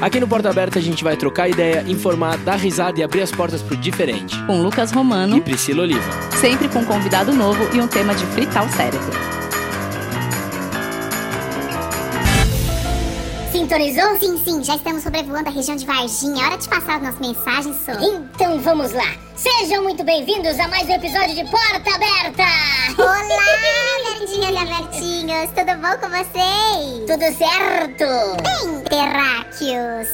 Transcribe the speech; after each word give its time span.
Aqui 0.00 0.20
no 0.20 0.28
Porta 0.28 0.48
Aberta 0.48 0.78
a 0.78 0.82
gente 0.82 1.02
vai 1.02 1.16
trocar 1.16 1.48
ideia, 1.48 1.84
informar, 1.88 2.38
dar 2.38 2.54
risada 2.54 3.00
e 3.00 3.02
abrir 3.02 3.20
as 3.20 3.32
portas 3.32 3.60
pro 3.60 3.76
diferente. 3.76 4.36
Com 4.44 4.62
Lucas 4.62 4.92
Romano 4.92 5.36
e 5.36 5.40
Priscila 5.40 5.82
Oliva. 5.82 6.12
Sempre 6.40 6.68
com 6.68 6.80
um 6.80 6.84
convidado 6.84 7.32
novo 7.32 7.68
e 7.74 7.80
um 7.80 7.88
tema 7.88 8.14
de 8.14 8.24
fritar 8.26 8.64
o 8.64 8.70
cérebro. 8.70 9.10
Sintonizou? 13.50 14.16
Sim, 14.20 14.38
sim, 14.44 14.62
já 14.62 14.76
estamos 14.76 15.02
sobrevoando 15.02 15.48
a 15.48 15.52
região 15.52 15.76
de 15.76 15.84
Varginha. 15.84 16.44
É 16.44 16.46
hora 16.46 16.58
de 16.58 16.68
passar 16.68 16.96
as 16.98 17.02
nossas 17.02 17.20
mensagens 17.20 17.76
sobre. 17.84 18.06
Então 18.06 18.60
vamos 18.60 18.92
lá. 18.92 19.16
Sejam 19.34 19.82
muito 19.82 20.04
bem-vindos 20.04 20.60
a 20.60 20.68
mais 20.68 20.88
um 20.88 20.92
episódio 20.92 21.34
de 21.34 21.42
Porta 21.50 21.90
Aberta! 21.94 22.44
Olá, 22.96 23.97
Verdinhas 24.18 24.50
e 24.50 24.56
Abertinhos! 24.56 25.50
Tudo 25.50 25.76
bom 25.76 25.96
com 26.00 26.08
vocês? 26.08 27.06
Tudo 27.06 27.24
certo? 27.38 28.04
Bem, 28.42 28.82
terráqueos! 28.90 30.08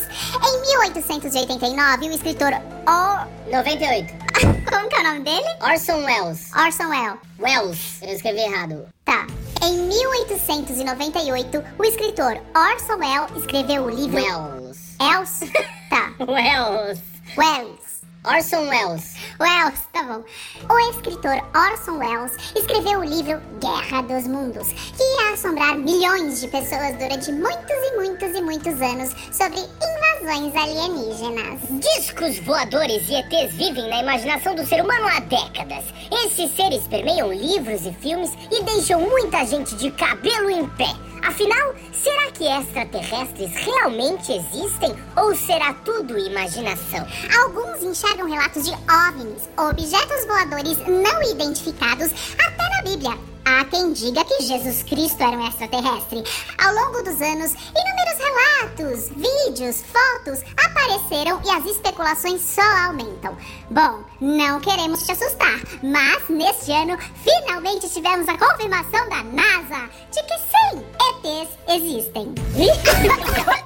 Em 0.45 0.61
1889, 0.61 2.09
o 2.09 2.13
escritor 2.13 2.53
O... 2.87 3.51
98. 3.51 4.13
Como 4.71 4.89
que 4.91 4.97
é 4.97 5.01
o 5.01 5.05
nome 5.05 5.21
dele? 5.21 5.49
Orson 5.63 6.05
Welles. 6.05 6.51
Orson 6.55 6.89
Welles. 6.91 7.19
Welles, 7.39 8.03
eu 8.03 8.11
escrevi 8.11 8.41
errado. 8.41 8.87
Tá. 9.07 9.27
Em 9.63 9.79
1898, 9.79 11.65
o 11.79 11.85
escritor 11.85 12.39
Orson 12.55 12.99
Welles 12.99 13.31
escreveu 13.39 13.85
o 13.85 13.91
livro... 13.91 14.17
Welles. 14.17 14.97
Els? 15.01 15.41
Tá. 15.89 16.13
Welles. 16.19 17.01
Welles. 17.37 17.94
Orson 18.27 18.69
Welles. 18.71 19.17
Welles, 19.39 19.81
tá 19.93 20.03
bom. 20.03 20.25
O 20.73 20.79
escritor 20.91 21.37
Orson 21.55 21.99
Welles 21.99 22.33
escreveu 22.57 23.01
o 23.01 23.05
livro 23.05 23.39
Guerra 23.61 24.01
dos 24.03 24.27
Mundos, 24.27 24.69
que 24.69 25.03
irá 25.03 25.35
assombrar 25.35 25.77
milhões 25.77 26.41
de 26.41 26.49
pessoas 26.49 26.97
durante 26.97 27.31
muitos 27.33 27.71
e 27.71 27.97
muitos 27.97 28.35
e 28.35 28.41
muitos 28.41 28.81
anos 28.81 29.11
sobre 29.31 29.61
invasões 29.61 30.57
alienígenas. 30.57 31.61
Discos 31.81 32.39
voadores 32.39 33.07
e 33.11 33.15
ETs 33.15 33.53
vivem 33.55 33.91
na 33.91 34.01
imaginação 34.01 34.55
do 34.55 34.67
ser 34.67 34.83
humano 34.83 35.07
há 35.07 35.21
décadas. 35.21 35.85
Esses 36.25 36.51
seres 36.57 36.87
permeiam 36.89 37.31
livros 37.31 37.85
e 37.85 37.93
filmes 37.93 38.31
e 38.51 38.63
deixam 38.63 39.03
muita 39.03 39.45
gente 39.45 39.75
de 39.77 39.91
cabelo 39.91 40.49
em 40.49 40.67
pé. 40.71 40.95
Afinal, 41.25 41.75
será 41.91 42.31
que 42.33 42.45
extraterrestres 42.47 43.51
realmente 43.57 44.31
existem 44.31 44.95
ou 45.17 45.35
será 45.35 45.73
tudo 45.73 46.19
imaginação? 46.19 47.07
Alguns 47.43 47.83
enxergam 47.83 48.14
relatos 48.23 48.65
de 48.65 48.71
OVNIs, 48.71 49.49
objetos 49.57 50.27
voadores 50.27 50.79
não 50.87 51.23
identificados, 51.23 52.11
até 52.39 52.69
na 52.71 52.83
Bíblia. 52.83 53.19
Há 53.45 53.65
quem 53.67 53.93
diga 53.93 54.25
que 54.25 54.43
Jesus 54.43 54.83
Cristo 54.85 55.23
era 55.23 55.37
um 55.37 55.47
extraterrestre. 55.47 56.25
Ao 56.57 56.75
longo 56.75 57.03
dos 57.03 57.21
anos, 57.21 57.55
inúmeros 57.75 58.19
relatos, 58.19 59.11
vídeos, 59.11 59.83
fotos 59.83 60.41
apareceram 60.65 61.41
e 61.45 61.51
as 61.51 61.67
especulações 61.67 62.41
só 62.41 62.63
aumentam. 62.87 63.37
Bom, 63.71 64.03
não 64.21 64.61
queremos 64.61 65.03
te 65.03 65.13
assustar, 65.13 65.61
mas 65.83 66.23
neste 66.29 66.73
ano 66.73 66.97
finalmente 67.23 67.91
tivemos 67.91 68.29
a 68.29 68.39
confirmação 68.39 69.09
da 69.11 69.23
NASA 69.25 69.91
de 70.11 70.23
que 70.23 70.39
sim, 70.39 70.83
ETs 71.23 71.51
existem. 71.69 72.35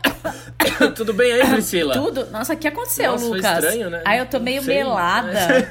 Tudo 0.95 1.13
bem 1.13 1.33
aí, 1.33 1.49
Priscila? 1.51 1.95
Tudo? 1.95 2.27
Nossa, 2.31 2.55
o 2.55 2.57
que 2.57 2.69
aconteceu, 2.69 3.13
Nossa, 3.13 3.27
foi 3.27 3.37
Lucas? 3.39 3.65
estranho, 3.65 3.91
né? 3.91 4.03
Eu 4.19 4.27
tô 4.27 4.39
meio 4.39 4.63
melada. 4.63 5.69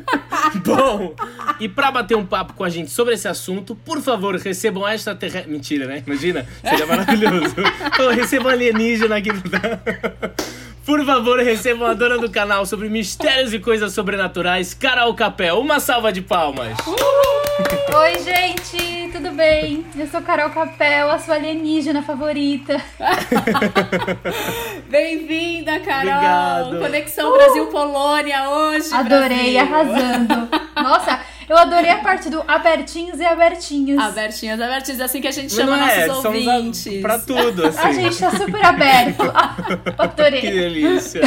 Bom, 0.64 1.14
e 1.58 1.68
pra 1.68 1.90
bater 1.90 2.16
um 2.16 2.24
papo 2.24 2.54
com 2.54 2.64
a 2.64 2.68
gente 2.68 2.90
sobre 2.90 3.14
esse 3.14 3.28
assunto, 3.28 3.74
por 3.74 4.00
favor, 4.00 4.36
recebam 4.36 4.86
extraterrestre. 4.88 5.50
Mentira, 5.50 5.86
né? 5.86 6.02
Imagina, 6.06 6.46
seria 6.62 6.86
maravilhoso. 6.86 7.54
Pô, 7.96 8.08
recebam 8.10 8.50
alienígena 8.52 9.16
aqui. 9.16 9.30
Por 10.90 11.06
favor, 11.06 11.38
recebam 11.38 11.86
a 11.86 11.94
dona 11.94 12.18
do 12.18 12.28
canal 12.28 12.66
sobre 12.66 12.88
mistérios 12.88 13.54
e 13.54 13.60
coisas 13.60 13.92
sobrenaturais, 13.92 14.74
Carol 14.74 15.14
Capel. 15.14 15.60
Uma 15.60 15.78
salva 15.78 16.12
de 16.12 16.20
palmas. 16.20 16.76
Oi, 17.96 18.18
gente, 18.18 19.08
tudo 19.12 19.30
bem? 19.30 19.86
Eu 19.96 20.08
sou 20.08 20.20
Carol 20.20 20.50
Capel, 20.50 21.08
a 21.08 21.16
sua 21.20 21.36
alienígena 21.36 22.02
favorita. 22.02 22.82
Bem-vinda, 24.90 25.78
Carol! 25.78 26.00
Obrigado. 26.00 26.80
Conexão 26.80 27.32
Brasil-Polônia 27.34 28.50
hoje, 28.50 28.92
Adorei, 28.92 29.52
Brasil. 29.54 29.60
arrasando. 29.60 30.48
Nossa, 30.74 31.20
eu 31.50 31.58
adorei 31.58 31.90
a 31.90 31.98
parte 31.98 32.30
do 32.30 32.42
abertinhos 32.48 33.18
e 33.20 33.24
abertinhos. 33.24 34.02
Abertinhas, 34.02 34.60
abertinhas, 34.60 35.00
é 35.00 35.04
assim 35.04 35.20
que 35.20 35.28
a 35.28 35.32
gente 35.32 35.52
chama 35.52 35.76
não 35.76 35.86
é, 35.86 36.06
nossos 36.06 36.22
são 36.22 36.32
ouvintes. 36.32 37.00
pra 37.02 37.18
tudo, 37.18 37.66
assim. 37.66 37.78
A 37.80 37.92
gente 37.92 38.18
tá 38.18 38.30
super 38.30 38.64
aberto. 38.64 39.20
Ah, 39.98 40.08
Que 40.08 40.22
adorei. 40.22 40.40
delícia. 40.40 41.20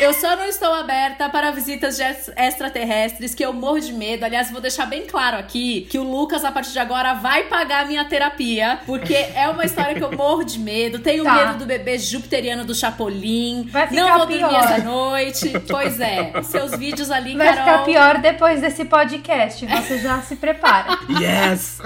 Eu 0.00 0.12
só 0.14 0.34
não 0.36 0.44
estou 0.46 0.72
aberta 0.72 1.28
para 1.28 1.50
visitas 1.50 1.96
de 1.96 2.02
ex- 2.02 2.30
extraterrestres, 2.36 3.34
que 3.34 3.44
eu 3.44 3.52
morro 3.52 3.78
de 3.80 3.92
medo. 3.92 4.24
Aliás, 4.24 4.50
vou 4.50 4.60
deixar 4.60 4.86
bem 4.86 5.06
claro 5.06 5.36
aqui 5.36 5.86
que 5.90 5.98
o 5.98 6.02
Lucas, 6.02 6.44
a 6.44 6.50
partir 6.52 6.72
de 6.72 6.78
agora, 6.78 7.14
vai 7.14 7.44
pagar 7.44 7.82
a 7.84 7.86
minha 7.86 8.04
terapia, 8.04 8.80
porque 8.86 9.14
é 9.14 9.48
uma 9.48 9.64
história 9.64 9.94
que 9.94 10.02
eu 10.02 10.12
morro 10.12 10.44
de 10.44 10.58
medo. 10.58 10.98
Tenho 11.00 11.24
Tá. 11.24 11.34
medo 11.34 11.58
do 11.58 11.66
bebê 11.66 11.98
jupiteriano 11.98 12.64
do 12.64 12.74
Chapolin. 12.74 13.68
Vai 13.70 13.86
ficar 13.88 14.00
não 14.00 14.18
vou 14.18 14.26
dormir 14.26 14.48
pior. 14.48 14.64
essa 14.64 14.78
noite. 14.78 15.52
Pois 15.68 16.00
é, 16.00 16.32
seus 16.42 16.72
vídeos 16.76 17.10
ali, 17.10 17.36
Vai 17.36 17.46
Carol. 17.54 17.64
ficar 17.64 17.84
pior 17.84 18.18
depois 18.18 18.60
desse 18.60 18.84
podcast. 18.84 19.65
Você 19.66 19.98
já 19.98 20.20
se 20.22 20.36
prepara. 20.36 20.98
Yes! 21.20 21.80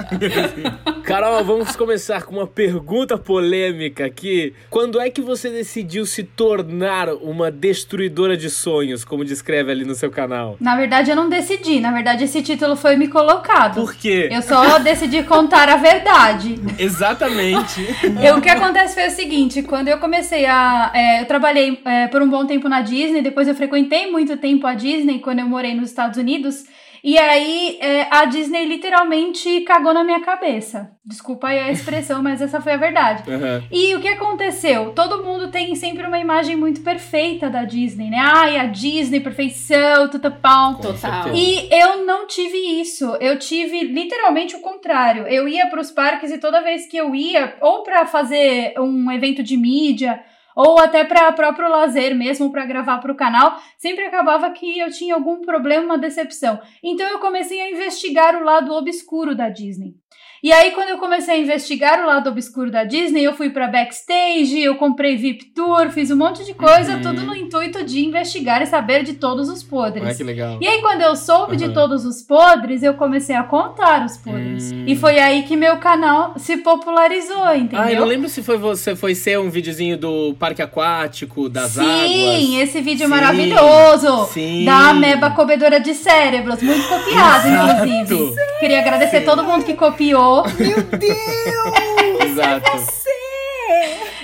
Carol, 1.04 1.42
vamos 1.44 1.74
começar 1.74 2.22
com 2.22 2.36
uma 2.36 2.46
pergunta 2.46 3.18
polêmica 3.18 4.04
aqui. 4.04 4.54
Quando 4.68 5.00
é 5.00 5.10
que 5.10 5.20
você 5.20 5.50
decidiu 5.50 6.06
se 6.06 6.22
tornar 6.22 7.08
uma 7.08 7.50
destruidora 7.50 8.36
de 8.36 8.48
sonhos, 8.50 9.04
como 9.04 9.24
descreve 9.24 9.72
ali 9.72 9.84
no 9.84 9.94
seu 9.94 10.10
canal? 10.10 10.56
Na 10.60 10.76
verdade, 10.76 11.10
eu 11.10 11.16
não 11.16 11.28
decidi. 11.28 11.80
Na 11.80 11.90
verdade, 11.92 12.24
esse 12.24 12.42
título 12.42 12.76
foi 12.76 12.96
me 12.96 13.08
colocado. 13.08 13.74
Por 13.80 13.94
quê? 13.94 14.28
Eu 14.30 14.42
só 14.42 14.78
decidi 14.78 15.22
contar 15.22 15.68
a 15.68 15.76
verdade. 15.76 16.54
Exatamente. 16.78 17.80
Eu, 18.22 18.36
o 18.36 18.40
que 18.40 18.48
acontece 18.48 18.94
foi 18.94 19.08
o 19.08 19.10
seguinte, 19.10 19.62
quando 19.62 19.88
eu 19.88 19.98
comecei 19.98 20.44
a... 20.44 20.90
é, 20.94 21.22
eu 21.22 21.26
trabalhei 21.26 21.80
é, 21.84 22.06
por 22.08 22.20
um 22.20 22.28
bom 22.28 22.44
tempo 22.44 22.68
na 22.68 22.82
Disney, 22.82 23.22
depois 23.22 23.48
eu 23.48 23.54
frequentei 23.54 24.10
muito 24.10 24.36
tempo 24.36 24.66
a 24.66 24.74
Disney 24.74 25.20
quando 25.20 25.38
eu 25.38 25.46
morei 25.46 25.74
nos 25.74 25.90
Estados 25.90 26.18
Unidos, 26.18 26.64
e 27.02 27.18
aí 27.18 27.78
é, 27.80 28.06
a 28.10 28.24
Disney 28.24 28.64
literalmente 28.66 29.60
cagou 29.62 29.92
na 29.92 30.04
minha 30.04 30.20
cabeça. 30.20 30.90
Desculpa 31.04 31.48
aí 31.48 31.58
a 31.58 31.70
expressão, 31.72 32.22
mas 32.22 32.40
essa 32.40 32.60
foi 32.60 32.72
a 32.72 32.76
verdade. 32.76 33.30
Aham. 33.30 33.62
E 33.70 33.94
o 33.94 34.00
que 34.00 34.08
aconteceu? 34.08 34.92
Todo 34.92 35.24
mundo 35.24 35.50
tem 35.50 35.74
sempre 35.74 36.06
uma 36.06 36.18
imagem 36.18 36.56
muito 36.56 36.82
perfeita 36.82 37.48
da 37.50 37.64
Disney, 37.64 38.10
né? 38.10 38.18
Ai, 38.20 38.58
a 38.58 38.66
Disney, 38.66 39.20
perfeição, 39.20 40.08
tutupão. 40.08 40.74
Total. 40.74 41.34
E 41.34 41.68
eu 41.72 42.04
não 42.04 42.26
tive 42.26 42.56
isso. 42.80 43.16
Eu 43.20 43.38
tive 43.38 43.82
literalmente 43.84 44.54
o 44.54 44.60
contrário. 44.60 45.26
Eu 45.26 45.48
ia 45.48 45.66
para 45.66 45.80
os 45.80 45.90
parques 45.90 46.30
e 46.30 46.38
toda 46.38 46.62
vez 46.62 46.86
que 46.86 46.96
eu 46.96 47.14
ia, 47.14 47.56
ou 47.60 47.82
para 47.82 48.06
fazer 48.06 48.74
um 48.78 49.10
evento 49.10 49.42
de 49.42 49.56
mídia, 49.56 50.22
ou 50.62 50.78
até 50.78 51.04
para 51.04 51.32
próprio 51.32 51.70
lazer 51.70 52.14
mesmo, 52.14 52.52
para 52.52 52.66
gravar 52.66 52.98
para 52.98 53.10
o 53.10 53.16
canal, 53.16 53.58
sempre 53.78 54.04
acabava 54.04 54.50
que 54.50 54.78
eu 54.78 54.90
tinha 54.90 55.14
algum 55.14 55.40
problema, 55.40 55.86
uma 55.86 55.96
decepção. 55.96 56.60
Então 56.84 57.08
eu 57.08 57.18
comecei 57.18 57.58
a 57.62 57.70
investigar 57.70 58.36
o 58.36 58.44
lado 58.44 58.70
obscuro 58.74 59.34
da 59.34 59.48
Disney. 59.48 59.94
E 60.42 60.52
aí, 60.52 60.70
quando 60.70 60.88
eu 60.88 60.98
comecei 60.98 61.34
a 61.34 61.38
investigar 61.38 62.02
o 62.02 62.06
lado 62.06 62.30
obscuro 62.30 62.70
da 62.70 62.82
Disney, 62.84 63.22
eu 63.24 63.34
fui 63.34 63.50
pra 63.50 63.66
backstage, 63.68 64.58
eu 64.60 64.74
comprei 64.76 65.16
VIP 65.16 65.46
Tour, 65.54 65.90
fiz 65.90 66.10
um 66.10 66.16
monte 66.16 66.44
de 66.46 66.54
coisa, 66.54 66.94
Uhum. 66.94 67.02
tudo 67.02 67.22
no 67.22 67.36
intuito 67.36 67.84
de 67.84 68.04
investigar 68.04 68.62
e 68.62 68.66
saber 68.66 69.02
de 69.02 69.14
todos 69.14 69.48
os 69.50 69.62
podres. 69.62 70.02
Olha 70.06 70.14
que 70.14 70.22
legal. 70.24 70.58
E 70.60 70.66
aí, 70.66 70.80
quando 70.80 71.02
eu 71.02 71.14
soube 71.14 71.56
de 71.56 71.66
Uhum. 71.66 71.72
todos 71.74 72.06
os 72.06 72.22
podres, 72.22 72.82
eu 72.82 72.94
comecei 72.94 73.36
a 73.36 73.42
contar 73.42 74.04
os 74.06 74.16
podres. 74.16 74.72
Hum. 74.72 74.84
E 74.86 74.96
foi 74.96 75.18
aí 75.18 75.42
que 75.42 75.56
meu 75.56 75.76
canal 75.76 76.32
se 76.38 76.56
popularizou, 76.58 77.54
entendeu? 77.54 77.80
Ah, 77.80 77.92
eu 77.92 78.00
não 78.00 78.06
lembro 78.06 78.28
se 78.28 78.42
foi 78.42 78.56
você 78.56 78.96
foi 78.96 79.14
ser 79.14 79.38
um 79.38 79.50
videozinho 79.50 79.98
do 79.98 80.34
parque 80.38 80.62
aquático, 80.62 81.48
das 81.48 81.72
Sim, 81.72 81.80
águas. 81.82 82.68
esse 82.68 82.80
vídeo 82.80 83.04
Sim, 83.06 83.10
maravilhoso. 83.10 84.26
sim. 84.32 84.64
Da 84.64 84.90
ameba 84.90 85.30
comedora 85.30 85.78
de 85.80 85.92
cérebros. 85.94 86.62
Muito 86.62 86.88
copiado, 86.88 87.46
Exato. 87.48 87.86
inclusive. 87.86 88.40
Queria 88.58 88.80
agradecer 88.80 89.20
todo 89.22 89.44
mundo 89.44 89.64
que 89.64 89.74
copiou. 89.74 90.29
Exato. 92.24 93.00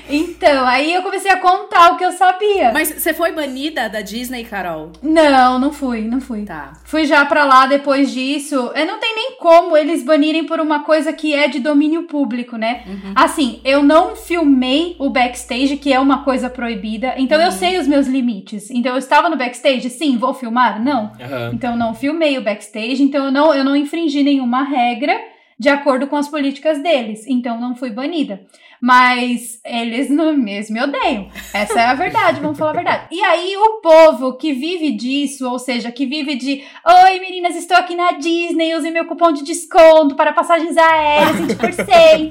Então, 0.08 0.67
aí 0.67 0.93
eu 0.93 1.03
comecei 1.03 1.31
a 1.31 1.38
contar 1.38 1.93
o 1.93 1.97
que 1.97 2.05
eu 2.05 2.12
sabia. 2.12 2.70
Mas 2.73 2.88
você 2.88 3.12
foi 3.12 3.32
banida 3.32 3.88
da 3.88 4.00
Disney, 4.00 4.44
Carol? 4.44 4.93
Não, 5.03 5.58
não 5.58 5.73
fui, 5.73 6.03
não 6.03 6.20
fui. 6.20 6.44
Tá. 6.44 6.75
Fui 6.85 7.05
já 7.06 7.25
pra 7.25 7.44
lá 7.44 7.67
depois 7.67 8.12
disso. 8.12 8.55
Eu 8.75 8.87
não 8.87 9.00
tem 9.00 9.14
nem 9.14 9.37
como 9.38 9.76
eles 9.76 10.05
banirem 10.05 10.44
por 10.44 10.61
uma 10.61 10.85
coisa 10.85 11.12
que 11.12 11.35
é 11.35 11.49
de 11.49 11.58
domínio 11.58 12.05
público, 12.05 12.56
né? 12.56 12.85
Assim, 13.14 13.61
eu 13.64 13.82
não 13.82 14.14
filmei 14.14 14.94
o 14.99 15.11
backstage, 15.11 15.76
que 15.76 15.93
é 15.93 15.99
uma 15.99 16.23
coisa 16.23 16.49
proibida. 16.49 17.14
Então 17.17 17.41
eu 17.41 17.50
sei 17.50 17.79
os 17.79 17.88
meus 17.88 18.06
limites. 18.06 18.70
Então 18.70 18.93
eu 18.93 18.99
estava 18.99 19.29
no 19.29 19.37
backstage, 19.37 19.91
sim, 19.91 20.17
vou 20.17 20.35
filmar? 20.35 20.82
Não. 20.82 21.12
Aham. 21.20 21.50
Então 21.52 21.73
eu 21.73 21.79
não 21.79 21.94
filmei 21.94 22.38
o 22.38 22.43
backstage, 22.43 23.02
então 23.02 23.25
eu 23.26 23.32
não, 23.32 23.55
eu 23.55 23.64
não 23.64 23.75
infringi 23.75 24.23
nenhuma 24.23 24.62
regra 24.62 25.19
de 25.58 25.69
acordo 25.69 26.06
com 26.06 26.17
as 26.17 26.29
políticas 26.29 26.82
deles. 26.82 27.26
Então 27.26 27.61
não 27.61 27.75
fui 27.75 27.91
banida. 27.91 28.41
Mas 28.81 29.58
eles, 29.64 30.11
não, 30.11 30.32
eles 30.32 30.70
me 30.70 30.82
odeiam. 30.82 31.28
Essa 31.52 31.81
é 31.81 31.84
a 31.87 31.94
verdade, 31.94 32.40
vamos 32.40 32.58
falar 32.58 32.73
a 32.73 32.75
verdade. 32.75 33.06
E 33.11 33.23
aí, 33.23 33.56
o 33.56 33.81
povo 33.81 34.34
que 34.34 34.52
vive 34.52 34.93
disso, 34.93 35.50
ou 35.50 35.58
seja, 35.58 35.90
que 35.90 36.06
vive 36.06 36.37
de 36.37 36.62
Oi, 37.05 37.20
meninas, 37.20 37.56
estou 37.56 37.76
aqui 37.76 37.94
na 37.94 38.12
Disney, 38.12 38.75
use 38.75 38.90
meu 38.90 39.06
cupom 39.06 39.32
de 39.32 39.43
desconto 39.43 40.14
para 40.14 40.32
passagens 40.32 40.76
aéreas 40.76 41.37
20%. 41.37 42.31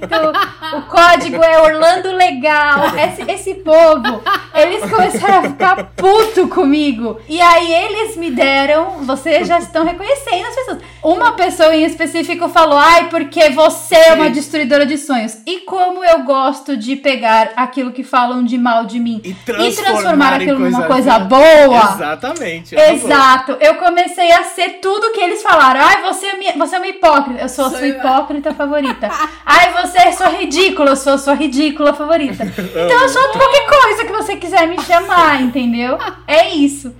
o 0.77 0.81
código 0.83 1.43
é 1.43 1.61
Orlando 1.61 2.11
Legal. 2.11 2.95
Esse, 2.95 3.31
esse 3.31 3.53
povo, 3.55 4.21
eles 4.53 4.89
começaram 4.89 5.39
a 5.39 5.49
ficar 5.49 5.83
puto 5.95 6.47
comigo. 6.47 7.19
E 7.27 7.41
aí, 7.41 7.73
eles 7.73 8.17
me 8.17 8.29
deram, 8.29 9.03
vocês 9.03 9.47
já 9.47 9.57
estão 9.57 9.83
reconhecendo 9.83 10.45
as 10.45 10.55
pessoas. 10.55 10.81
Uma 11.03 11.33
pessoa 11.33 11.75
em 11.75 11.83
específico 11.83 12.47
falou: 12.49 12.77
Ai, 12.77 13.09
porque 13.09 13.49
você 13.49 13.95
é 13.95 14.13
uma 14.13 14.29
destruidora 14.29 14.85
de 14.85 14.97
sonhos. 14.97 15.37
E 15.45 15.61
como 15.61 16.03
eu 16.03 16.23
gosto 16.23 16.34
de 16.77 16.95
pegar 16.95 17.51
aquilo 17.55 17.91
que 17.91 18.03
falam 18.03 18.43
de 18.43 18.57
mal 18.57 18.85
de 18.85 18.99
mim 18.99 19.21
E 19.23 19.29
e 19.29 19.33
transformar, 19.33 19.83
transformar 19.83 20.31
em 20.41 20.43
aquilo 20.43 20.59
numa 20.59 20.83
coisa 20.83 20.95
coisa 20.95 21.19
boa. 21.19 21.93
Exatamente. 21.95 22.75
é 22.75 22.93
boa. 22.93 22.95
Exato. 22.95 23.57
Eu 23.59 23.75
comecei 23.75 24.31
a 24.31 24.43
ser 24.43 24.79
tudo 24.81 25.11
que 25.11 25.19
eles 25.19 25.41
falaram. 25.41 25.81
Ai, 25.81 26.01
você 26.01 26.25
é, 26.27 26.37
minha, 26.37 26.53
você 26.53 26.75
é 26.75 26.79
uma 26.79 26.87
hipócrita. 26.87 27.41
Eu 27.41 27.49
sou 27.49 27.65
a 27.65 27.69
Sou 27.69 27.77
sua 27.79 27.87
eu. 27.87 27.97
hipócrita 27.97 28.53
favorita. 28.53 29.09
Ai, 29.45 29.73
você 29.73 29.97
é 29.99 30.11
sua 30.11 30.29
ridícula. 30.29 30.91
Eu 30.91 30.95
sou 30.95 31.13
a 31.13 31.17
sua 31.17 31.33
ridícula 31.33 31.93
favorita. 31.93 32.45
Então 32.85 33.01
eu 33.01 33.09
sou 33.09 33.21
qualquer 33.29 33.65
coisa 33.67 34.05
que 34.05 34.11
você 34.11 34.35
quiser 34.35 34.67
me 34.67 34.79
chamar, 34.81 35.41
entendeu? 35.41 35.97
É 36.27 36.49
isso. 36.53 36.93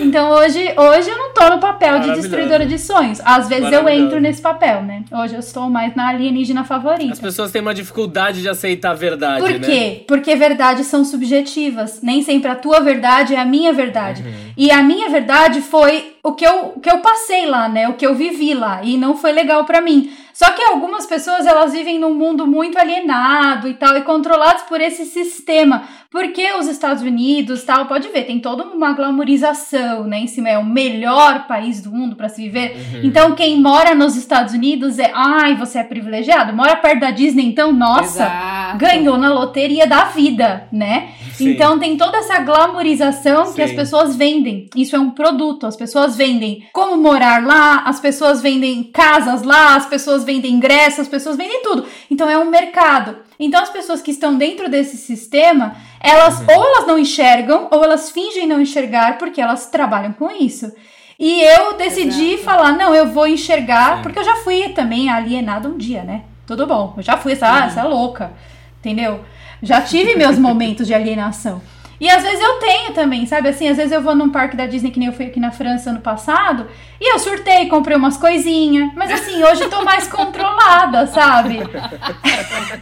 Então 0.00 0.30
hoje, 0.30 0.72
hoje 0.76 1.10
eu 1.10 1.18
não 1.18 1.34
tô 1.34 1.48
no 1.50 1.58
papel 1.58 1.98
de 2.00 2.14
destruidora 2.14 2.64
de 2.64 2.78
sonhos. 2.78 3.20
Às 3.24 3.48
vezes 3.48 3.70
eu 3.72 3.88
entro 3.88 4.20
nesse 4.20 4.40
papel, 4.40 4.82
né? 4.82 5.04
Hoje 5.12 5.34
eu 5.34 5.40
estou 5.40 5.68
mais 5.68 5.94
na 5.94 6.08
alienígena 6.08 6.64
favorita. 6.64 7.12
As 7.12 7.20
pessoas 7.20 7.50
têm 7.50 7.60
uma 7.60 7.74
dificuldade 7.74 8.40
de 8.40 8.48
aceitar 8.48 8.75
a 8.84 8.94
verdade, 8.94 9.40
Por 9.40 9.50
né? 9.50 9.58
quê? 9.60 10.04
Porque 10.06 10.34
verdades 10.36 10.86
são 10.86 11.04
subjetivas. 11.04 12.00
Nem 12.02 12.22
sempre 12.22 12.50
a 12.50 12.54
tua 12.54 12.80
verdade 12.80 13.34
é 13.34 13.38
a 13.38 13.44
minha 13.44 13.72
verdade. 13.72 14.22
Uhum. 14.22 14.52
E 14.56 14.70
a 14.70 14.82
minha 14.82 15.08
verdade 15.08 15.60
foi 15.60 16.14
o 16.22 16.32
que 16.32 16.46
eu, 16.46 16.72
o 16.76 16.80
que 16.80 16.90
eu 16.90 16.98
passei 16.98 17.46
lá, 17.46 17.68
né? 17.68 17.88
O 17.88 17.94
que 17.94 18.06
eu 18.06 18.14
vivi 18.14 18.54
lá. 18.54 18.80
E 18.82 18.96
não 18.96 19.16
foi 19.16 19.32
legal 19.32 19.64
pra 19.64 19.80
mim. 19.80 20.10
Só 20.36 20.50
que 20.50 20.62
algumas 20.64 21.06
pessoas, 21.06 21.46
elas 21.46 21.72
vivem 21.72 21.98
num 21.98 22.12
mundo 22.12 22.46
muito 22.46 22.78
alienado 22.78 23.66
e 23.68 23.72
tal, 23.72 23.96
e 23.96 24.02
controlados 24.02 24.64
por 24.64 24.82
esse 24.82 25.06
sistema. 25.06 25.84
Porque 26.10 26.52
os 26.52 26.66
Estados 26.66 27.02
Unidos, 27.02 27.64
tal, 27.64 27.86
pode 27.86 28.08
ver, 28.08 28.24
tem 28.24 28.38
toda 28.38 28.62
uma 28.64 28.92
glamorização, 28.92 30.04
né? 30.04 30.18
Em 30.18 30.26
cima 30.26 30.50
é 30.50 30.58
o 30.58 30.64
melhor 30.64 31.46
país 31.46 31.80
do 31.80 31.90
mundo 31.90 32.16
pra 32.16 32.28
se 32.28 32.42
viver. 32.42 32.76
Uhum. 32.76 33.00
Então, 33.04 33.34
quem 33.34 33.58
mora 33.58 33.94
nos 33.94 34.14
Estados 34.14 34.52
Unidos 34.52 34.98
é, 34.98 35.10
ai, 35.14 35.54
você 35.54 35.78
é 35.78 35.84
privilegiado. 35.84 36.52
Mora 36.52 36.76
perto 36.76 37.00
da 37.00 37.10
Disney, 37.10 37.46
então, 37.46 37.72
nossa, 37.72 38.24
Exato. 38.24 38.76
ganhou 38.76 39.16
na 39.16 39.32
loteria 39.32 39.86
da 39.86 40.04
vida, 40.04 40.68
né? 40.70 41.12
Sim. 41.36 41.50
Então 41.50 41.78
tem 41.78 41.98
toda 41.98 42.16
essa 42.16 42.38
glamorização 42.38 43.52
que 43.52 43.60
as 43.60 43.72
pessoas 43.72 44.16
vendem. 44.16 44.70
Isso 44.74 44.96
é 44.96 44.98
um 44.98 45.10
produto. 45.10 45.66
As 45.66 45.76
pessoas 45.76 46.16
vendem 46.16 46.66
como 46.72 46.96
morar 46.96 47.44
lá, 47.44 47.82
as 47.84 48.00
pessoas 48.00 48.40
vendem 48.40 48.84
casas 48.84 49.42
lá, 49.42 49.76
as 49.76 49.84
pessoas 49.84 50.24
vendem 50.26 50.52
ingressos, 50.52 51.00
as 51.00 51.08
pessoas 51.08 51.36
vendem 51.36 51.62
tudo. 51.62 51.86
Então 52.10 52.28
é 52.28 52.36
um 52.36 52.50
mercado. 52.50 53.16
Então 53.40 53.62
as 53.62 53.70
pessoas 53.70 54.02
que 54.02 54.10
estão 54.10 54.36
dentro 54.36 54.68
desse 54.68 54.98
sistema, 54.98 55.74
elas 56.00 56.40
Uhum. 56.40 56.46
ou 56.54 56.66
elas 56.66 56.86
não 56.86 56.98
enxergam 56.98 57.68
ou 57.70 57.82
elas 57.82 58.10
fingem 58.10 58.46
não 58.46 58.60
enxergar 58.60 59.16
porque 59.16 59.40
elas 59.40 59.66
trabalham 59.70 60.12
com 60.12 60.30
isso. 60.30 60.70
E 61.18 61.40
eu 61.40 61.74
decidi 61.78 62.32
Exato. 62.34 62.42
falar, 62.44 62.72
não, 62.72 62.94
eu 62.94 63.06
vou 63.06 63.26
enxergar, 63.26 63.96
Sim. 63.96 64.02
porque 64.02 64.18
eu 64.18 64.24
já 64.24 64.36
fui 64.36 64.68
também 64.70 65.08
alienada 65.08 65.66
um 65.66 65.78
dia, 65.78 66.02
né? 66.02 66.24
Tudo 66.46 66.66
bom. 66.66 66.92
Eu 66.96 67.02
já 67.02 67.16
fui 67.16 67.32
essa, 67.32 67.46
ah, 67.50 67.64
essa 67.66 67.84
louca. 67.84 68.32
Entendeu? 68.80 69.20
Já 69.62 69.80
tive 69.80 70.14
meus 70.14 70.38
momentos 70.38 70.86
de 70.86 70.92
alienação. 70.92 71.62
E 72.00 72.10
às 72.10 72.22
vezes 72.22 72.40
eu 72.40 72.54
tenho 72.54 72.92
também, 72.92 73.24
sabe? 73.26 73.48
Assim, 73.48 73.68
às 73.68 73.76
vezes 73.76 73.92
eu 73.92 74.02
vou 74.02 74.14
num 74.14 74.30
parque 74.30 74.56
da 74.56 74.66
Disney, 74.66 74.90
que 74.90 74.98
nem 74.98 75.08
eu 75.08 75.14
fui 75.14 75.26
aqui 75.26 75.40
na 75.40 75.50
França 75.50 75.90
ano 75.90 76.00
passado, 76.00 76.66
e 77.00 77.12
eu 77.14 77.18
surtei, 77.18 77.66
comprei 77.68 77.96
umas 77.96 78.16
coisinhas. 78.16 78.90
Mas 78.94 79.10
assim, 79.10 79.42
hoje 79.42 79.62
eu 79.62 79.70
tô 79.70 79.82
mais 79.82 80.06
controlada, 80.08 81.06
sabe? 81.06 81.58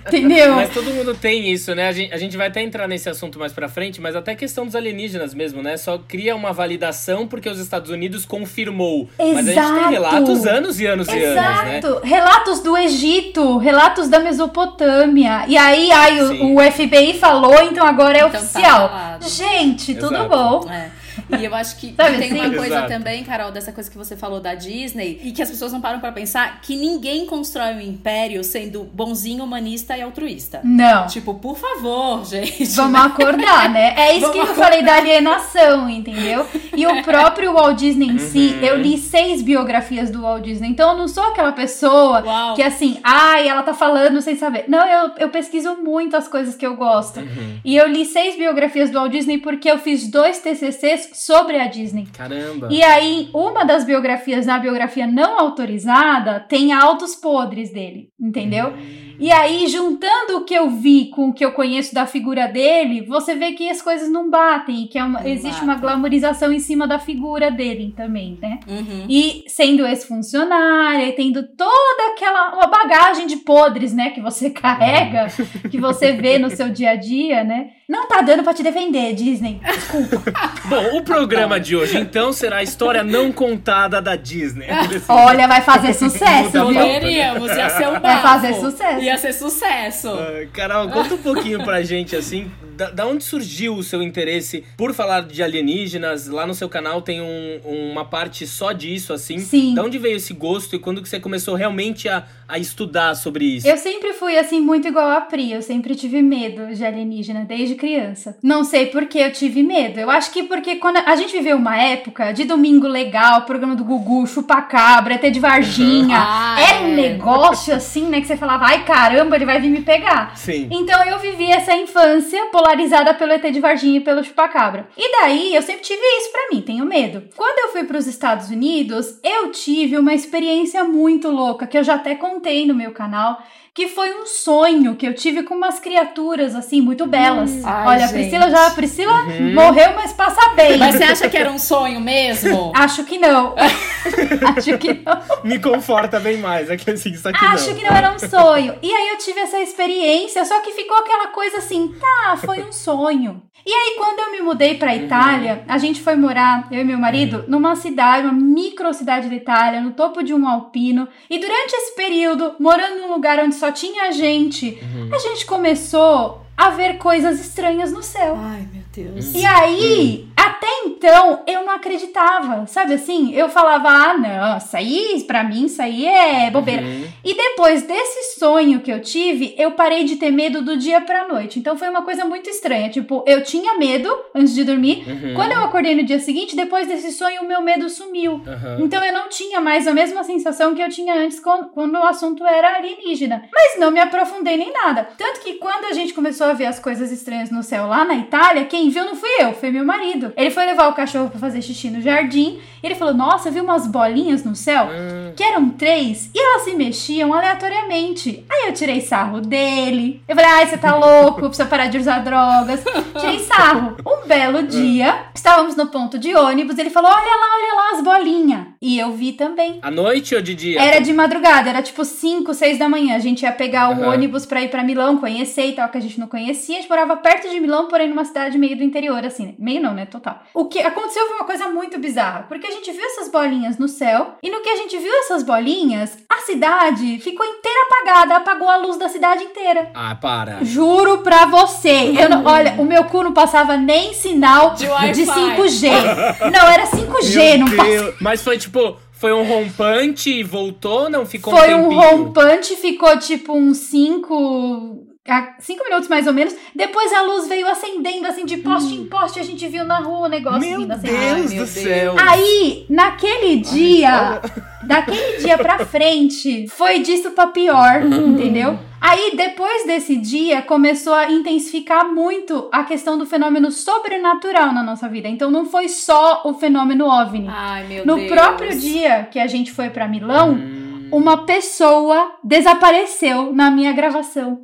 Entendeu? 0.06 0.54
Mas 0.56 0.70
todo 0.70 0.90
mundo 0.90 1.14
tem 1.14 1.50
isso, 1.50 1.74
né? 1.74 1.88
A 1.88 1.92
gente, 1.92 2.12
a 2.12 2.16
gente 2.16 2.36
vai 2.36 2.48
até 2.48 2.62
entrar 2.62 2.86
nesse 2.88 3.08
assunto 3.08 3.38
mais 3.38 3.52
pra 3.52 3.68
frente, 3.68 4.00
mas 4.00 4.16
até 4.16 4.32
a 4.32 4.36
questão 4.36 4.64
dos 4.66 4.74
alienígenas 4.76 5.34
mesmo, 5.34 5.62
né? 5.62 5.76
Só 5.76 5.98
cria 5.98 6.34
uma 6.34 6.52
validação 6.52 7.26
porque 7.26 7.48
os 7.48 7.58
Estados 7.58 7.90
Unidos 7.90 8.24
confirmou. 8.26 9.08
Mas 9.18 9.28
a 9.36 9.42
gente 9.42 9.58
Exato. 9.58 9.74
tem 9.80 9.90
relatos 9.90 10.46
anos 10.46 10.80
e 10.80 10.86
anos 10.86 11.08
e 11.08 11.22
anos, 11.22 11.34
né? 11.34 11.78
Exato. 11.78 12.00
Relatos 12.04 12.60
do 12.60 12.76
Egito, 12.76 13.58
relatos 13.58 14.08
da 14.08 14.18
Mesopotâmia. 14.20 15.44
E 15.48 15.56
aí, 15.56 15.90
aí 15.92 16.22
o, 16.22 16.56
o 16.56 16.72
FBI 16.72 17.14
falou, 17.18 17.54
então 17.62 17.86
agora 17.86 18.18
é 18.18 18.20
Então 18.20 18.32
tá 18.32 18.38
oficial. 18.38 18.88
falado. 18.88 19.03
Gente, 19.20 19.94
tudo 19.94 20.14
Exato. 20.14 20.28
bom. 20.28 20.70
É. 20.70 20.90
E 21.38 21.44
eu 21.44 21.54
acho 21.54 21.76
que 21.76 21.94
Sabe 21.96 22.18
tem 22.18 22.32
uma 22.32 22.44
assim? 22.46 22.56
coisa 22.56 22.74
Exato. 22.76 22.88
também, 22.88 23.24
Carol, 23.24 23.50
dessa 23.52 23.72
coisa 23.72 23.90
que 23.90 23.96
você 23.96 24.16
falou 24.16 24.40
da 24.40 24.54
Disney, 24.54 25.20
e 25.22 25.32
que 25.32 25.42
as 25.42 25.50
pessoas 25.50 25.72
não 25.72 25.80
param 25.80 26.00
pra 26.00 26.12
pensar 26.12 26.60
que 26.60 26.76
ninguém 26.76 27.26
constrói 27.26 27.74
um 27.74 27.80
império 27.80 28.42
sendo 28.44 28.84
bonzinho, 28.84 29.44
humanista 29.44 29.96
e 29.96 30.02
altruísta. 30.02 30.60
Não. 30.64 31.06
Tipo, 31.06 31.34
por 31.34 31.56
favor, 31.56 32.24
gente. 32.28 32.64
Vamos 32.66 33.00
acordar, 33.00 33.70
né? 33.70 33.94
É 33.96 34.16
isso 34.16 34.30
que 34.30 34.38
Vamos 34.38 34.50
eu 34.50 34.54
falei 34.56 34.82
da 34.82 34.96
alienação, 34.96 35.88
entendeu? 35.88 36.46
E 36.76 36.86
o 36.86 37.02
próprio 37.02 37.52
Walt 37.52 37.78
Disney 37.78 38.08
em 38.08 38.18
si, 38.18 38.54
Uhum. 38.54 38.64
eu 38.66 38.76
li 38.78 38.98
seis 38.98 39.42
biografias 39.42 40.10
do 40.10 40.22
Walt 40.22 40.42
Disney, 40.44 40.68
então 40.68 40.90
eu 40.92 40.98
não 40.98 41.08
sou 41.08 41.22
aquela 41.24 41.52
pessoa 41.52 42.22
Uau. 42.24 42.54
que 42.54 42.62
assim, 42.62 42.98
ai, 43.02 43.48
ela 43.48 43.62
tá 43.62 43.72
falando 43.74 44.20
sem 44.20 44.36
saber. 44.36 44.64
Não, 44.68 44.86
eu, 44.86 45.10
eu 45.18 45.28
pesquiso 45.30 45.76
muito 45.76 46.16
as 46.16 46.28
coisas 46.28 46.54
que 46.54 46.66
eu 46.66 46.76
gosto. 46.76 47.20
Uhum. 47.20 47.58
E 47.64 47.76
eu 47.76 47.86
li 47.88 48.04
seis 48.04 48.36
biografias 48.36 48.90
do 48.90 48.98
Walt 48.98 49.10
Disney 49.12 49.38
porque 49.38 49.70
eu 49.70 49.78
fiz 49.78 50.08
dois 50.08 50.38
TCCs 50.38 51.03
sobre 51.12 51.58
a 51.58 51.66
Disney. 51.66 52.06
Caramba. 52.16 52.68
E 52.70 52.82
aí, 52.82 53.28
uma 53.34 53.64
das 53.64 53.84
biografias, 53.84 54.46
na 54.46 54.58
biografia 54.58 55.06
não 55.06 55.38
autorizada, 55.38 56.40
tem 56.40 56.72
autos 56.72 57.14
podres 57.14 57.72
dele, 57.72 58.08
entendeu? 58.20 58.72
E 59.20 59.30
aí, 59.30 59.68
juntando 59.68 60.38
o 60.38 60.44
que 60.44 60.54
eu 60.54 60.68
vi 60.70 61.08
com 61.10 61.28
o 61.28 61.32
que 61.32 61.44
eu 61.44 61.52
conheço 61.52 61.94
da 61.94 62.04
figura 62.04 62.48
dele, 62.48 63.02
você 63.06 63.34
vê 63.36 63.52
que 63.52 63.68
as 63.70 63.80
coisas 63.80 64.10
não 64.10 64.28
batem, 64.28 64.84
e 64.84 64.88
que 64.88 64.98
é 64.98 65.04
uma- 65.04 65.20
existe 65.28 65.60
batem. 65.60 65.62
uma 65.68 65.74
glamorização 65.76 66.52
em 66.52 66.58
cima 66.58 66.86
da 66.86 66.98
figura 66.98 67.48
dele 67.50 67.94
também, 67.96 68.36
né? 68.42 68.58
Uhum. 68.66 69.06
E 69.08 69.44
sendo 69.46 69.86
ex-funcionária, 69.86 71.08
e 71.08 71.12
tendo 71.12 71.42
toda 71.56 72.12
aquela 72.12 72.54
uma 72.54 72.66
bagagem 72.66 73.26
de 73.26 73.36
podres, 73.36 73.92
né, 73.94 74.10
que 74.10 74.20
você 74.20 74.50
carrega, 74.50 75.26
que 75.70 75.78
você 75.78 76.12
vê 76.12 76.38
no 76.38 76.50
seu 76.50 76.68
dia 76.70 76.90
a 76.90 76.96
dia, 76.96 77.44
né? 77.44 77.70
Não 77.86 78.08
tá 78.08 78.22
dando 78.22 78.42
pra 78.42 78.54
te 78.54 78.62
defender, 78.62 79.12
Disney. 79.14 79.60
Desculpa. 79.62 80.22
Bom, 80.64 80.96
o 80.98 81.02
programa 81.02 81.60
de 81.60 81.76
hoje, 81.76 81.98
então, 81.98 82.32
será 82.32 82.56
a 82.56 82.62
história 82.62 83.04
não 83.04 83.30
contada 83.30 84.00
da 84.00 84.16
Disney. 84.16 84.68
Olha, 85.06 85.46
vai 85.46 85.60
fazer 85.60 85.92
sucesso, 85.92 86.50
viu? 86.50 86.64
Poderíamos, 86.66 87.50
ia 87.54 87.68
ser 87.68 87.86
um 87.88 87.92
Vai 87.92 88.00
bafo. 88.00 88.22
fazer 88.22 88.54
sucesso. 88.54 89.00
Ia 89.00 89.18
ser 89.18 89.32
sucesso. 89.34 90.08
Ah, 90.08 90.46
Carol, 90.52 90.88
conta 90.88 91.14
um 91.14 91.18
pouquinho 91.18 91.62
pra 91.62 91.82
gente, 91.82 92.16
assim, 92.16 92.50
da, 92.76 92.90
da 92.90 93.06
onde 93.06 93.24
surgiu 93.24 93.74
o 93.74 93.82
seu 93.82 94.02
interesse 94.02 94.64
por 94.76 94.92
falar 94.94 95.22
de 95.22 95.42
alienígenas? 95.42 96.28
Lá 96.28 96.46
no 96.46 96.54
seu 96.54 96.68
canal 96.68 97.02
tem 97.02 97.20
um- 97.20 97.60
uma 97.92 98.04
parte 98.04 98.46
só 98.46 98.72
disso, 98.72 99.12
assim. 99.12 99.38
Sim. 99.38 99.74
Da 99.74 99.82
onde 99.82 99.98
veio 99.98 100.16
esse 100.16 100.32
gosto 100.34 100.76
e 100.76 100.78
quando 100.78 101.02
que 101.02 101.08
você 101.08 101.18
começou 101.20 101.54
realmente 101.54 102.08
a, 102.08 102.24
a 102.48 102.58
estudar 102.58 103.14
sobre 103.14 103.44
isso? 103.44 103.66
Eu 103.66 103.76
sempre 103.76 104.12
fui 104.12 104.36
assim, 104.38 104.60
muito 104.60 104.86
igual 104.88 105.10
a 105.10 105.20
Pri. 105.20 105.52
Eu 105.52 105.62
sempre 105.62 105.94
tive 105.94 106.20
medo 106.22 106.74
de 106.74 106.84
alienígena, 106.84 107.44
desde 107.44 107.74
criança. 107.74 108.36
Não 108.42 108.64
sei 108.64 108.86
por 108.86 109.06
que 109.06 109.18
eu 109.18 109.32
tive 109.32 109.62
medo. 109.62 109.98
Eu 110.00 110.10
acho 110.10 110.30
que 110.32 110.42
porque 110.44 110.76
quando 110.76 110.96
a 110.98 111.16
gente 111.16 111.32
viveu 111.32 111.56
uma 111.56 111.76
época 111.80 112.32
de 112.32 112.44
domingo 112.44 112.86
legal, 112.86 113.42
programa 113.42 113.74
do 113.74 113.84
Gugu, 113.84 114.26
chupa-cabra, 114.26 115.14
ET 115.14 115.30
de 115.30 115.40
Varginha. 115.40 116.16
Ah, 116.18 116.56
Era 116.60 116.80
um 116.84 116.92
é. 116.92 116.96
negócio 116.96 117.74
assim, 117.74 118.06
né? 118.08 118.20
Que 118.20 118.26
você 118.26 118.36
falava, 118.36 118.66
ai 118.66 118.84
caramba, 118.84 119.36
ele 119.36 119.44
vai 119.46 119.60
vir 119.60 119.70
me 119.70 119.80
pegar. 119.82 120.36
Sim. 120.36 120.68
Então 120.70 121.02
eu 121.04 121.18
vivi 121.18 121.50
essa 121.50 121.74
infância 121.76 122.46
polarizada 122.64 123.12
pelo 123.12 123.32
ET 123.32 123.42
de 123.42 123.60
Varginha 123.60 123.98
e 123.98 124.00
pelo 124.00 124.24
chupacabra. 124.24 124.88
E 124.96 125.20
daí 125.20 125.54
eu 125.54 125.60
sempre 125.60 125.82
tive 125.82 126.00
isso 126.00 126.32
pra 126.32 126.48
mim, 126.50 126.62
tenho 126.62 126.86
medo. 126.86 127.22
Quando 127.36 127.58
eu 127.58 127.72
fui 127.72 127.84
pros 127.84 128.06
Estados 128.06 128.48
Unidos, 128.48 129.20
eu 129.22 129.50
tive 129.50 129.98
uma 129.98 130.14
experiência 130.14 130.82
muito 130.82 131.28
louca 131.28 131.66
que 131.66 131.76
eu 131.76 131.84
já 131.84 131.96
até 131.96 132.14
contei 132.14 132.66
no 132.66 132.74
meu 132.74 132.92
canal. 132.92 133.38
Que 133.74 133.88
foi 133.88 134.14
um 134.14 134.24
sonho 134.24 134.94
que 134.94 135.04
eu 135.04 135.12
tive 135.14 135.42
com 135.42 135.54
umas 135.56 135.80
criaturas 135.80 136.54
assim, 136.54 136.80
muito 136.80 137.06
belas. 137.06 137.64
Ai, 137.64 137.86
Olha, 137.88 138.04
a 138.04 138.06
gente. 138.06 138.12
Priscila 138.12 138.48
já. 138.48 138.66
A 138.68 138.70
Priscila 138.70 139.12
Uhum. 139.24 139.52
morreu, 139.52 139.94
mas 139.96 140.12
passa 140.12 140.50
bem. 140.50 140.78
Mas 140.78 140.94
você 140.94 141.02
acha 141.02 141.28
que 141.28 141.36
era 141.36 141.50
um 141.50 141.58
sonho 141.58 142.00
mesmo? 142.00 142.70
Acho 142.76 143.02
que 143.02 143.18
não. 143.18 143.56
Acho 144.56 144.78
que 144.78 144.94
não. 144.94 145.20
Me 145.42 145.58
conforta 145.58 146.20
bem 146.20 146.36
mais. 146.38 146.70
É 146.70 146.76
que 146.76 146.88
assim, 146.88 147.10
isso 147.10 147.28
aqui 147.28 147.44
Acho 147.44 147.70
não. 147.70 147.76
que 147.76 147.82
não 147.84 147.96
era 147.96 148.12
um 148.12 148.18
sonho. 148.20 148.76
E 148.80 148.92
aí 148.92 149.08
eu 149.08 149.18
tive 149.18 149.40
essa 149.40 149.58
experiência, 149.58 150.44
só 150.44 150.60
que 150.60 150.70
ficou 150.70 150.96
aquela 150.98 151.26
coisa 151.28 151.58
assim, 151.58 151.92
tá, 152.00 152.36
foi 152.36 152.62
um 152.62 152.70
sonho. 152.70 153.42
E 153.66 153.72
aí, 153.72 153.94
quando 153.96 154.18
eu 154.18 154.30
me 154.32 154.42
mudei 154.42 154.74
pra 154.74 154.94
Itália, 154.94 155.64
a 155.66 155.78
gente 155.78 155.98
foi 156.02 156.14
morar, 156.16 156.68
eu 156.70 156.82
e 156.82 156.84
meu 156.84 156.98
marido, 156.98 157.46
numa 157.48 157.74
cidade, 157.74 158.26
uma 158.26 158.32
micro 158.34 158.92
cidade 158.92 159.26
da 159.30 159.34
Itália, 159.34 159.80
no 159.80 159.92
topo 159.92 160.22
de 160.22 160.34
um 160.34 160.46
alpino. 160.46 161.08
E 161.30 161.38
durante 161.38 161.72
esse 161.72 161.94
período, 161.96 162.56
morando 162.60 162.98
num 163.00 163.10
lugar 163.14 163.38
onde 163.38 163.54
só 163.54 163.63
tinha 163.72 164.12
gente, 164.12 164.78
a 165.12 165.18
gente 165.18 165.46
começou 165.46 166.44
a 166.56 166.70
ver 166.70 166.98
coisas 166.98 167.40
estranhas 167.40 167.92
no 167.92 168.02
céu. 168.02 168.36
Ai, 168.38 168.66
meu 168.72 168.82
Deus. 168.92 169.34
E 169.34 169.44
aí, 169.44 170.28
até 170.36 170.68
então, 170.84 171.42
eu 171.46 171.64
não 171.64 171.74
acreditava, 171.74 172.66
sabe 172.66 172.94
assim? 172.94 173.34
Eu 173.34 173.48
falava, 173.48 173.88
ah, 173.88 174.16
não, 174.16 174.58
isso 174.58 174.76
aí, 174.76 175.24
pra 175.26 175.42
mim, 175.42 175.64
isso 175.64 175.82
aí 175.82 176.06
é 176.06 176.50
bobeira. 176.50 176.82
Uhum. 176.82 177.06
E 177.24 177.34
depois 177.34 177.82
desse 177.82 178.38
sonho 178.38 178.80
que 178.80 178.90
eu 178.92 179.00
tive, 179.00 179.54
eu 179.58 179.72
parei 179.72 180.04
de 180.04 180.16
ter 180.16 180.30
medo 180.30 180.62
do 180.62 180.76
dia 180.76 181.00
pra 181.00 181.26
noite. 181.26 181.58
Então 181.58 181.76
foi 181.76 181.88
uma 181.88 182.02
coisa 182.02 182.24
muito 182.24 182.48
estranha. 182.48 182.88
Tipo, 182.88 183.24
eu 183.26 183.42
tinha 183.42 183.76
medo 183.76 184.14
antes 184.34 184.54
de 184.54 184.62
dormir. 184.64 185.04
Uhum. 185.06 185.34
Quando 185.34 185.52
eu 185.52 185.64
acordei 185.64 185.94
no 185.94 186.04
dia 186.04 186.18
seguinte, 186.18 186.54
depois 186.54 186.86
desse 186.86 187.12
sonho, 187.12 187.42
o 187.42 187.48
meu 187.48 187.60
medo 187.60 187.88
sumiu. 187.88 188.40
Aham. 188.46 188.78
Então 188.80 189.04
eu 189.04 189.12
não 189.12 189.28
tinha 189.28 189.60
mais 189.60 189.88
a 189.88 189.92
mesma 189.92 190.22
sensação 190.22 190.74
que 190.74 190.82
eu 190.82 190.88
tinha 190.88 191.14
antes 191.14 191.40
quando, 191.40 191.68
quando 191.70 191.94
o 191.94 192.04
assunto 192.04 192.46
era 192.46 192.76
alienígena. 192.76 193.44
Mas 193.52 193.78
não 193.78 193.90
me 193.90 194.00
aprofundei 194.00 194.56
nem 194.56 194.72
nada. 194.72 195.08
Tanto 195.18 195.40
que 195.40 195.54
quando 195.54 195.86
a 195.86 195.92
gente 195.92 196.14
começou 196.14 196.43
a 196.50 196.54
ver 196.54 196.66
as 196.66 196.78
coisas 196.78 197.10
estranhas 197.12 197.50
no 197.50 197.62
céu 197.62 197.86
lá 197.86 198.04
na 198.04 198.14
Itália, 198.16 198.64
quem 198.64 198.90
viu 198.90 199.04
não 199.04 199.16
fui 199.16 199.28
eu, 199.38 199.52
foi 199.54 199.70
meu 199.70 199.84
marido. 199.84 200.32
Ele 200.36 200.50
foi 200.50 200.64
levar 200.64 200.88
o 200.88 200.94
cachorro 200.94 201.30
pra 201.30 201.38
fazer 201.38 201.62
xixi 201.62 201.90
no 201.90 202.00
jardim. 202.00 202.58
E 202.82 202.86
ele 202.86 202.94
falou: 202.94 203.14
Nossa, 203.14 203.48
eu 203.48 203.52
vi 203.52 203.60
umas 203.60 203.86
bolinhas 203.86 204.44
no 204.44 204.54
céu 204.54 204.84
Hum. 204.86 205.32
que 205.36 205.42
eram 205.42 205.70
três 205.70 206.30
e 206.34 206.38
elas 206.38 206.62
se 206.62 206.74
mexiam 206.74 207.32
aleatoriamente. 207.32 208.44
Aí 208.50 208.68
eu 208.68 208.72
tirei 208.74 209.00
sarro 209.00 209.40
dele. 209.40 210.22
Eu 210.28 210.34
falei, 210.36 210.50
ai, 210.50 210.66
você 210.66 210.76
tá 210.76 210.94
louco, 210.94 211.40
precisa 211.40 211.66
parar 211.66 211.86
de 211.86 211.98
usar 211.98 212.18
drogas. 212.20 212.82
Tirei 213.18 213.38
sarro. 213.40 213.96
Um 214.06 214.26
belo 214.26 214.62
dia, 214.64 215.26
estávamos 215.34 215.76
no 215.76 215.86
ponto 215.86 216.18
de 216.18 216.34
ônibus, 216.34 216.78
ele 216.78 216.90
falou: 216.90 217.10
olha 217.10 217.20
lá, 217.20 217.46
olha 217.56 217.74
lá 217.74 217.98
as 217.98 218.04
bolinhas. 218.04 218.66
E 218.84 218.98
eu 218.98 219.12
vi 219.12 219.32
também. 219.32 219.78
À 219.80 219.90
noite 219.90 220.34
ou 220.34 220.42
de 220.42 220.54
dia? 220.54 220.78
Era 220.78 221.00
de 221.00 221.10
madrugada, 221.10 221.70
era 221.70 221.80
tipo 221.80 222.04
5, 222.04 222.52
6 222.52 222.78
da 222.78 222.86
manhã. 222.86 223.16
A 223.16 223.18
gente 223.18 223.40
ia 223.40 223.50
pegar 223.50 223.88
o 223.88 223.92
Aham. 223.92 224.12
ônibus 224.12 224.44
pra 224.44 224.60
ir 224.60 224.68
pra 224.68 224.84
Milão, 224.84 225.16
conhecer 225.16 225.68
e 225.68 225.72
tal, 225.72 225.88
que 225.88 225.96
a 225.96 226.00
gente 226.02 226.20
não 226.20 226.26
conhecia. 226.26 226.76
A 226.76 226.80
gente 226.82 226.90
morava 226.90 227.16
perto 227.16 227.48
de 227.48 227.58
Milão, 227.60 227.88
porém 227.88 228.10
numa 228.10 228.26
cidade 228.26 228.58
meio 228.58 228.76
do 228.76 228.84
interior, 228.84 229.24
assim, 229.24 229.46
né? 229.46 229.54
Meio 229.58 229.80
não, 229.80 229.94
né? 229.94 230.04
Total. 230.04 230.42
O 230.52 230.66
que 230.66 230.80
aconteceu 230.80 231.26
foi 231.26 231.36
uma 231.36 231.46
coisa 231.46 231.66
muito 231.68 231.98
bizarra, 231.98 232.44
porque 232.46 232.66
a 232.66 232.70
gente 232.70 232.92
viu 232.92 233.02
essas 233.06 233.30
bolinhas 233.30 233.78
no 233.78 233.88
céu, 233.88 234.34
e 234.42 234.50
no 234.50 234.60
que 234.60 234.68
a 234.68 234.76
gente 234.76 234.98
viu 234.98 235.12
essas 235.20 235.42
bolinhas, 235.42 236.18
a 236.28 236.42
cidade 236.42 237.18
ficou 237.20 237.46
inteira 237.46 237.78
apagada, 237.86 238.36
apagou 238.36 238.68
a 238.68 238.76
luz 238.76 238.98
da 238.98 239.08
cidade 239.08 239.44
inteira. 239.44 239.92
Ah, 239.94 240.14
para. 240.14 240.62
Juro 240.62 241.22
pra 241.22 241.46
você. 241.46 242.12
Eu 242.20 242.28
não, 242.28 242.44
olha, 242.44 242.74
o 242.76 242.84
meu 242.84 243.04
cu 243.04 243.22
não 243.22 243.32
passava 243.32 243.78
nem 243.78 244.12
sinal 244.12 244.74
De 244.74 244.84
de, 244.84 244.90
Wi-Fi. 244.90 245.24
5G. 245.24 246.50
Não, 246.52 246.68
era 246.68 246.86
5G, 246.86 247.56
não 247.56 247.66
Meu 247.66 247.76
passava. 247.78 247.88
Deus. 247.88 248.14
Mas 248.20 248.42
foi 248.42 248.58
tipo, 248.58 248.73
foi 249.12 249.32
um 249.32 249.44
rompante 249.44 250.30
e 250.30 250.42
voltou, 250.42 251.08
não 251.08 251.24
ficou 251.24 251.56
Foi 251.56 251.74
um 251.74 251.88
um 251.88 251.94
rompante, 251.94 252.76
ficou 252.76 253.18
tipo 253.18 253.54
uns 253.54 253.78
5. 253.78 255.13
Cinco 255.58 255.84
minutos 255.84 256.08
mais 256.08 256.26
ou 256.26 256.34
menos. 256.34 256.54
Depois 256.74 257.10
a 257.12 257.22
luz 257.22 257.48
veio 257.48 257.66
acendendo 257.66 258.26
assim 258.26 258.44
de 258.44 258.58
poste 258.58 258.94
em 258.94 259.06
poste. 259.06 259.40
A 259.40 259.42
gente 259.42 259.66
viu 259.68 259.84
na 259.84 259.98
rua 260.00 260.26
o 260.26 260.28
negócio 260.28 260.60
Meu 260.60 260.78
vindo 260.80 260.88
Deus 260.88 260.98
acendendo. 261.00 261.24
Ai, 261.34 261.42
do 261.42 261.48
meu 261.48 261.56
Deus. 261.56 261.70
céu. 261.70 262.14
Aí, 262.18 262.86
naquele 262.90 263.56
dia, 263.56 264.40
daquele 264.82 265.38
dia 265.38 265.56
pra 265.56 265.78
frente, 265.86 266.66
foi 266.68 266.98
disso 266.98 267.30
pra 267.30 267.46
pior, 267.46 268.02
entendeu? 268.04 268.78
Aí, 269.00 269.34
depois 269.36 269.86
desse 269.86 270.16
dia, 270.16 270.60
começou 270.62 271.14
a 271.14 271.30
intensificar 271.30 272.06
muito 272.12 272.68
a 272.72 272.84
questão 272.84 273.16
do 273.18 273.24
fenômeno 273.26 273.70
sobrenatural 273.70 274.72
na 274.72 274.82
nossa 274.82 275.08
vida. 275.08 275.28
Então, 275.28 275.50
não 275.50 275.64
foi 275.66 275.88
só 275.88 276.42
o 276.44 276.54
fenômeno 276.54 277.06
OVNI. 277.06 277.48
Ai, 277.48 277.84
meu 277.86 278.04
No 278.06 278.16
Deus. 278.16 278.28
próprio 278.30 278.78
dia 278.78 279.26
que 279.30 279.38
a 279.38 279.46
gente 279.46 279.72
foi 279.72 279.88
pra 279.90 280.06
Milão, 280.08 280.52
Hum, 280.52 281.08
uma 281.12 281.44
pessoa 281.46 282.32
desapareceu 282.42 283.52
na 283.54 283.70
minha 283.70 283.92
gravação. 283.92 284.60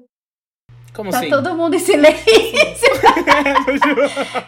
Como 1.01 1.11
Tá 1.11 1.19
assim? 1.19 1.31
todo 1.31 1.55
mundo 1.55 1.75
em 1.75 1.79
silêncio. 1.79 2.21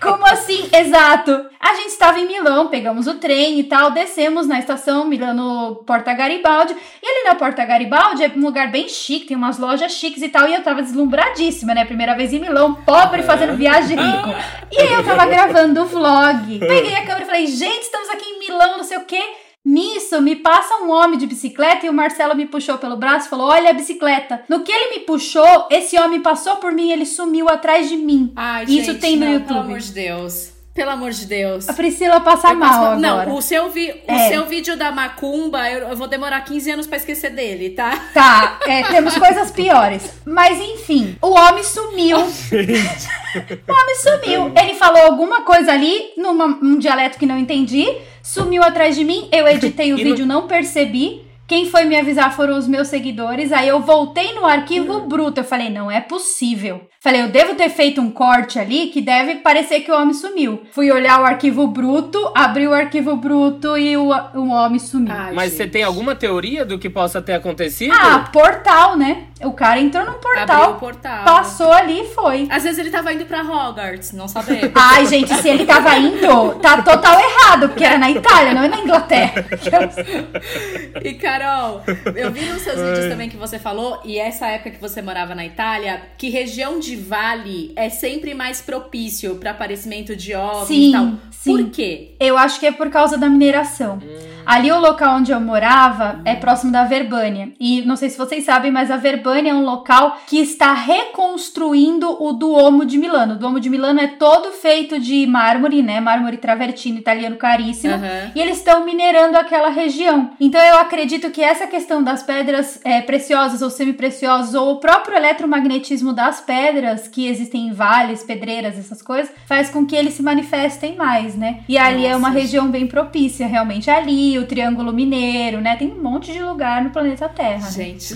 Como 0.01 0.25
assim? 0.27 0.69
Exato. 0.73 1.47
A 1.59 1.75
gente 1.75 1.89
estava 1.89 2.19
em 2.19 2.27
Milão, 2.27 2.69
pegamos 2.69 3.07
o 3.07 3.15
trem 3.15 3.59
e 3.61 3.65
tal, 3.65 3.91
descemos 3.91 4.47
na 4.47 4.59
estação 4.59 5.05
Milano 5.07 5.83
Porta 5.87 6.13
Garibaldi. 6.13 6.75
E 7.03 7.07
ali 7.07 7.25
na 7.25 7.35
Porta 7.35 7.65
Garibaldi 7.65 8.25
é 8.25 8.33
um 8.37 8.45
lugar 8.45 8.71
bem 8.71 8.89
chique, 8.89 9.27
tem 9.27 9.37
umas 9.37 9.59
lojas 9.59 9.93
chiques 9.93 10.23
e 10.23 10.29
tal. 10.29 10.49
E 10.49 10.55
eu 10.55 10.63
tava 10.63 10.83
deslumbradíssima, 10.83 11.75
né? 11.75 11.85
Primeira 11.85 12.15
vez 12.15 12.33
em 12.33 12.41
Milão, 12.41 12.75
pobre 12.75 13.23
fazendo 13.23 13.57
viagem 13.57 13.97
de 13.97 14.03
rico. 14.03 14.29
E 14.73 14.81
aí 14.81 14.93
eu 14.93 15.05
tava 15.05 15.27
gravando 15.27 15.83
o 15.83 15.87
vlog. 15.87 16.59
Peguei 16.59 16.95
a 16.95 17.03
câmera 17.03 17.23
e 17.23 17.27
falei, 17.27 17.47
gente, 17.47 17.83
estamos 17.83 18.09
aqui 18.11 18.25
em 18.29 18.39
Milão, 18.41 18.79
não 18.79 18.85
sei 18.85 18.99
o 18.99 19.05
quê. 19.05 19.23
Nisso, 19.65 20.21
me 20.21 20.37
passa 20.37 20.83
um 20.83 20.91
homem 20.91 21.17
de 21.17 21.27
bicicleta 21.27 21.87
e 21.87 21.89
o 21.89 21.93
Marcelo 21.93 22.35
me 22.35 22.47
puxou 22.47 22.79
pelo 22.79 22.97
braço 22.97 23.27
e 23.27 23.31
falou: 23.31 23.49
Olha 23.49 23.71
a 23.71 23.75
bicicleta. 23.75 24.43
No 24.49 24.65
que 24.65 24.73
ele 24.73 24.99
me 24.99 25.05
puxou, 25.05 25.69
esse 25.71 25.99
homem 25.99 26.21
passou 26.21 26.57
por 26.57 26.73
mim 26.73 26.89
e 26.89 26.93
ele 26.93 27.07
sumiu 27.07 27.49
atrás 27.49 27.89
de 27.89 27.97
mim. 27.97 28.33
Ai, 28.35 28.65
Isso 28.65 28.93
gente, 28.93 29.01
tem 29.01 29.17
no 29.17 29.25
não, 29.25 29.33
YouTube. 29.33 29.49
Pelo 29.49 29.61
amor 29.61 29.79
de 29.79 29.93
Deus. 29.93 30.52
Pelo 30.75 30.91
amor 30.91 31.11
de 31.11 31.27
Deus. 31.27 31.69
A 31.69 31.75
Priscila 31.75 32.19
passa 32.21 32.49
Eu 32.49 32.59
passo- 32.59 32.81
mal 32.81 32.99
não, 32.99 33.21
agora. 33.21 33.31
o 33.37 33.43
seu, 33.43 33.69
vi, 33.69 33.91
o 33.91 34.11
É. 34.11 34.29
seu 34.31 34.47
vídeo 34.47 34.75
da 34.75 34.91
Macumba, 34.91 35.69
eu, 35.71 35.95
vou 35.95 36.09
demorar 36.09 36.41
15 36.41 36.71
anos 36.71 36.87
pra 36.87 36.97
esquecer 36.97 37.31
dele, 37.31 37.71
tá? 37.71 38.09
Tá, 38.15 38.59
é, 38.67 38.83
temos 38.85 39.15
coisas 39.19 39.51
piores. 39.51 40.03
Mas 40.25 40.59
enfim, 40.59 41.15
o 41.21 41.29
homem 41.33 41.63
sumiu. 41.63 42.17
o 42.19 43.73
homem 43.73 43.97
sumiu. 44.01 44.53
Ele 44.59 44.75
falou 44.77 45.03
alguma 45.03 45.43
coisa 45.43 45.73
ali, 45.73 46.11
num 46.17 46.79
dialeto 46.79 47.19
que 47.19 47.27
não 47.27 47.37
entendi, 47.39 47.87
sumiu 48.23 48.63
atrás 48.63 48.97
de 48.97 49.05
mim. 49.05 49.29
Eu 49.31 49.47
editei 49.47 49.93
o 49.93 49.99
E 50.01 50.05
vídeo, 50.05 50.25
não 50.25 50.47
percebi. 50.47 51.21
Quem 51.53 51.67
foi 51.67 51.85
me 51.85 51.95
avisar 51.99 52.35
foram 52.35 52.57
os 52.57 52.67
meus 52.67 52.89
seguidores. 52.89 53.53
Aí 53.53 53.69
eu 53.69 53.79
voltei 53.79 54.33
no 54.33 54.47
arquivo 54.47 55.01
bruto. 55.01 55.41
Eu 55.41 55.45
falei, 55.45 55.69
não 55.69 55.91
é 55.91 56.01
possível. 56.01 56.89
Falei, 56.99 57.21
eu 57.21 57.29
devo 57.29 57.55
ter 57.55 57.69
feito 57.69 58.01
um 58.01 58.11
corte 58.11 58.59
ali 58.59 58.87
que 58.87 59.03
deve 59.03 59.35
parecer 59.35 59.81
que 59.81 59.93
o 59.93 59.95
homem 59.95 60.15
sumiu. 60.15 60.63
Fui 60.71 60.91
olhar 60.91 61.21
o 61.21 61.25
arquivo 61.27 61.67
bruto, 61.67 62.33
abri 62.35 62.67
o 62.67 62.73
arquivo 62.73 63.17
bruto 63.17 63.77
e 63.77 63.95
o, 63.99 64.09
o 64.35 64.49
homem 64.49 64.79
sumiu. 64.79 65.13
Ai, 65.15 65.35
Mas 65.35 65.51
gente. 65.51 65.57
você 65.59 65.67
tem 65.67 65.83
alguma 65.83 66.15
teoria 66.15 66.65
do 66.65 66.79
que 66.79 66.89
possa 66.89 67.21
ter 67.21 67.35
acontecido? 67.35 67.93
Ah, 67.93 68.31
portal, 68.33 68.97
né? 68.97 69.25
O 69.45 69.53
cara 69.53 69.81
entrou 69.81 70.05
num 70.05 70.13
Abriu 70.13 70.31
portal, 70.47 70.71
o 70.73 70.75
portal. 70.75 71.25
passou 71.25 71.73
ali 71.73 72.01
e 72.01 72.09
foi. 72.15 72.47
Às 72.51 72.63
vezes 72.63 72.79
ele 72.79 72.91
tava 72.91 73.13
indo 73.13 73.25
pra 73.25 73.43
Hogwarts, 73.43 74.13
não 74.13 74.29
sabemos. 74.29 74.71
Ai, 74.75 75.07
gente, 75.07 75.33
se 75.35 75.49
ele 75.49 75.65
tava 75.67 75.97
indo, 75.97 76.55
tá 76.61 76.81
total 76.83 77.19
errado, 77.21 77.69
porque 77.69 77.85
era 77.85 77.99
na 77.99 78.11
Itália, 78.11 78.55
não 78.55 78.63
é 78.63 78.69
na 78.69 78.81
Inglaterra. 78.81 79.45
E 81.03 81.15
Carol, 81.15 81.83
eu 82.15 82.31
vi 82.31 82.43
nos 82.47 82.63
seus 82.63 82.77
vídeos 82.81 83.07
também 83.09 83.29
que 83.29 83.37
você 83.37 83.59
falou, 83.59 84.01
e 84.05 84.19
essa 84.19 84.47
época 84.47 84.71
que 84.71 84.81
você 84.81 85.03
morava 85.03 85.35
na 85.35 85.45
Itália, 85.45 86.03
que 86.17 86.29
região 86.31 86.79
de 86.79 86.97
vale 86.97 87.73
é 87.77 87.89
sempre 87.89 88.35
mais 88.35 88.61
propício 88.61 89.37
para 89.37 89.51
aparecimento 89.51 90.15
de 90.15 90.35
ovos 90.35 90.69
Sim, 90.69 90.89
e 90.89 90.93
tal. 90.93 91.07
sim. 91.31 91.57
Por 91.57 91.71
quê? 91.71 92.15
Eu 92.21 92.37
acho 92.39 92.61
que 92.61 92.67
é 92.67 92.73
por 92.73 92.91
causa 92.91 93.17
da 93.19 93.29
mineração. 93.29 93.99
Ali 94.45 94.71
o 94.73 94.79
local 94.81 95.17
onde 95.17 95.31
eu 95.33 95.41
morava 95.41 96.21
é 96.25 96.35
próximo 96.35 96.73
da 96.73 96.85
Verbânia. 96.85 97.53
E 97.61 97.83
não 97.83 97.97
sei 97.97 98.11
se 98.11 98.19
vocês 98.19 98.45
sabem, 98.45 98.71
mas 98.73 98.91
a 98.91 98.97
Verbânia 98.97 99.32
é 99.35 99.55
um 99.55 99.65
local 99.65 100.19
que 100.27 100.39
está 100.39 100.73
reconstruindo 100.73 102.23
o 102.23 102.33
Duomo 102.33 102.85
de 102.85 102.99
Milano. 102.99 103.35
O 103.35 103.39
Duomo 103.39 103.61
de 103.61 103.71
Milano 103.71 104.01
é 104.01 104.07
todo 104.07 104.51
feito 104.53 104.99
de 104.99 105.27
mármore, 105.27 105.83
né? 105.83 106.01
Mármore 106.01 106.37
travertino 106.37 106.99
italiano 106.99 107.37
caríssimo. 107.37 107.95
Aham. 107.95 108.33
E 108.35 108.41
eles 108.41 108.59
estão 108.59 108.85
minerando 108.85 109.37
aquela 109.37 109.69
região. 109.71 110.31
Então 110.41 110.61
eu 110.61 110.77
acredito 110.77 111.31
que 111.31 111.43
essa 111.43 111.67
questão 111.67 112.03
das 112.03 112.23
pedras 112.23 112.81
é, 112.85 113.01
preciosas 113.01 113.63
ou 113.63 113.71
semi-preciosas, 113.71 114.55
ou 114.55 114.73
o 114.73 114.77
próprio 114.77 115.17
eletromagnetismo 115.17 116.13
das 116.13 116.41
pedras 116.41 117.09
que 117.09 117.27
existem 117.27 117.69
em 117.69 117.73
vales, 117.73 118.23
pedreiras, 118.23 118.79
essas 118.79 119.01
coisas, 119.03 119.33
faz 119.47 119.71
com 119.71 119.85
que 119.87 119.95
eles 119.97 120.15
se 120.15 120.23
manifestem 120.23 120.97
mais, 120.97 121.35
né? 121.35 121.61
E 121.69 121.79
ali 121.79 122.05
é 122.05 122.09
Nossa, 122.09 122.19
uma 122.19 122.31
gente. 122.33 122.41
região 122.43 122.71
bem 122.71 122.87
propícia, 122.87 123.47
realmente. 123.47 123.91
Ali, 123.91 124.39
o 124.39 124.47
Triângulo 124.47 124.93
Mineiro, 124.93 125.61
né? 125.61 125.77
Tem 125.77 125.91
um 125.91 126.03
monte 126.03 126.33
de 126.33 126.43
lugar 126.43 126.83
no 126.83 126.91
planeta 126.91 127.29
Terra. 127.29 127.65
né? 127.65 127.71
Gente. 127.71 128.15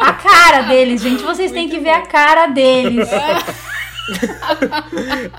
A 0.00 0.12
cara 0.22 0.62
deles, 0.62 1.02
gente, 1.02 1.22
vocês 1.22 1.50
têm 1.50 1.62
Muito 1.68 1.76
que 1.76 1.80
ver 1.82 1.90
a 1.90 2.02
cara 2.02 2.46
deles. 2.46 3.08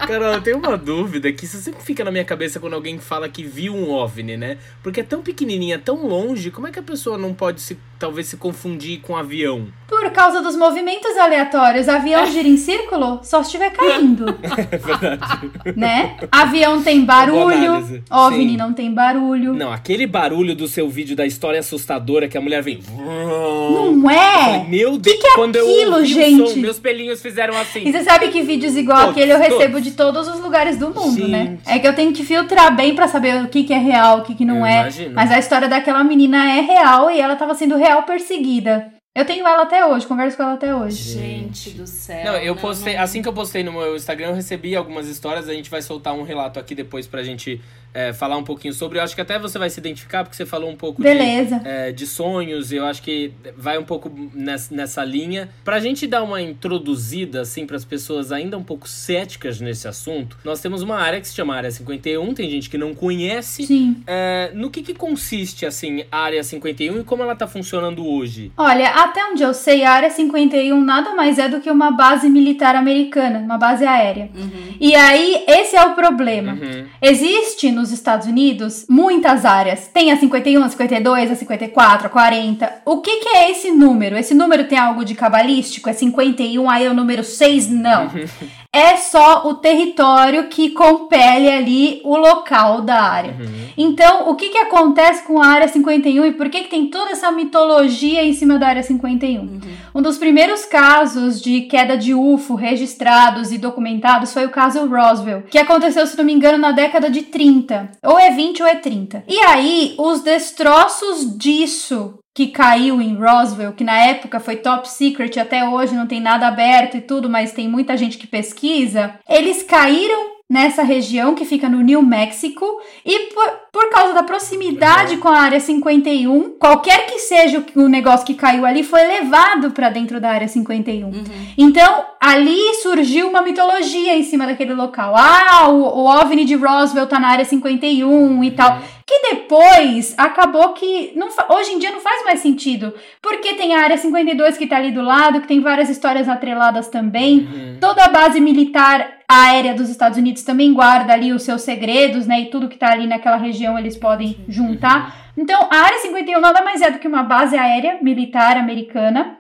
Carol, 0.08 0.34
eu 0.34 0.42
tenho 0.42 0.58
uma 0.58 0.78
dúvida 0.78 1.32
que 1.32 1.46
isso 1.46 1.58
sempre 1.58 1.84
fica 1.84 2.04
na 2.04 2.12
minha 2.12 2.24
cabeça 2.24 2.60
quando 2.60 2.74
alguém 2.74 2.98
fala 2.98 3.28
que 3.28 3.44
viu 3.44 3.76
um 3.76 3.92
OVNI, 3.92 4.38
né? 4.38 4.58
Porque 4.82 5.02
é 5.02 5.04
tão 5.04 5.22
pequenininha, 5.22 5.78
tão 5.78 6.08
longe, 6.08 6.50
como 6.50 6.68
é 6.68 6.72
que 6.72 6.80
a 6.80 6.84
pessoa 6.84 7.18
não 7.18 7.34
pode 7.34 7.62
se, 7.62 7.78
talvez 8.00 8.28
se 8.28 8.38
confundir 8.38 9.02
com 9.02 9.14
um 9.14 9.18
avião? 9.18 9.68
Por 9.88 10.10
causa 10.12 10.42
dos 10.42 10.56
movimentos 10.56 11.16
aleatórios, 11.18 11.90
avião 11.90 12.26
gira 12.28 12.48
em 12.48 12.58
círculo 12.58 13.20
só 13.24 13.44
se 13.44 13.48
estiver 13.48 13.72
caindo. 13.72 14.26
É 14.74 14.78
verdade. 14.78 15.52
né? 15.76 16.18
Avião 16.32 16.82
tem 16.82 17.04
barulho. 17.04 18.04
OVNI 18.10 18.52
Sim. 18.52 18.58
não 18.58 18.74
tem 18.74 18.94
barulho. 18.94 19.54
Não, 19.54 19.72
aquele 19.72 20.08
barulho 20.08 20.56
do 20.56 20.68
seu 20.68 20.90
vídeo 20.90 21.16
da 21.16 21.26
história 21.26 21.60
assustadora 21.60 22.28
que 22.28 22.38
a 22.38 22.42
mulher 22.42 22.62
vem. 22.62 22.82
Não 22.96 23.93
Eu 24.12 24.18
falei, 24.18 24.60
é? 24.60 24.64
Meu 24.68 24.98
Deus, 24.98 25.18
que 25.18 25.28
é 25.28 25.36
quando 25.36 25.56
eu 25.56 25.66
aquilo, 25.66 25.98
ouvi 25.98 26.04
o 26.04 26.16
gente? 26.16 26.50
som, 26.50 26.60
meus 26.60 26.80
pelinhos 26.80 27.22
fizeram 27.22 27.58
assim. 27.58 27.88
E 27.88 27.92
você 27.92 28.04
sabe 28.04 28.30
que 28.30 28.42
vídeos 28.42 28.76
igual 28.76 28.98
Todos, 29.00 29.12
aquele 29.12 29.34
eu 29.34 29.38
recebo 29.40 29.74
todos. 29.74 29.84
de 29.84 29.92
todos 29.92 30.28
os 30.28 30.40
lugares 30.40 30.78
do 30.78 30.90
mundo, 30.94 31.28
né? 31.28 31.46
Gente. 31.46 31.70
É 31.70 31.80
que 31.80 31.88
eu 31.88 31.96
tenho 31.96 32.14
que 32.14 32.24
filtrar 32.24 32.76
bem 32.76 32.96
pra 32.96 33.08
saber 33.08 33.44
o 33.44 33.48
que, 33.48 33.64
que 33.64 33.74
é 33.74 33.78
real, 33.78 34.20
o 34.20 34.22
que, 34.24 34.36
que 34.36 34.46
não 34.46 34.58
Eu 34.58 34.66
é. 34.66 34.82
imagino. 34.82 35.16
Mas 35.16 35.32
a 35.32 35.40
história 35.40 35.68
daquela 35.68 36.04
menina 36.04 36.52
é 36.52 36.62
real 36.62 37.10
e 37.10 37.20
ela 37.20 37.36
tava 37.36 37.56
sendo 37.56 37.76
real 37.76 38.04
perseguida. 38.04 38.92
Eu 39.16 39.26
tenho 39.26 39.48
ela 39.48 39.62
até 39.62 39.86
hoje, 39.86 40.08
converso 40.08 40.36
com 40.36 40.42
ela 40.42 40.54
até 40.54 40.74
hoje. 40.74 41.14
Gente 41.14 41.70
do 41.70 41.86
céu. 41.86 42.32
Não, 42.32 42.36
eu 42.38 42.56
postei, 42.56 42.96
não. 42.96 43.04
assim 43.04 43.22
que 43.22 43.28
eu 43.28 43.34
postei 43.34 43.64
no 43.64 43.72
meu 43.72 43.96
Instagram, 43.96 44.30
eu 44.30 44.34
recebi 44.34 44.76
algumas 44.76 45.08
histórias, 45.08 45.48
a 45.48 45.54
gente 45.54 45.70
vai 45.70 45.84
soltar 45.84 46.16
um 46.16 46.24
relato 46.24 46.60
aqui 46.60 46.74
depois 46.74 47.06
pra 47.06 47.22
gente 47.22 47.62
é, 47.94 48.12
falar 48.12 48.38
um 48.38 48.44
pouquinho 48.44 48.74
sobre. 48.74 48.98
Eu 48.98 49.04
acho 49.04 49.16
que 49.16 49.22
até 49.22 49.38
você 49.38 49.60
vai 49.60 49.70
se 49.70 49.80
identificar, 49.80 50.24
porque 50.24 50.36
você 50.36 50.46
falou 50.46 50.70
um 50.70 50.76
pouco 50.76 51.02
de, 51.02 51.08
Beleza. 51.08 51.62
é, 51.64 51.92
de 51.92 52.08
sonhos, 52.08 52.72
e 52.72 52.78
eu 52.78 52.86
acho 52.86 53.02
que 53.02 53.32
vai 53.56 53.78
um 53.78 53.84
pouco 53.84 54.12
nessa, 54.34 54.74
nessa 54.74 55.04
linha. 55.04 55.50
Pra 55.64 55.80
gente 55.80 56.08
dar 56.08 56.24
uma 56.24 56.42
introduzida, 56.42 57.42
assim, 57.42 57.66
pras 57.66 57.86
pessoas 57.86 58.32
ainda 58.32 58.58
um 58.58 58.64
pouco 58.64 58.88
céticas 58.88 59.62
nesse 59.62 59.88
assunto, 59.88 60.38
nós 60.44 60.62
temos 60.62 60.82
uma 60.82 60.98
área 60.98 61.22
que 61.22 61.28
se 61.28 61.36
chama 61.36 61.56
Área 61.56 61.72
51, 61.72 62.34
tem 62.34 62.50
gente 62.50 62.70
que 62.70 62.78
não 62.78 62.94
conhece. 62.94 63.66
Sim. 63.66 64.04
É, 64.08 64.52
no 64.54 64.70
que, 64.70 64.82
que 64.82 64.94
consiste, 64.94 65.66
assim, 65.66 66.04
a 66.12 66.20
Área 66.20 66.44
51 66.44 67.02
e 67.02 67.04
como 67.04 67.24
ela 67.24 67.36
tá 67.36 67.48
funcionando 67.48 68.08
hoje? 68.08 68.52
Olha, 68.58 68.90
até 68.90 69.24
onde 69.26 69.44
eu 69.44 69.54
sei, 69.54 69.84
a 69.84 69.92
Área 69.92 70.10
51 70.10 70.80
nada 70.82 71.14
mais 71.14 71.38
é 71.38 71.48
do 71.48 71.60
que 71.60 71.70
uma 71.70 71.92
base 71.92 72.30
militar 72.30 72.76
americana, 72.76 73.40
uma 73.40 73.58
base 73.58 73.86
aérea. 73.86 74.30
Uhum. 74.36 74.76
E 74.80 74.96
aí, 74.96 75.44
esse 75.48 75.76
é 75.76 75.86
o 75.86 75.94
problema. 75.94 76.54
Uhum. 76.54 76.86
Existe 77.02 77.72
nos 77.84 77.92
Estados 77.92 78.28
Unidos 78.28 78.86
muitas 78.90 79.44
áreas. 79.44 79.90
Tem 79.94 80.12
a 80.12 80.18
51, 80.18 80.64
a 80.64 80.70
52, 80.70 81.32
a 81.32 81.36
54, 81.36 82.08
a 82.08 82.10
40. 82.10 82.74
O 82.86 83.02
que, 83.02 83.18
que 83.18 83.30
é 83.30 83.52
esse 83.52 83.72
número? 83.72 84.18
Esse 84.18 84.34
número 84.34 84.66
tem 84.68 84.78
algo 84.78 85.04
de 85.04 85.14
cabalístico? 85.14 85.90
É 85.90 85.94
51, 85.94 86.70
aí 86.70 86.86
é 86.86 86.90
o 86.90 86.94
número 86.94 87.24
6? 87.24 87.70
Não. 87.70 88.10
É 88.74 88.98
só 88.98 89.48
o 89.48 89.54
território 89.54 90.48
que 90.48 90.72
compele 90.72 91.48
ali 91.48 92.02
o 92.04 92.18
local 92.18 92.82
da 92.82 93.04
área. 93.04 93.38
Então, 93.78 94.28
o 94.30 94.36
que, 94.36 94.50
que 94.50 94.58
acontece 94.58 95.24
com 95.28 95.40
a 95.40 95.46
área 95.46 95.68
51 95.68 96.26
e 96.26 96.32
por 96.32 96.50
que, 96.50 96.64
que 96.64 96.70
tem 96.70 96.88
toda 96.88 97.12
essa 97.12 97.32
mitologia 97.32 98.24
em 98.24 98.34
cima 98.34 98.58
da 98.58 98.70
área 98.70 98.82
51? 98.82 99.60
Um 99.94 100.02
dos 100.02 100.18
primeiros 100.18 100.66
casos 100.66 101.40
de 101.40 101.62
queda 101.62 101.96
de 101.96 102.16
UFO 102.16 102.56
registrados 102.56 103.52
e 103.52 103.60
documentados 103.60 104.34
foi 104.34 104.48
o 104.48 104.50
caso 104.50 104.88
Roswell, 104.88 105.44
que 105.44 105.60
aconteceu, 105.60 106.08
se 106.08 106.18
não 106.18 106.26
me 106.26 106.34
engano, 106.34 106.58
na 106.58 106.72
década 106.72 107.12
de 107.12 107.22
30. 107.22 107.92
Ou 108.04 108.18
é 108.18 108.32
20 108.32 108.64
ou 108.64 108.68
é 108.68 108.76
30. 108.76 109.24
E 109.28 109.38
aí, 109.38 109.94
os 110.00 110.22
destroços 110.22 111.38
disso 111.38 112.16
que 112.34 112.48
caiu 112.48 113.00
em 113.00 113.16
Roswell, 113.16 113.74
que 113.74 113.84
na 113.84 113.98
época 113.98 114.40
foi 114.40 114.56
top 114.56 114.90
secret, 114.90 115.40
até 115.40 115.68
hoje 115.68 115.94
não 115.94 116.08
tem 116.08 116.20
nada 116.20 116.48
aberto 116.48 116.98
e 116.98 117.02
tudo, 117.02 117.30
mas 117.30 117.52
tem 117.52 117.68
muita 117.68 117.96
gente 117.96 118.18
que 118.18 118.26
pesquisa, 118.26 119.20
eles 119.30 119.62
caíram 119.62 120.34
nessa 120.50 120.84
região 120.84 121.34
que 121.34 121.46
fica 121.46 121.68
no 121.68 121.82
New 121.82 122.02
Mexico 122.04 122.66
e 123.04 123.32
por, 123.34 123.50
por 123.72 123.90
causa 123.90 124.14
da 124.14 124.22
proximidade 124.22 125.18
com 125.18 125.28
a 125.28 125.40
área 125.40 125.60
51, 125.60 126.58
qualquer 126.60 127.08
que 127.08 127.18
seja 127.18 127.64
o, 127.76 127.82
o 127.82 127.90
negócio 127.90 128.26
que 128.26 128.36
caiu 128.36 128.66
ali 128.66 128.84
foi 128.84 129.02
levado 129.04 129.72
para 129.72 129.90
dentro 129.90 130.20
da 130.22 130.30
área 130.30 130.48
51. 130.48 131.12
Então, 131.58 132.06
ali 132.20 132.76
surgiu 132.84 133.30
uma 133.30 133.42
mitologia 133.42 134.16
em 134.16 134.24
cima 134.24 134.46
daquele 134.46 134.74
local. 134.74 135.16
Ah, 135.18 135.70
o, 135.70 135.82
o 135.82 136.06
OVNI 136.06 136.46
de 136.46 136.56
Roswell 136.56 137.08
tá 137.08 137.20
na 137.20 137.30
área 137.30 137.46
51 137.46 138.44
e 138.44 138.52
tal. 138.52 138.80
Que 139.24 139.36
depois 139.36 140.14
acabou 140.18 140.74
que 140.74 141.14
não 141.16 141.30
hoje 141.50 141.72
em 141.72 141.80
dia 141.80 141.92
não 141.92 142.02
faz 142.02 142.26
mais 142.26 142.40
sentido. 142.40 142.94
Porque 143.22 143.54
tem 143.54 143.74
a 143.74 143.82
área 143.82 143.98
52 143.98 144.58
que 144.58 144.68
tá 144.68 144.78
ali 144.78 144.92
do 144.92 145.02
lado, 145.02 145.42
que 145.42 145.48
tem 145.48 145.62
várias 145.62 145.90
histórias 145.90 146.28
atreladas 146.28 146.90
também. 146.90 147.78
Toda 147.80 148.04
a 148.04 148.10
base 148.10 148.40
militar 148.42 149.20
aérea 149.28 149.74
dos 149.74 149.90
Estados 149.90 150.18
Unidos 150.18 150.44
também 150.44 150.74
guarda 150.74 151.14
ali 151.14 151.32
os 151.32 151.44
seus 151.44 151.62
segredos, 151.62 152.28
né? 152.28 152.42
E 152.42 152.46
tudo 152.50 152.68
que 152.68 152.78
tá 152.78 152.92
ali 152.92 153.08
naquela 153.08 153.38
região 153.38 153.80
eles 153.80 153.98
podem 153.98 154.38
juntar. 154.48 155.32
Então, 155.36 155.68
a 155.72 155.78
área 155.78 155.98
51 156.00 156.40
nada 156.40 156.62
mais 156.62 156.82
é 156.82 156.92
do 156.92 157.00
que 157.00 157.08
uma 157.08 157.24
base 157.24 157.58
aérea 157.58 157.98
militar 158.02 158.58
americana 158.58 159.38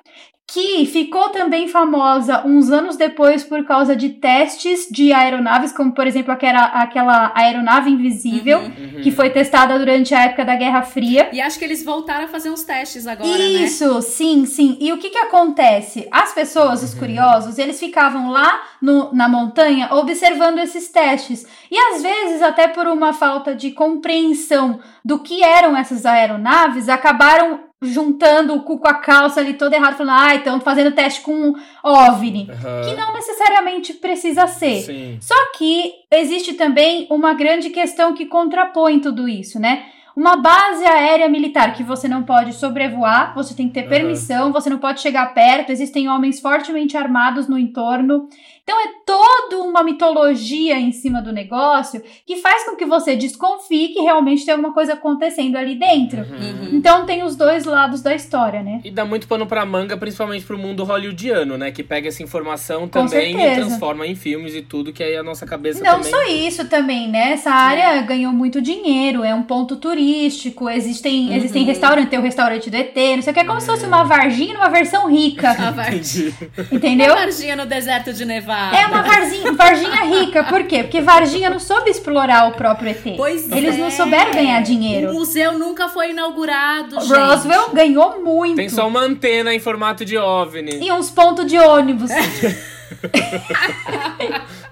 que 0.52 0.86
ficou 0.86 1.30
também 1.30 1.68
famosa 1.68 2.46
uns 2.46 2.70
anos 2.70 2.96
depois 2.98 3.44
por 3.44 3.64
causa 3.66 3.96
de 3.96 4.10
testes 4.10 4.88
de 4.92 5.12
aeronaves, 5.12 5.72
como 5.72 5.94
por 5.94 6.06
exemplo 6.06 6.32
aquela, 6.32 6.66
aquela 6.66 7.32
aeronave 7.34 7.90
invisível 7.90 8.60
Uhum. 8.60 9.02
que 9.02 9.10
foi 9.12 9.30
testada 9.30 9.80
durante 9.80 10.14
a 10.14 10.24
época 10.26 10.46
da 10.46 10.56
Guerra 10.56 10.82
Fria. 10.84 11.30
E 11.34 11.42
acho 11.42 11.58
que 11.58 11.66
eles 11.66 11.84
voltaram 11.84 12.26
a 12.26 12.28
fazer 12.28 12.50
uns 12.52 12.64
testes 12.64 13.08
agora, 13.08 13.38
né? 13.38 13.46
Isso, 13.46 14.02
sim, 14.02 14.46
sim. 14.46 14.78
E 14.80 14.92
o 14.92 14.98
que 14.98 15.10
que 15.10 15.18
acontece? 15.18 16.08
As 16.12 16.34
pessoas, 16.34 16.84
os 16.84 16.94
curiosos, 16.94 17.58
eles 17.58 17.80
ficavam 17.80 18.30
lá 18.30 18.62
no- 18.82 19.12
na 19.14 19.28
montanha 19.30 19.90
observando 19.94 20.60
esses 20.60 20.90
testes. 20.90 21.46
E 21.72 21.78
às 21.78 22.02
vezes, 22.04 22.42
até 22.42 22.68
por 22.68 22.86
uma 22.88 23.14
falta 23.14 23.56
de 23.56 23.72
compreensão 23.72 24.80
do 25.04 25.20
que 25.20 25.44
eram 25.44 25.76
essas 25.76 26.06
aeronaves, 26.06 26.90
acabaram 26.90 27.62
juntando 27.84 28.54
o 28.56 28.64
cu 28.64 28.78
com 28.80 28.88
a 28.88 28.94
calça 28.94 29.40
ali 29.40 29.54
todo 29.54 29.74
errado, 29.74 29.98
falando, 29.98 30.20
ah, 30.20 30.36
estão 30.36 30.60
fazendo 30.62 30.92
teste 30.92 31.22
com 31.22 31.54
OVNI. 31.84 32.50
Aham. 32.50 32.82
Que 32.86 32.96
não 32.96 33.14
necessariamente 33.14 33.94
precisa 33.94 34.48
ser. 34.48 34.82
Sim. 34.82 35.18
Só 35.22 35.36
que 35.58 35.94
existe 36.12 36.54
também 36.54 37.08
uma 37.10 37.34
grande 37.34 37.70
questão 37.70 38.14
que 38.14 38.26
contrapõe 38.26 39.00
tudo 39.00 39.28
isso, 39.28 39.60
né? 39.60 39.86
Uma 40.16 40.38
base 40.38 40.86
aérea 40.86 41.28
militar 41.28 41.74
que 41.74 41.82
você 41.82 42.08
não 42.08 42.22
pode 42.22 42.54
sobrevoar, 42.54 43.34
você 43.34 43.56
tem 43.56 43.68
que 43.68 43.74
ter 43.74 43.82
Aham. 43.82 43.90
permissão, 43.90 44.54
você 44.54 44.70
não 44.70 44.78
pode 44.78 45.02
chegar 45.02 45.34
perto, 45.34 45.72
existem 45.72 46.08
homens 46.08 46.40
fortemente 46.40 46.96
armados 46.96 47.48
no 47.48 47.58
entorno. 47.58 48.30
Então 48.64 48.80
é 48.80 48.94
toda 49.06 49.62
uma 49.62 49.84
mitologia 49.84 50.80
em 50.80 50.94
cima 50.94 51.22
do 51.22 51.34
negócio 51.34 52.02
que 52.26 52.38
faz 52.38 52.64
com 52.64 52.78
que 52.78 52.86
você 52.86 53.14
desconfie 53.14 53.90
que 53.90 54.00
realmente 54.00 54.46
tem 54.46 54.54
alguma 54.54 54.74
coisa 54.74 54.94
acontecendo 54.94 55.58
ali 55.58 55.76
dentro. 55.76 56.22
Uhum. 56.22 56.70
Então 56.72 57.06
tem 57.06 57.24
os 57.24 57.36
dois 57.36 57.66
lados 57.66 58.02
da 58.02 58.16
história, 58.16 58.64
né? 58.64 58.80
E 58.86 58.90
dá 58.90 59.04
muito 59.04 59.28
pano 59.28 59.46
pra 59.46 59.66
manga, 59.66 59.98
principalmente 59.98 60.46
pro 60.46 60.58
mundo 60.58 60.86
hollywoodiano, 60.86 61.58
né? 61.58 61.72
Que 61.74 61.84
pega 61.84 62.08
essa 62.08 62.24
informação 62.24 62.88
também 62.88 63.36
e 63.36 63.56
transforma 63.56 64.08
em 64.08 64.16
filmes 64.16 64.56
e 64.56 64.62
tudo, 64.62 64.94
que 64.94 65.04
aí 65.04 65.18
a 65.18 65.24
nossa 65.24 65.46
cabeça 65.46 65.84
Não 65.84 66.02
também... 66.02 66.12
só 66.12 66.24
isso 66.30 66.66
também, 66.70 67.10
né? 67.10 67.34
Essa 67.34 67.52
área 67.52 68.02
ganhou 68.02 68.32
muito 68.32 68.62
dinheiro, 68.62 69.26
é 69.26 69.36
um 69.36 69.44
ponto 69.44 69.76
turístico, 69.76 70.70
existem, 70.70 71.36
existem 71.36 71.66
restaurantes, 71.66 72.10
tem 72.10 72.20
o 72.20 72.22
restaurante 72.22 72.70
do 72.70 72.78
ET, 72.78 72.96
não 72.96 73.22
sei 73.22 73.32
o 73.32 73.34
que, 73.34 73.42
é 73.42 73.44
como 73.44 73.60
se 73.60 73.68
fosse 73.68 73.86
uma 73.86 74.06
Varginha 74.06 74.54
numa 74.54 74.70
versão 74.70 75.10
rica, 75.10 75.52
A 75.52 75.72
Varginha. 75.72 76.30
Entendi. 76.30 76.76
entendeu? 76.76 77.08
Uma 77.08 77.16
Varginha 77.16 77.58
no 77.58 77.66
deserto 77.66 78.14
de 78.14 78.24
Nevada. 78.24 78.53
É 78.74 78.86
uma 78.88 79.02
Varginha, 79.02 79.52
Varginha 79.54 80.04
rica, 80.06 80.44
por 80.44 80.64
quê? 80.64 80.84
Porque 80.84 81.02
Varginha 81.02 81.50
não 81.50 81.60
soube 81.60 81.90
explorar 81.90 82.48
o 82.50 82.52
próprio 82.54 82.90
ET. 82.90 83.16
Pois 83.18 83.52
Eles 83.52 83.76
é. 83.76 83.78
não 83.78 83.92
souberam 83.92 84.32
ganhar 84.32 84.62
O 84.62 84.64
dinheiro. 84.64 85.14
museu 85.14 85.58
nunca 85.58 85.90
foi 85.90 86.12
inaugurado, 86.12 87.00
gente. 87.02 87.14
Roswell 87.14 87.70
ganhou 87.74 88.24
muito. 88.24 88.56
Tem 88.56 88.70
só 88.70 88.88
uma 88.88 89.02
antena 89.02 89.54
em 89.54 89.60
formato 89.60 90.06
de 90.06 90.18
OVNI. 90.18 90.80
E 90.86 90.92
uns 90.92 91.10
pontos 91.10 91.46
de 91.46 91.58
ônibus. 91.58 92.12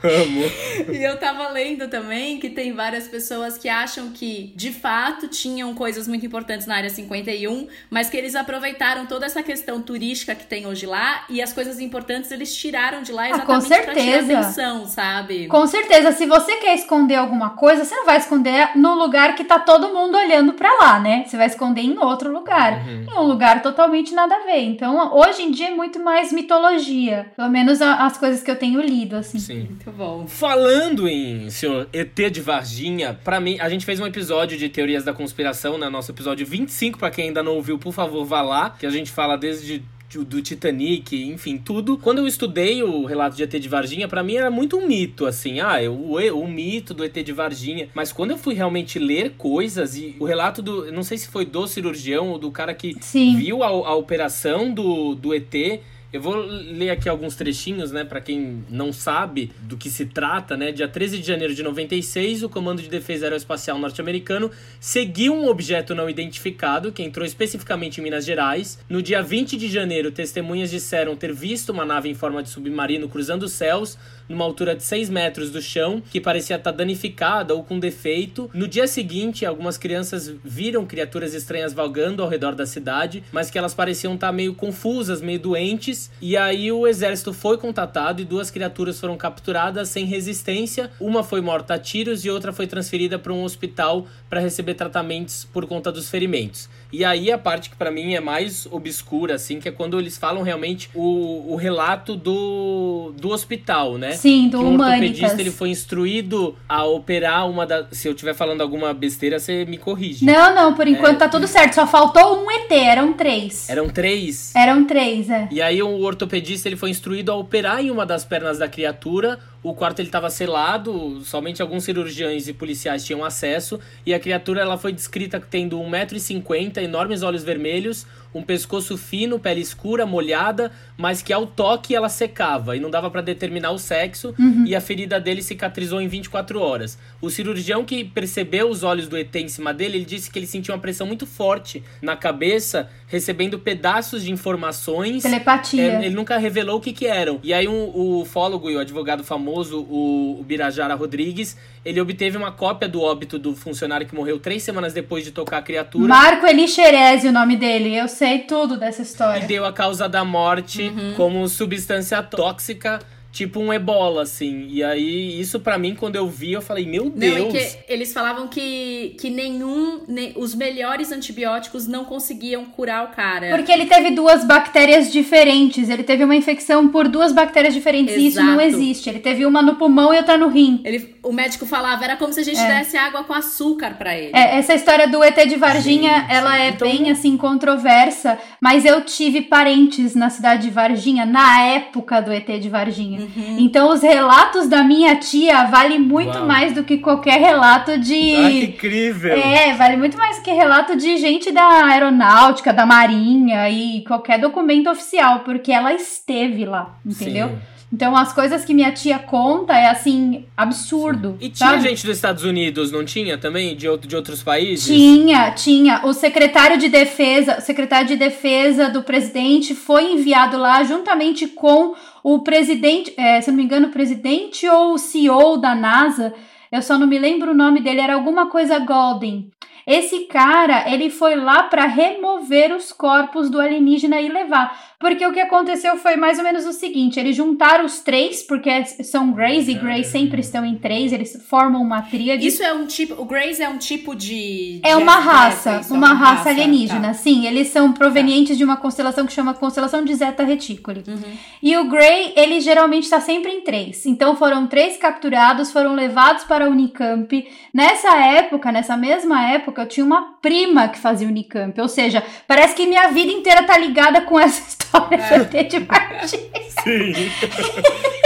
Amo. 0.04 0.44
E 0.92 1.04
eu 1.04 1.18
tava 1.18 1.50
lendo 1.50 1.88
também 1.88 2.40
que 2.40 2.50
tem 2.50 2.74
várias 2.74 3.08
pessoas 3.08 3.58
que 3.58 3.70
acham 3.70 4.10
que, 4.12 4.52
de 4.56 4.72
fato, 4.72 5.28
tinham 5.28 5.74
coisas 5.76 6.08
muito 6.08 6.26
importantes 6.26 6.66
na 6.66 6.76
área 6.76 6.90
51, 6.90 7.68
mas 7.90 8.10
que 8.10 8.18
eles 8.18 8.36
aproveitaram 8.36 9.06
toda 9.06 9.26
essa 9.26 9.44
questão 9.44 9.82
turística 9.82 10.34
que 10.36 10.46
tem 10.46 10.66
hoje 10.66 10.86
lá 10.86 11.24
e 11.30 11.42
as 11.42 11.54
coisas 11.54 11.80
importantes 11.80 12.32
eles 12.32 12.56
tiraram 12.56 13.02
de 13.04 13.12
lá 13.12 13.26
Ah, 13.28 13.40
com 13.42 13.56
exatamente 13.56 13.84
pra 13.86 13.94
tirar 13.96 14.04
certeza. 14.04 14.40
atenção, 14.40 14.88
sabe? 14.88 15.48
Com 15.48 15.68
certeza, 15.68 16.12
se 16.12 16.26
você 16.26 16.58
quer 16.58 16.74
esconder 16.76 17.16
alguma 17.16 17.52
coisa, 17.52 17.86
você 17.86 17.96
não 17.96 18.06
vai 18.06 18.18
esconder 18.18 18.70
no 18.76 18.96
lugar 18.96 19.36
que 19.36 19.44
tá 19.44 19.60
todo 19.60 19.94
mundo 19.94 20.18
olhando 20.18 20.54
pra 20.54 20.72
lá, 20.80 21.00
né? 21.00 21.24
Você 21.28 21.38
vai 21.38 21.48
esconder 21.48 21.82
em 21.82 21.98
outro 22.00 22.32
lugar. 22.32 22.88
Em 22.88 23.14
um 23.18 23.24
lugar 23.24 23.62
totalmente 23.62 24.14
nada 24.14 24.36
a 24.36 24.40
ver. 24.46 24.62
Então, 24.64 25.14
hoje 25.16 25.44
em 25.44 25.52
dia 25.52 25.68
é 25.68 25.72
muito 25.76 26.00
mais 26.00 26.32
mitologia. 26.32 27.32
Pelo 27.36 27.50
menos 27.50 27.82
a- 27.82 28.06
as 28.12 28.18
coisas 28.18 28.44
que 28.44 28.52
eu 28.52 28.56
tenho 28.56 28.82
lido, 28.82 29.16
assim. 29.16 29.40
Sim. 29.40 29.60
Muito 29.60 29.92
bom. 29.92 30.28
Falando 30.28 31.08
em 31.08 31.50
senhor 31.50 31.88
ET 31.92 32.16
de 32.32 32.42
Varginha, 32.42 33.18
pra 33.24 33.40
mim, 33.40 33.58
a 33.60 33.70
gente 33.70 33.86
fez 33.86 34.00
um 34.00 34.06
episódio 34.06 34.58
de 34.58 34.70
teorias 34.70 35.04
da 35.04 35.14
conspiração, 35.14 35.78
né? 35.78 35.90
Nosso 35.90 36.12
episódio 36.12 36.46
25, 36.46 37.00
pra 37.00 37.10
quem 37.10 37.28
ainda 37.28 37.42
não 37.42 37.56
ouviu, 37.56 37.78
por 37.80 37.94
favor, 37.94 38.26
vá 38.26 38.42
lá, 38.42 38.72
que 38.72 38.86
a 38.86 38.90
gente 38.90 39.12
fala 39.12 39.38
desde 39.38 39.84
do 40.20 40.42
Titanic, 40.42 41.16
enfim, 41.16 41.58
tudo. 41.58 41.98
Quando 41.98 42.18
eu 42.18 42.28
estudei 42.28 42.84
o 42.84 43.06
relato 43.06 43.38
de 43.38 43.44
ET 43.44 43.52
de 43.52 43.70
Varginha, 43.70 44.10
para 44.10 44.22
mim 44.22 44.36
era 44.36 44.52
muito 44.52 44.78
um 44.78 44.86
mito, 44.86 45.26
assim, 45.26 45.62
ah, 45.62 45.78
o, 45.90 46.18
o 46.18 46.48
mito 46.48 46.94
do 46.94 47.06
ET 47.06 47.14
de 47.14 47.32
Varginha. 47.32 47.88
Mas 47.94 48.12
quando 48.12 48.32
eu 48.32 48.38
fui 48.38 48.54
realmente 48.54 49.00
ler 49.00 49.36
coisas 49.38 49.96
e 49.96 50.16
o 50.20 50.26
relato 50.26 50.62
do, 50.62 50.92
não 50.92 51.04
sei 51.04 51.18
se 51.18 51.30
foi 51.30 51.46
do 51.46 51.66
cirurgião 51.66 52.30
ou 52.30 52.38
do 52.38 52.52
cara 52.52 52.74
que 52.74 52.94
Sim. 53.00 53.38
viu 53.38 53.64
a, 53.64 53.68
a 53.68 53.96
operação 53.96 54.74
do, 54.74 55.16
do 55.16 55.34
ET, 55.34 55.82
eu 56.14 56.22
vou 56.22 56.36
ler 56.36 56.90
aqui 56.90 57.08
alguns 57.08 57.36
trechinhos, 57.36 57.92
né, 57.92 58.04
para 58.04 58.20
quem 58.20 58.66
não 58.70 58.92
sabe 58.92 59.52
do 59.62 59.78
que 59.78 59.90
se 59.90 60.06
trata, 60.06 60.58
né? 60.58 60.72
Dia 60.72 60.88
13 60.88 61.20
de 61.20 61.26
janeiro 61.26 61.56
de 61.56 61.64
96, 61.64 62.44
o 62.44 62.50
Comando 62.50 62.82
de 62.82 62.90
Defesa 62.90 63.28
Aeroespacial 63.28 63.80
norte-americano 63.80 64.52
seguiu 64.80 65.34
um 65.34 65.48
objeto 65.48 65.96
não 65.96 66.10
identificado 66.10 66.92
que 66.92 67.02
entrou 67.02 67.26
especificamente 67.26 68.00
em 68.00 68.04
Minas 68.04 68.26
Gerais. 68.26 68.78
No 68.90 69.02
dia 69.02 69.22
20 69.22 69.56
de 69.56 69.70
janeiro, 69.70 70.12
testemunhas 70.12 70.70
disseram 70.70 71.16
ter 71.16 71.34
visto 71.34 71.70
uma 71.70 71.86
nave 71.86 72.10
em 72.10 72.14
forma 72.14 72.44
de 72.44 72.50
submarino 72.50 73.08
cruzando 73.08 73.44
os 73.44 73.54
céus 73.54 73.98
numa 74.32 74.46
altura 74.46 74.76
de 74.76 74.84
6 74.84 75.10
metros 75.10 75.52
do 75.52 75.62
chão, 75.62 76.02
que 76.10 76.20
parecia 76.20 76.56
estar 76.56 76.72
danificada 76.72 77.54
ou 77.54 77.64
com 77.64 77.80
defeito. 77.80 78.50
No 78.54 78.68
dia 78.68 78.88
seguinte, 78.88 79.46
algumas 79.46 79.78
crianças 79.78 80.34
viram 80.44 80.86
criaturas 80.86 81.34
estranhas 81.34 81.74
vagando 81.74 82.24
ao 82.24 82.30
redor 82.30 82.56
da 82.56 82.66
cidade, 82.66 83.24
mas 83.32 83.52
que 83.52 83.58
elas 83.58 83.74
pareciam 83.74 84.16
estar 84.16 84.32
meio 84.32 84.56
confusas, 84.56 85.22
meio 85.22 85.40
doentes. 85.40 86.10
E 86.22 86.36
aí 86.36 86.72
o 86.72 86.88
exército 86.88 87.34
foi 87.34 87.58
contatado 87.58 88.22
e 88.22 88.26
duas 88.26 88.50
criaturas 88.50 89.00
foram 89.00 89.18
capturadas 89.18 89.90
sem 89.90 90.06
resistência. 90.06 90.92
Uma 91.00 91.24
foi 91.24 91.42
morta 91.42 91.76
a 91.76 91.80
tiros 91.80 92.26
e 92.26 92.30
outra 92.30 92.52
foi 92.52 92.68
transferida 92.68 93.20
para 93.20 93.34
um 93.34 93.44
hospital 93.44 94.08
para 94.30 94.40
receber 94.40 94.74
tratamentos 94.74 95.46
por 95.46 95.66
conta 95.66 95.92
dos 95.92 96.10
ferimentos. 96.10 96.70
E 96.92 97.06
aí 97.06 97.32
a 97.32 97.38
parte 97.38 97.70
que 97.70 97.76
para 97.76 97.90
mim 97.90 98.14
é 98.14 98.20
mais 98.20 98.66
obscura, 98.70 99.36
assim, 99.36 99.60
que 99.60 99.70
é 99.70 99.72
quando 99.72 100.00
eles 100.00 100.18
falam 100.18 100.42
realmente 100.42 100.90
o, 100.94 101.54
o 101.54 101.56
relato 101.56 102.16
do, 102.16 103.14
do 103.18 103.30
hospital, 103.30 103.98
né? 103.98 104.12
Sim, 104.22 104.50
do 104.50 104.60
que 104.60 104.64
um 104.64 104.76
Humanitas. 104.76 105.10
ortopedista 105.10 105.42
ele 105.42 105.52
foi 105.52 105.70
instruído 105.70 106.56
a 106.70 106.86
operar 106.86 107.50
uma 107.50 107.66
da. 107.66 107.88
Se 107.92 108.08
eu 108.08 108.12
estiver 108.12 108.36
falando 108.36 108.62
alguma 108.62 108.94
besteira, 108.94 109.40
você 109.40 109.66
me 109.66 109.78
corrige. 109.78 110.24
Não, 110.24 110.54
não, 110.54 110.74
por 110.76 110.88
enquanto 110.88 111.18
tá 111.18 111.28
tudo 111.28 111.48
certo. 111.48 111.74
Só 111.74 111.88
faltou 111.88 112.44
um 112.44 112.52
ET, 112.52 112.72
eram 112.72 113.14
três. 113.14 113.68
Eram 113.68 113.90
três. 113.90 114.54
Eram 114.56 114.86
três, 114.86 115.30
é. 115.30 115.48
E 115.50 115.62
aí 115.62 115.82
o 115.82 116.02
ortopedista 116.02 116.70
ele 116.70 116.76
foi 116.76 116.92
instruído 116.92 117.32
a 117.32 117.36
operar 117.36 117.84
em 117.84 117.90
uma 117.90 118.06
das 118.06 118.24
pernas 118.24 118.60
da 118.60 118.68
criatura. 118.68 119.40
O 119.64 119.74
quarto 119.76 120.00
ele 120.00 120.08
estava 120.08 120.30
selado, 120.30 121.22
somente 121.24 121.62
alguns 121.62 121.84
cirurgiões 121.84 122.48
e 122.48 122.54
policiais 122.54 123.06
tinham 123.06 123.24
acesso. 123.24 123.80
E 124.06 124.14
a 124.14 124.20
criatura 124.20 124.62
ela 124.62 124.78
foi 124.78 124.92
descrita 124.92 125.40
tendo 125.40 125.80
1,50m, 125.80 126.78
enormes 126.78 127.22
olhos 127.22 127.44
vermelhos, 127.44 128.08
um 128.34 128.42
pescoço 128.42 128.98
fino, 128.98 129.38
pele 129.40 129.62
escura, 129.62 130.06
molhada, 130.06 130.72
mas 130.98 131.22
que 131.22 131.34
ao 131.34 131.46
toque 131.46 131.94
ela 131.94 132.10
secava 132.10 132.76
e 132.76 132.80
não 132.80 132.90
dava 132.90 133.12
para 133.12 133.22
determinar 133.22 133.72
o 133.72 133.78
sexo. 133.78 134.34
E 134.66 134.76
a 134.76 134.82
ferida 134.82 135.20
dele 135.20 135.42
cicatrizou 135.44 136.02
em 136.02 136.08
24 136.08 136.60
horas. 136.60 136.98
O 137.22 137.30
cirurgião 137.30 137.84
que 137.84 138.04
percebeu 138.04 138.70
os 138.70 138.84
olhos 138.84 139.08
do 139.08 139.18
ET 139.18 139.36
em 139.36 139.48
cima 139.48 139.74
dele, 139.74 139.98
ele 139.98 140.06
disse 140.06 140.32
que 140.32 140.40
ele 140.40 140.48
sentiu 140.48 140.74
uma 140.74 140.80
pressão 140.80 141.06
muito 141.06 141.28
forte 141.28 141.84
na 142.02 142.16
cabeça, 142.16 142.90
recebendo 143.08 143.60
pedaços 143.60 144.24
de 144.24 144.32
informações. 144.32 145.24
Telepatia. 145.24 145.84
É, 145.84 146.06
ele 146.06 146.16
nunca 146.16 146.38
revelou 146.38 146.78
o 146.78 146.82
que 146.82 146.94
que 146.94 147.06
eram. 147.06 147.40
E 147.44 147.54
aí 147.54 147.68
um, 147.68 147.92
o 147.94 148.22
ufólogo 148.22 148.70
e 148.70 148.76
o 148.76 148.80
advogado 148.80 149.24
famoso, 149.24 149.51
o, 149.54 150.38
o 150.40 150.44
Birajara 150.44 150.96
Rodrigues, 150.96 151.58
ele 151.84 152.00
obteve 152.00 152.38
uma 152.38 152.52
cópia 152.52 152.88
do 152.88 153.02
óbito 153.02 153.38
do 153.38 153.56
funcionário 153.56 154.08
que 154.08 154.16
morreu 154.16 154.40
três 154.40 154.64
semanas 154.64 154.94
depois 154.94 155.24
de 155.24 155.32
tocar 155.32 155.58
a 155.58 155.62
criatura. 155.62 156.08
Marco 156.08 156.46
Elixerese, 156.48 157.28
o 157.28 157.32
nome 157.32 157.56
dele. 157.58 157.96
Eu 157.96 158.08
sei 158.08 158.40
tudo 158.40 158.78
dessa 158.78 159.02
E 159.02 159.06
história. 159.06 159.48
deu 159.48 159.66
a 159.66 159.74
causa 159.74 160.08
da 160.08 160.24
morte 160.24 160.84
Uhum. 160.84 161.14
como 161.16 161.48
substância 161.48 162.22
tóxica, 162.24 163.00
tipo 163.32 163.60
um 163.60 163.72
ebola, 163.74 164.24
assim. 164.24 164.68
E 164.70 164.84
aí, 164.84 165.40
isso 165.40 165.60
pra 165.60 165.78
mim, 165.78 165.96
quando 165.96 166.16
eu 166.16 166.28
vi, 166.28 166.52
eu 166.54 166.62
falei, 166.62 166.86
meu 166.86 167.06
Não, 167.06 167.12
Deus. 167.12 167.54
e 167.56 167.58
que 167.58 167.94
eles 167.94 168.12
falavam 168.14 168.48
que, 168.48 169.16
que 169.20 169.30
nenhum. 169.30 170.02
nem- 170.08 170.34
os 170.36 170.54
melhores 170.54 171.12
antibióticos 171.12 171.88
não 171.88 172.04
conseguiam 172.06 172.66
curar 172.66 173.06
o 173.06 173.08
cara. 173.16 173.56
Porque 173.56 173.72
ele 173.72 173.86
teve 173.86 174.12
duas 174.12 174.44
bactérias 174.44 175.12
diferentes. 175.12 175.90
Ele 175.90 176.04
teve 176.04 176.24
uma 176.24 176.36
infecção 176.36 176.88
por 176.90 177.08
duas 177.08 177.32
bactérias 177.32 177.74
diferentes. 177.74 178.16
E 178.16 178.28
isso 178.28 178.42
não 178.44 178.60
Exato. 178.60 178.82
existe. 178.82 179.10
Ele 179.10 179.20
teve 179.20 179.46
uma 179.46 179.62
no 179.62 179.76
pulmão 179.76 180.14
e 180.14 180.18
outra 180.18 180.38
no 180.38 180.48
rim. 180.50 180.82
Ele, 180.84 181.16
o 181.24 181.32
médico 181.32 181.66
falava, 181.66 182.04
era 182.04 182.18
como 182.18 182.34
se 182.34 182.40
a 182.40 182.44
gente 182.44 182.62
desse 182.62 182.98
água 182.98 183.24
com 183.24 183.34
açúcar 183.34 183.96
pra 183.98 184.18
ele. 184.18 184.32
É, 184.36 184.58
essa 184.58 184.74
história 184.74 185.08
do 185.08 185.24
ET 185.24 185.36
de 185.48 185.56
Varginha, 185.56 186.20
Gente, 186.22 186.32
ela 186.32 186.60
é 186.60 186.70
então- 186.70 186.88
bem 186.88 187.10
assim 187.12 187.38
controversa, 187.38 188.38
mas 188.60 188.86
eu 188.86 189.02
tive 189.02 189.42
parentes 189.44 190.16
na 190.16 190.30
cidade 190.30 190.64
de 190.64 190.70
Varginha 190.70 191.26
na 191.26 191.62
época 191.62 192.22
do 192.22 192.32
ET 192.32 192.48
de 192.60 192.70
Varginha. 192.70 193.21
Uhum. 193.22 193.58
Então 193.60 193.90
os 193.90 194.02
relatos 194.02 194.68
da 194.68 194.84
minha 194.84 195.16
tia 195.16 195.66
valem 195.66 196.00
muito 196.00 196.38
Uau. 196.38 196.46
mais 196.46 196.74
do 196.74 196.84
que 196.84 196.98
qualquer 196.98 197.40
relato 197.40 197.98
de 198.00 198.36
Ah, 198.36 198.50
que 198.50 198.64
incrível! 198.66 199.34
É, 199.34 199.74
vale 199.74 199.98
muito 199.98 200.18
mais 200.18 200.40
que 200.40 200.52
relato 200.52 200.96
de 200.96 201.18
gente 201.18 201.52
da 201.52 201.86
aeronáutica, 201.86 202.74
da 202.74 202.86
marinha 202.86 203.70
e 203.70 204.04
qualquer 204.06 204.40
documento 204.40 204.90
oficial, 204.90 205.40
porque 205.40 205.72
ela 205.72 205.94
esteve 205.94 206.66
lá, 206.66 206.96
entendeu? 207.06 207.50
Sim. 207.50 207.72
Então 207.94 208.16
as 208.16 208.32
coisas 208.32 208.64
que 208.64 208.74
minha 208.74 208.92
tia 208.92 209.20
conta 209.20 209.74
é 209.74 209.90
assim, 209.90 210.46
absurdo. 210.56 211.38
E 211.42 211.50
tinha 211.50 211.72
sabe? 211.72 211.82
gente 211.82 212.06
dos 212.06 212.16
Estados 212.16 212.44
Unidos, 212.44 212.90
não 212.92 213.04
tinha 213.04 213.38
também? 213.38 213.76
De, 213.76 213.88
outro, 213.88 214.08
de 214.08 214.16
outros 214.16 214.42
países? 214.42 214.86
Tinha, 214.86 215.52
tinha. 215.52 216.02
O 216.06 216.14
secretário 216.14 216.78
de 216.78 216.88
defesa, 216.88 217.58
o 217.58 217.62
secretário 217.62 218.08
de 218.08 218.16
defesa 218.16 218.90
do 218.90 219.04
presidente 219.04 219.76
foi 219.76 220.14
enviado 220.14 220.58
lá 220.58 220.84
juntamente 220.84 221.48
com 221.48 221.94
o 222.24 222.40
presidente, 222.40 223.14
é, 223.18 223.42
se 223.42 223.50
não 223.50 223.58
me 223.58 223.64
engano, 223.64 223.88
o 223.88 223.92
presidente 223.92 224.68
ou 224.70 224.94
o 224.94 224.98
CEO 224.98 225.58
da 225.58 225.76
NASA. 225.76 226.34
Eu 226.72 226.82
só 226.82 226.98
não 226.98 227.08
me 227.08 227.20
lembro 227.20 227.52
o 227.52 227.56
nome 227.56 227.82
dele, 227.82 228.00
era 228.00 228.14
alguma 228.14 228.50
coisa 228.50 228.80
Golden. 228.80 229.52
Esse 229.86 230.22
cara, 230.22 230.90
ele 230.90 231.10
foi 231.10 231.36
lá 231.36 231.64
para 231.64 231.86
remover 231.86 232.74
os 232.74 232.94
corpos 232.94 233.50
do 233.50 233.60
alienígena 233.60 234.22
e 234.22 234.30
levar. 234.30 234.91
Porque 235.02 235.26
o 235.26 235.34
que 235.34 235.40
aconteceu 235.40 235.98
foi 235.98 236.16
mais 236.16 236.38
ou 236.38 236.44
menos 236.44 236.64
o 236.68 236.72
seguinte: 236.72 237.20
eles 237.20 237.36
juntaram 237.36 237.84
os 237.84 238.00
três, 238.00 238.44
porque 238.44 238.86
são 239.04 239.32
Greys 239.32 239.68
e 239.68 239.74
Greys 239.74 240.08
sempre 240.08 240.42
estão 240.42 240.64
em 240.64 240.76
três, 240.76 241.12
eles 241.12 241.44
formam 241.50 241.82
uma 241.82 242.04
tríade. 242.04 242.46
Isso 242.46 242.62
é 242.62 242.72
um 242.72 242.86
tipo. 242.86 243.20
O 243.20 243.26
Grace 243.26 243.62
é 243.62 243.68
um 243.68 243.80
tipo 243.80 244.16
de. 244.16 244.80
É 244.84 244.96
de 244.96 245.02
uma 245.02 245.18
extraterrestre, 245.18 245.72
raça, 245.72 245.94
é 245.94 245.98
uma 245.98 246.14
raça 246.14 246.50
alienígena. 246.50 247.08
tá. 247.08 247.14
Sim, 247.16 247.48
eles 247.48 247.70
são 247.70 247.92
provenientes 247.92 248.56
de 248.56 248.64
uma 248.64 248.78
constelação 248.78 249.26
que 249.26 249.34
chama 249.34 249.56
constelação 249.56 250.06
de 250.06 250.14
Zeta 250.14 250.44
Reticuli. 250.44 251.04
Uhum. 251.08 251.34
E 251.64 251.76
o 251.78 251.86
Grey, 251.90 252.34
ele 252.36 252.60
geralmente 252.60 253.06
está 253.06 253.20
sempre 253.20 253.52
em 253.52 253.62
três. 253.62 254.06
Então 254.06 254.36
foram 254.36 254.68
três 254.68 254.98
capturados, 254.98 255.72
foram 255.72 255.96
levados 255.96 256.44
para 256.44 256.66
a 256.66 256.70
Unicamp. 256.70 257.48
Nessa 257.74 258.16
época, 258.18 258.72
nessa 258.72 258.96
mesma 258.96 259.50
época, 259.50 259.82
eu 259.82 259.88
tinha 259.88 260.06
uma 260.06 260.34
prima 260.40 260.88
que 260.90 261.00
fazia 261.00 261.28
Unicamp. 261.28 261.80
Ou 261.82 261.88
seja, 261.88 262.24
parece 262.48 262.76
que 262.76 262.86
minha 262.86 263.08
vida 263.08 263.32
inteira 263.32 263.64
tá 263.64 263.76
ligada 263.80 264.22
com 264.22 264.40
essa 264.40 264.62
história 264.70 264.91
do 264.92 265.58
ET 265.58 265.70
de 265.70 265.80
Varginha. 265.80 266.52
Sim. 266.84 267.14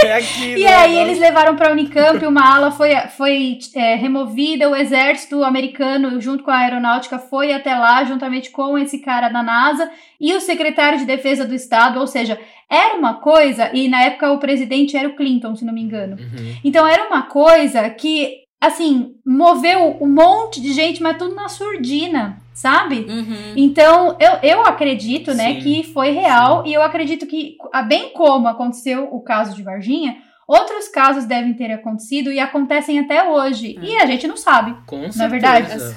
é 0.04 0.12
aqui, 0.14 0.54
E 0.54 0.64
né? 0.64 0.74
aí 0.74 0.98
eles 0.98 1.18
levaram 1.18 1.56
pra 1.56 1.72
Unicamp, 1.72 2.24
uma 2.26 2.54
ala 2.54 2.70
foi, 2.70 2.94
foi 3.16 3.58
é, 3.74 3.94
removida, 3.96 4.68
o 4.68 4.74
exército 4.76 5.44
americano, 5.44 6.20
junto 6.20 6.42
com 6.42 6.50
a 6.50 6.58
aeronáutica, 6.58 7.18
foi 7.18 7.52
até 7.52 7.74
lá, 7.76 8.02
juntamente 8.04 8.50
com 8.50 8.78
esse 8.78 8.98
cara 8.98 9.28
da 9.28 9.42
NASA 9.42 9.90
e 10.20 10.34
o 10.34 10.40
secretário 10.40 10.98
de 10.98 11.04
defesa 11.04 11.44
do 11.44 11.54
estado, 11.54 12.00
ou 12.00 12.06
seja, 12.06 12.38
era 12.68 12.96
uma 12.96 13.14
coisa, 13.14 13.70
e 13.72 13.88
na 13.88 14.02
época 14.02 14.32
o 14.32 14.38
presidente 14.38 14.96
era 14.96 15.08
o 15.08 15.14
Clinton, 15.14 15.54
se 15.54 15.64
não 15.64 15.72
me 15.72 15.82
engano. 15.82 16.16
Uhum. 16.16 16.54
Então 16.64 16.86
era 16.86 17.06
uma 17.06 17.22
coisa 17.22 17.88
que, 17.90 18.45
assim, 18.60 19.14
moveu 19.24 19.96
um 20.00 20.08
monte 20.08 20.60
de 20.60 20.72
gente, 20.72 21.02
mas 21.02 21.16
tudo 21.16 21.34
na 21.34 21.48
surdina, 21.48 22.40
sabe? 22.54 23.06
Uhum. 23.08 23.52
Então, 23.56 24.16
eu, 24.18 24.32
eu 24.42 24.66
acredito, 24.66 25.34
né, 25.34 25.54
Sim. 25.54 25.60
que 25.60 25.82
foi 25.92 26.10
real 26.10 26.66
e 26.66 26.72
eu 26.72 26.82
acredito 26.82 27.26
que, 27.26 27.56
bem 27.86 28.12
como 28.12 28.48
aconteceu 28.48 29.08
o 29.12 29.20
caso 29.20 29.54
de 29.54 29.62
Varginha, 29.62 30.16
outros 30.48 30.88
casos 30.88 31.24
devem 31.24 31.54
ter 31.54 31.72
acontecido 31.72 32.30
e 32.32 32.38
acontecem 32.38 32.98
até 32.98 33.28
hoje. 33.28 33.78
E 33.82 33.96
a 33.98 34.06
gente 34.06 34.26
não 34.26 34.36
sabe. 34.36 34.74
Com 34.86 35.02
Na 35.02 35.12
certeza. 35.12 35.28
verdade. 35.28 35.96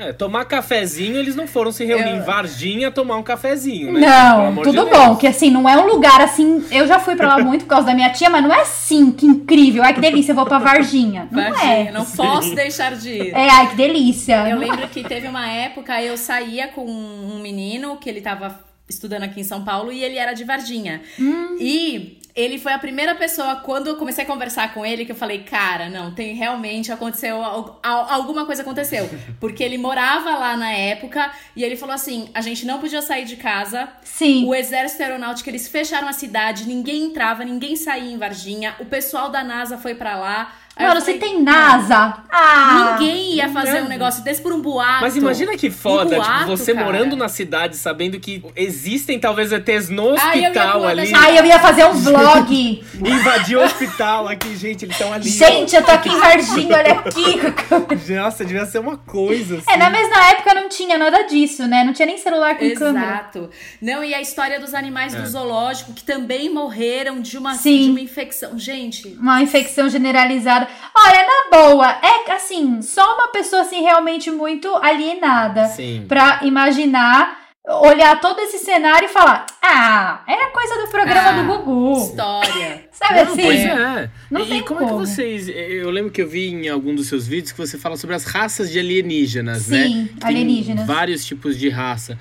É, 0.00 0.12
tomar 0.14 0.46
cafezinho, 0.46 1.18
eles 1.18 1.36
não 1.36 1.46
foram 1.46 1.70
se 1.70 1.84
reunir 1.84 2.08
Eu- 2.10 2.16
em 2.16 2.20
Varginha 2.22 2.90
tomar 2.90 3.16
um 3.18 3.22
cafezinho, 3.22 3.92
né? 3.92 4.00
Não, 4.00 4.56
tudo 4.62 4.84
de 4.84 4.90
bom, 4.90 5.14
que 5.16 5.26
assim, 5.26 5.50
não 5.50 5.68
é 5.68 5.76
um 5.76 5.86
lugar 5.86 6.20
assim. 6.22 6.64
Eu 6.70 6.86
já 6.86 6.98
fui 6.98 7.14
pra 7.16 7.36
lá 7.36 7.44
muito 7.44 7.64
por 7.64 7.70
causa 7.70 7.86
da 7.86 7.94
minha 7.94 8.10
tia, 8.10 8.30
mas 8.30 8.42
não 8.42 8.52
é 8.52 8.62
assim, 8.62 9.10
que 9.12 9.26
incrível. 9.26 9.82
Ai, 9.82 9.92
que 9.92 10.00
delícia, 10.00 10.32
eu 10.32 10.36
vou 10.36 10.46
pra 10.46 10.58
Varginha. 10.58 11.28
Não 11.30 11.42
Varginha, 11.50 11.72
é. 11.88 11.92
não 11.92 12.04
posso 12.06 12.54
deixar 12.54 12.96
de 12.96 13.10
ir. 13.10 13.34
É, 13.34 13.48
ai, 13.50 13.68
que 13.70 13.76
delícia. 13.76 14.48
Eu 14.48 14.56
Não- 14.56 14.66
lembro 14.66 14.88
que 14.88 15.02
teve 15.04 15.28
uma 15.28 15.46
época 15.46 16.00
eu 16.02 16.16
saía 16.16 16.68
com 16.68 16.84
um 16.86 17.38
menino 17.42 17.96
que 17.98 18.08
ele 18.08 18.20
tava 18.22 18.58
estudando 18.90 19.22
aqui 19.22 19.40
em 19.40 19.44
São 19.44 19.64
Paulo 19.64 19.90
e 19.90 20.02
ele 20.02 20.18
era 20.18 20.34
de 20.34 20.44
Varginha. 20.44 21.00
Hum. 21.18 21.56
E 21.58 22.20
ele 22.34 22.58
foi 22.58 22.72
a 22.72 22.78
primeira 22.78 23.14
pessoa, 23.14 23.56
quando 23.56 23.88
eu 23.88 23.96
comecei 23.96 24.24
a 24.24 24.26
conversar 24.26 24.72
com 24.72 24.84
ele, 24.84 25.04
que 25.04 25.12
eu 25.12 25.16
falei, 25.16 25.40
cara, 25.40 25.88
não, 25.88 26.14
tem 26.14 26.34
realmente 26.34 26.92
aconteceu, 26.92 27.42
alguma 27.82 28.46
coisa 28.46 28.62
aconteceu. 28.62 29.08
Porque 29.40 29.62
ele 29.62 29.78
morava 29.78 30.36
lá 30.36 30.56
na 30.56 30.70
época 30.70 31.30
e 31.56 31.64
ele 31.64 31.76
falou 31.76 31.94
assim: 31.94 32.28
a 32.34 32.40
gente 32.40 32.64
não 32.66 32.78
podia 32.78 33.02
sair 33.02 33.24
de 33.24 33.36
casa. 33.36 33.88
Sim. 34.02 34.46
O 34.46 34.54
exército 34.54 35.02
aeronáutico, 35.02 35.48
eles 35.48 35.68
fecharam 35.68 36.08
a 36.08 36.12
cidade, 36.12 36.66
ninguém 36.66 37.04
entrava, 37.04 37.44
ninguém 37.44 37.76
saía 37.76 38.12
em 38.12 38.18
Varginha. 38.18 38.74
O 38.78 38.86
pessoal 38.86 39.28
da 39.30 39.42
NASA 39.42 39.76
foi 39.76 39.94
para 39.94 40.16
lá. 40.16 40.54
Mano, 40.88 41.00
você 41.00 41.14
tem 41.14 41.42
NASA. 41.42 42.18
Ah, 42.30 42.96
Ninguém 42.98 43.34
ia 43.34 43.48
fazer 43.48 43.82
um 43.82 43.88
negócio 43.88 44.22
desse 44.22 44.40
por 44.40 44.52
um 44.52 44.60
boato. 44.60 45.02
Mas 45.02 45.16
imagina 45.16 45.56
que 45.56 45.70
foda, 45.70 46.16
um 46.16 46.18
boato, 46.18 46.38
tipo, 46.38 46.56
você 46.56 46.72
cara. 46.74 46.86
morando 46.86 47.16
na 47.16 47.28
cidade, 47.28 47.76
sabendo 47.76 48.18
que 48.20 48.42
existem 48.54 49.18
talvez 49.18 49.52
ETs 49.52 49.88
no 49.88 50.12
hospital 50.12 50.84
Ai, 50.84 50.90
ali. 50.90 51.12
Ai, 51.14 51.38
eu 51.38 51.44
ia 51.44 51.58
fazer 51.58 51.84
um 51.86 51.92
vlog. 51.98 52.84
Invadir 52.94 53.56
o 53.56 53.62
hospital 53.62 54.28
aqui, 54.28 54.56
gente, 54.56 54.84
eles 54.84 54.94
estão 54.94 55.12
ali. 55.12 55.28
Gente, 55.28 55.74
eu 55.74 55.82
tô 55.82 55.90
aqui 55.90 56.08
em 56.08 56.18
Varginha, 56.18 56.76
olha 56.76 56.92
aqui. 56.92 57.40
Nossa, 58.14 58.44
devia 58.44 58.66
ser 58.66 58.78
uma 58.78 58.96
coisa 58.96 59.58
assim. 59.58 59.70
É, 59.70 59.76
na 59.76 59.90
mesma 59.90 60.16
época 60.30 60.54
não 60.54 60.68
tinha 60.68 60.96
nada 60.96 61.22
disso, 61.22 61.66
né? 61.66 61.84
Não 61.84 61.92
tinha 61.92 62.06
nem 62.06 62.18
celular 62.18 62.56
com 62.56 62.64
Exato. 62.64 62.80
câmera. 62.80 63.06
Exato. 63.06 63.50
Não, 63.80 64.04
e 64.04 64.14
a 64.14 64.20
história 64.20 64.60
dos 64.60 64.74
animais 64.74 65.14
é. 65.14 65.20
do 65.20 65.26
zoológico, 65.26 65.92
que 65.92 66.04
também 66.04 66.52
morreram 66.52 67.20
de 67.20 67.36
uma, 67.36 67.54
Sim. 67.54 67.84
de 67.84 67.90
uma 67.90 68.00
infecção. 68.00 68.58
Gente. 68.58 69.08
Uma 69.20 69.42
infecção 69.42 69.88
generalizada. 69.88 70.68
Olha, 70.94 71.26
na 71.26 71.58
boa, 71.58 71.98
é 72.02 72.32
assim, 72.32 72.82
só 72.82 73.14
uma 73.14 73.28
pessoa 73.28 73.62
assim 73.62 73.82
realmente 73.82 74.30
muito 74.30 74.68
alienada 74.76 75.66
Sim. 75.66 76.04
pra 76.08 76.40
imaginar 76.42 77.40
olhar 77.66 78.20
todo 78.20 78.40
esse 78.40 78.58
cenário 78.58 79.06
e 79.06 79.08
falar: 79.08 79.46
Ah, 79.62 80.22
era 80.26 80.50
coisa 80.50 80.84
do 80.84 80.90
programa 80.90 81.30
ah, 81.30 81.42
do 81.42 81.64
Gugu. 81.64 82.00
História. 82.00 82.88
Sabe 82.92 83.14
não, 83.14 83.32
assim? 83.32 83.42
Pois 83.42 83.60
é. 83.60 84.10
Não 84.30 84.40
e, 84.42 84.46
tem 84.46 84.62
como, 84.62 84.80
como, 84.80 84.90
é 84.90 84.92
que 84.92 85.08
vocês. 85.08 85.48
Eu 85.48 85.90
lembro 85.90 86.10
que 86.10 86.22
eu 86.22 86.28
vi 86.28 86.48
em 86.48 86.68
algum 86.68 86.94
dos 86.94 87.06
seus 87.06 87.26
vídeos 87.26 87.52
que 87.52 87.58
você 87.58 87.78
fala 87.78 87.96
sobre 87.96 88.16
as 88.16 88.24
raças 88.24 88.70
de 88.70 88.78
alienígenas, 88.78 89.62
Sim, 89.62 89.70
né? 89.72 89.84
Sim, 89.84 90.08
alienígenas. 90.22 90.86
vários 90.86 91.24
tipos 91.24 91.58
de 91.58 91.68
raça. 91.68 92.18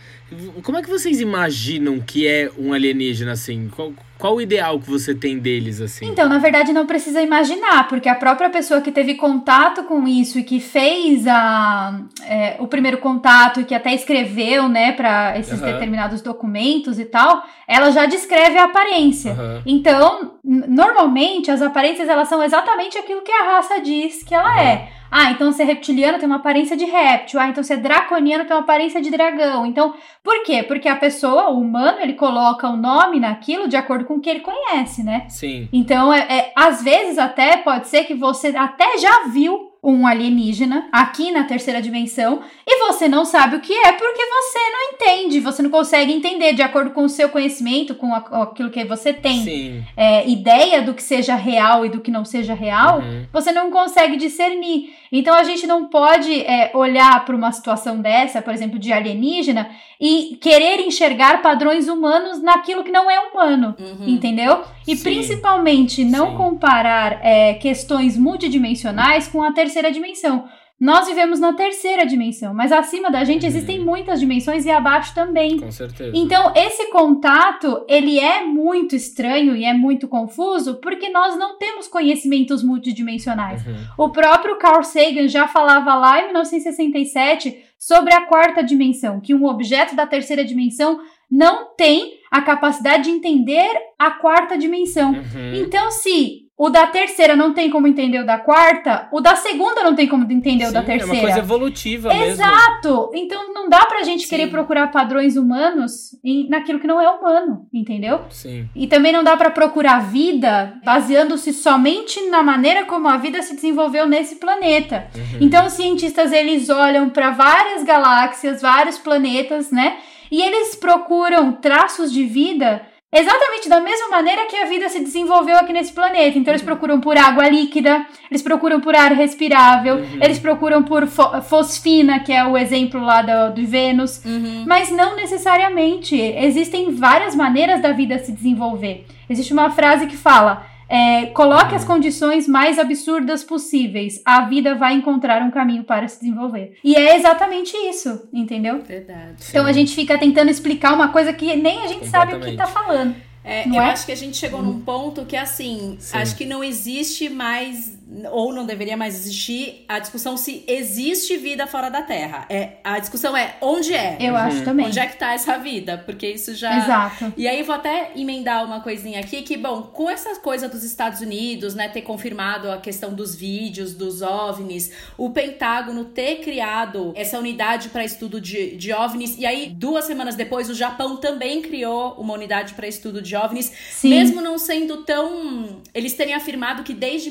Como 0.64 0.78
é 0.78 0.82
que 0.82 0.90
vocês 0.90 1.20
imaginam 1.20 2.00
que 2.00 2.28
é 2.28 2.52
um 2.58 2.72
alienígena 2.72 3.32
assim? 3.32 3.70
Qual, 3.70 3.94
qual 4.20 4.36
o 4.36 4.42
ideal 4.42 4.78
que 4.80 4.90
você 4.90 5.16
tem 5.16 5.40
deles 5.40 5.80
assim? 5.80 6.06
Então, 6.06 6.28
na 6.28 6.40
verdade, 6.40 6.74
não 6.74 6.86
precisa 6.86 7.22
imaginar, 7.22 7.88
porque 7.88 8.10
a 8.10 8.16
própria 8.16 8.50
pessoa 8.50 8.82
que 8.82 8.92
teve 8.92 9.16
contato 9.16 9.84
com 9.86 10.06
isso 10.06 10.38
e 10.38 10.44
que 10.44 10.60
fez 10.60 11.26
a, 11.26 12.02
é, 12.26 12.58
o 12.60 12.68
primeiro 12.68 12.98
contato 12.98 13.62
e 13.62 13.64
que 13.64 13.74
até 13.74 13.94
escreveu, 13.94 14.68
né, 14.68 14.92
para 14.92 15.40
esses 15.40 15.62
uhum. 15.62 15.66
determinados 15.66 16.22
documentos 16.22 17.00
e 17.00 17.06
tal, 17.06 17.46
ela 17.66 17.92
já 17.92 18.06
descreve 18.06 18.58
a 18.58 18.66
aparência. 18.66 19.32
Uhum. 19.32 19.62
Então, 19.66 20.34
normalmente 20.44 21.50
as 21.50 21.62
aparências 21.62 22.10
elas 22.10 22.28
são 22.28 22.44
exatamente 22.44 22.98
aquilo 22.98 23.22
que 23.22 23.32
a 23.32 23.56
raça 23.56 23.80
diz 23.80 24.22
que 24.22 24.36
ela 24.36 24.54
uhum. 24.54 24.60
é. 24.60 24.99
Ah, 25.12 25.32
então 25.32 25.52
ser 25.52 25.64
reptiliano 25.64 26.18
tem 26.18 26.28
uma 26.28 26.38
aparência 26.38 26.78
de 26.78 26.86
réptil. 26.86 27.40
Ah, 27.40 27.48
então 27.48 27.64
ser 27.64 27.78
draconiano 27.78 28.46
tem 28.46 28.56
uma 28.56 28.64
aparência 28.64 29.02
de 29.02 29.10
dragão. 29.10 29.66
Então, 29.66 29.94
por 30.24 30.44
quê? 30.44 30.64
Porque 30.64 30.88
a 30.88 30.96
pessoa, 30.96 31.50
o 31.50 31.60
humano, 31.60 32.00
ele 32.02 32.14
coloca 32.14 32.70
o 32.70 32.78
nome 32.78 33.20
naquilo 33.20 33.68
de 33.68 33.76
acordo 33.76 34.06
com 34.06 34.16
o 34.16 34.22
que 34.22 34.30
ele 34.30 34.42
conhece, 34.42 35.04
né? 35.04 35.26
Sim. 35.30 35.68
Então, 35.72 36.14
é, 36.14 36.20
é 36.20 36.54
às 36.56 36.84
vezes 36.84 37.18
até 37.18 37.58
pode 37.58 37.88
ser 37.88 38.04
que 38.04 38.14
você 38.14 38.50
até 38.50 38.98
já 38.98 39.28
viu 39.28 39.69
um 39.82 40.06
alienígena 40.06 40.90
aqui 40.92 41.32
na 41.32 41.46
terceira 41.46 41.82
dimensão 41.82 42.42
e 42.68 42.80
você 42.88 43.08
não 43.08 43.24
sabe 43.24 43.56
o 43.56 43.62
que 43.62 43.74
é 43.74 43.94
porque 43.94 44.26
você 44.26 44.60
não 44.72 44.94
entende, 44.94 45.40
você 45.40 45.62
não 45.62 45.70
consegue 45.70 46.12
entender 46.12 46.54
de 46.54 46.62
acordo 46.62 46.92
com 46.92 47.04
o 47.04 47.10
seu 47.10 47.30
conhecimento, 47.30 47.96
com 47.96 48.14
aquilo 48.14 48.70
que 48.70 48.84
você 48.84 49.14
tem 49.14 49.86
é, 49.96 50.30
ideia 50.30 50.82
do 50.82 50.94
que 50.94 51.02
seja 51.02 51.36
real 51.36 51.86
e 51.86 51.90
do 51.90 52.02
que 52.02 52.12
não 52.12 52.26
seja 52.26 52.54
real, 52.54 53.00
uhum. 53.00 53.26
você 53.32 53.54
não 53.54 53.72
consegue 53.72 54.18
discernir. 54.18 54.94
Então 55.12 55.34
a 55.34 55.44
gente 55.44 55.66
não 55.66 55.86
pode 55.86 56.42
é, 56.42 56.72
olhar 56.74 57.24
para 57.24 57.36
uma 57.36 57.52
situação 57.52 58.02
dessa, 58.02 58.42
por 58.42 58.54
exemplo, 58.54 58.78
de 58.78 58.92
alienígena, 58.92 59.70
e 60.00 60.38
querer 60.40 60.80
enxergar 60.80 61.42
padrões 61.42 61.90
humanos 61.90 62.42
naquilo 62.42 62.84
que 62.84 62.92
não 62.92 63.12
é 63.12 63.20
humano, 63.20 63.76
uhum. 63.78 64.08
entendeu? 64.08 64.64
E 64.88 64.96
Sim. 64.96 65.04
principalmente 65.04 66.06
não 66.06 66.32
Sim. 66.32 66.38
comparar 66.38 67.20
é, 67.22 67.56
questões 67.56 68.18
multidimensionais 68.18 69.28
com 69.28 69.44
a 69.44 69.52
terceira 69.52 69.69
dimensão. 69.92 70.48
Nós 70.80 71.08
vivemos 71.08 71.42
na 71.42 71.52
terceira 71.52 72.06
dimensão, 72.06 72.54
mas 72.54 72.72
acima 72.72 73.12
da 73.12 73.26
gente 73.26 73.42
uhum. 73.42 73.50
existem 73.50 73.80
muitas 73.80 74.18
dimensões 74.18 74.66
e 74.66 74.72
abaixo 74.72 75.14
também. 75.14 75.60
Com 75.60 75.72
certeza. 75.72 76.12
Então, 76.16 76.54
esse 76.56 76.90
contato, 76.90 77.84
ele 77.90 78.18
é 78.18 78.46
muito 78.46 78.96
estranho 78.96 79.58
e 79.58 79.66
é 79.66 79.74
muito 79.74 80.08
confuso 80.08 80.76
porque 80.76 81.10
nós 81.10 81.38
não 81.38 81.58
temos 81.58 81.90
conhecimentos 81.90 82.64
multidimensionais. 82.64 83.66
Uhum. 83.66 84.06
O 84.06 84.10
próprio 84.10 84.58
Carl 84.58 84.82
Sagan 84.82 85.28
já 85.28 85.50
falava 85.50 85.96
lá 85.96 86.22
em 86.22 86.26
1967 86.28 87.58
sobre 87.78 88.14
a 88.14 88.26
quarta 88.26 88.64
dimensão, 88.64 89.20
que 89.20 89.36
um 89.36 89.46
objeto 89.46 89.98
da 89.98 90.08
terceira 90.08 90.46
dimensão 90.46 91.02
não 91.30 91.76
tem 91.76 92.20
a 92.32 92.42
capacidade 92.42 93.04
de 93.04 93.12
entender 93.12 93.70
a 93.98 94.12
quarta 94.12 94.58
dimensão. 94.58 95.12
Uhum. 95.12 95.54
Então, 95.56 95.92
se 95.92 96.49
o 96.60 96.70
da 96.70 96.86
terceira 96.88 97.38
não 97.38 97.54
tem 97.54 97.70
como 97.70 97.88
entender 97.88 98.20
o 98.20 98.26
da 98.26 98.38
quarta, 98.38 99.08
o 99.14 99.22
da 99.22 99.34
segunda 99.38 99.82
não 99.82 99.96
tem 99.96 100.06
como 100.06 100.30
entender 100.30 100.66
Sim, 100.66 100.72
o 100.72 100.74
da 100.74 100.84
terceira. 100.84 101.16
É 101.16 101.16
uma 101.16 101.22
coisa 101.22 101.40
evolutiva 101.40 102.10
Exato. 102.10 102.20
mesmo. 102.20 102.44
Exato. 102.44 103.12
Então 103.14 103.54
não 103.54 103.70
dá 103.70 103.86
pra 103.86 104.04
gente 104.04 104.24
Sim. 104.24 104.30
querer 104.30 104.48
procurar 104.50 104.92
padrões 104.92 105.38
humanos 105.38 106.20
em, 106.22 106.50
naquilo 106.50 106.82
que 106.82 106.86
não 106.86 107.00
é 107.00 107.10
humano, 107.10 107.66
entendeu? 107.74 108.26
Sim. 108.30 108.68
E 108.76 108.88
também 108.88 109.14
não 109.14 109.24
dá 109.24 109.38
para 109.38 109.50
procurar 109.52 110.00
vida 110.00 110.74
baseando-se 110.84 111.54
somente 111.54 112.30
na 112.30 112.44
maneira 112.44 112.84
como 112.84 113.08
a 113.08 113.16
vida 113.16 113.42
se 113.42 113.56
desenvolveu 113.56 114.06
nesse 114.06 114.36
planeta. 114.36 115.08
Uhum. 115.16 115.38
Então 115.40 115.66
os 115.66 115.72
cientistas 115.72 116.34
eles 116.34 116.70
olham 116.70 117.10
para 117.10 117.32
várias 117.32 117.86
galáxias, 117.86 118.62
vários 118.62 119.00
planetas, 119.00 119.72
né? 119.72 119.96
E 120.30 120.42
eles 120.42 120.76
procuram 120.76 121.54
traços 121.54 122.12
de 122.12 122.26
vida 122.26 122.82
Exatamente 123.12 123.68
da 123.68 123.82
mesma 123.82 124.10
maneira 124.10 124.46
que 124.46 124.56
a 124.56 124.66
vida 124.66 124.88
se 124.88 125.00
desenvolveu 125.00 125.58
aqui 125.58 125.74
nesse 125.74 125.92
planeta. 125.92 126.38
Então, 126.38 126.52
eles 126.52 126.62
uhum. 126.62 126.68
procuram 126.68 127.02
por 127.02 127.18
água 127.18 127.50
líquida, 127.50 128.06
eles 128.30 128.44
procuram 128.44 128.80
por 128.80 128.96
ar 128.96 129.14
respirável, 129.14 129.96
uhum. 129.96 130.20
eles 130.22 130.38
procuram 130.38 130.84
por 130.84 131.08
fo 131.08 131.42
fosfina, 131.42 132.20
que 132.20 132.32
é 132.32 132.46
o 132.46 132.56
exemplo 132.56 133.02
lá 133.02 133.24
do, 133.24 133.56
do 133.56 133.66
Vênus. 133.66 134.24
Uhum. 134.24 134.64
Mas 134.68 134.92
não 134.92 135.16
necessariamente. 135.16 136.16
Existem 136.16 136.92
várias 136.92 137.36
maneiras 137.36 137.82
da 137.82 137.92
vida 137.94 138.20
se 138.20 138.32
desenvolver. 138.32 139.08
Existe 139.28 139.54
uma 139.54 139.72
frase 139.72 140.06
que 140.06 140.16
fala: 140.16 140.68
é, 140.90 141.28
coloque 141.28 141.76
as 141.76 141.86
condições 141.86 142.48
mais 142.48 142.80
absurdas 142.80 143.44
possíveis. 143.44 144.20
A 144.26 144.42
vida 144.42 144.74
vai 144.74 144.96
encontrar 144.96 145.42
um 145.44 145.52
caminho 145.52 145.84
para 145.84 146.08
se 146.08 146.20
desenvolver. 146.20 146.78
E 146.84 146.96
é 146.96 147.16
exatamente 147.16 147.78
isso, 147.78 148.28
entendeu? 148.34 148.82
Verdade. 148.82 149.36
Então 149.48 149.66
a 149.66 149.72
gente 149.72 149.94
fica 149.94 150.18
tentando 150.18 150.50
explicar 150.50 150.94
uma 150.94 151.10
coisa 151.10 151.32
que 151.32 151.56
nem 151.56 151.84
a 151.84 151.88
gente 151.88 152.08
sabe 152.08 152.34
o 152.34 152.40
que 152.40 152.58
tá 152.58 152.66
falando. 152.66 153.16
É, 153.44 153.68
eu 153.68 153.76
é? 153.76 153.92
acho 153.92 154.06
que 154.06 154.12
a 154.12 154.18
gente 154.18 154.36
chegou 154.38 154.62
num 154.62 154.82
ponto 154.82 155.26
que, 155.26 155.36
assim, 155.36 155.96
Sim. 156.00 156.18
acho 156.18 156.36
que 156.36 156.46
não 156.46 156.64
existe 156.64 157.30
mais, 157.30 157.98
ou 158.32 158.52
não 158.52 158.66
deveria 158.66 158.98
mais 158.98 159.16
existir, 159.16 159.86
a 159.88 160.00
discussão 160.00 160.36
se 160.36 160.64
existe 160.68 161.38
vida 161.38 161.68
fora 161.68 161.90
da 161.90 162.02
Terra. 162.02 162.46
É, 162.50 162.74
a 162.84 162.98
discussão 162.98 163.38
é 163.38 163.56
onde 163.62 163.94
é. 163.94 164.18
Eu 164.20 164.34
uhum. 164.34 164.40
acho 164.40 164.64
também. 164.64 164.88
Onde 164.88 165.00
é 165.00 165.06
que 165.06 165.18
tá 165.18 165.34
essa 165.34 165.58
vida? 165.58 165.98
Porque 166.06 166.28
isso 166.28 166.56
já. 166.56 166.78
Exato. 166.78 167.34
E 167.38 167.48
aí 167.48 167.62
vou 167.62 167.76
até 167.76 168.12
emendar 168.16 168.66
uma 168.66 168.82
coisinha 168.82 169.20
aqui 169.20 169.44
que, 169.44 169.56
bom, 169.56 169.84
com 169.84 170.10
essa 170.10 170.36
coisa 170.40 170.68
dos 170.68 170.84
Estados 170.84 171.22
Unidos, 171.22 171.76
né, 171.76 171.88
ter 171.88 172.02
confirmado 172.02 172.72
a 172.72 172.78
questão 172.78 173.14
dos 173.14 173.36
vídeos, 173.36 173.94
dos 173.94 174.22
OVNIs, 174.22 174.92
o 175.18 175.30
Pentágono 175.30 176.06
ter 176.06 176.38
criado 176.38 177.14
essa 177.16 177.38
unidade 177.38 177.90
para 177.90 178.04
estudo 178.04 178.42
de, 178.42 178.76
de 178.76 178.92
OVNIs, 178.92 179.38
e 179.38 179.46
aí 179.46 179.70
duas 179.70 180.06
semanas 180.06 180.36
depois 180.36 180.70
o 180.70 180.74
Japão 180.74 181.18
também 181.18 181.62
criou 181.62 182.14
uma 182.14 182.34
unidade 182.34 182.74
para 182.74 182.88
estudo 182.88 183.22
de 183.22 183.36
OVNIs, 183.36 183.72
Sim. 183.92 184.10
mesmo 184.10 184.42
não 184.42 184.58
sendo 184.58 185.04
tão. 185.04 185.82
Eles 185.94 186.14
terem 186.14 186.34
afirmado 186.34 186.84
que 186.84 186.94
desde 186.94 187.30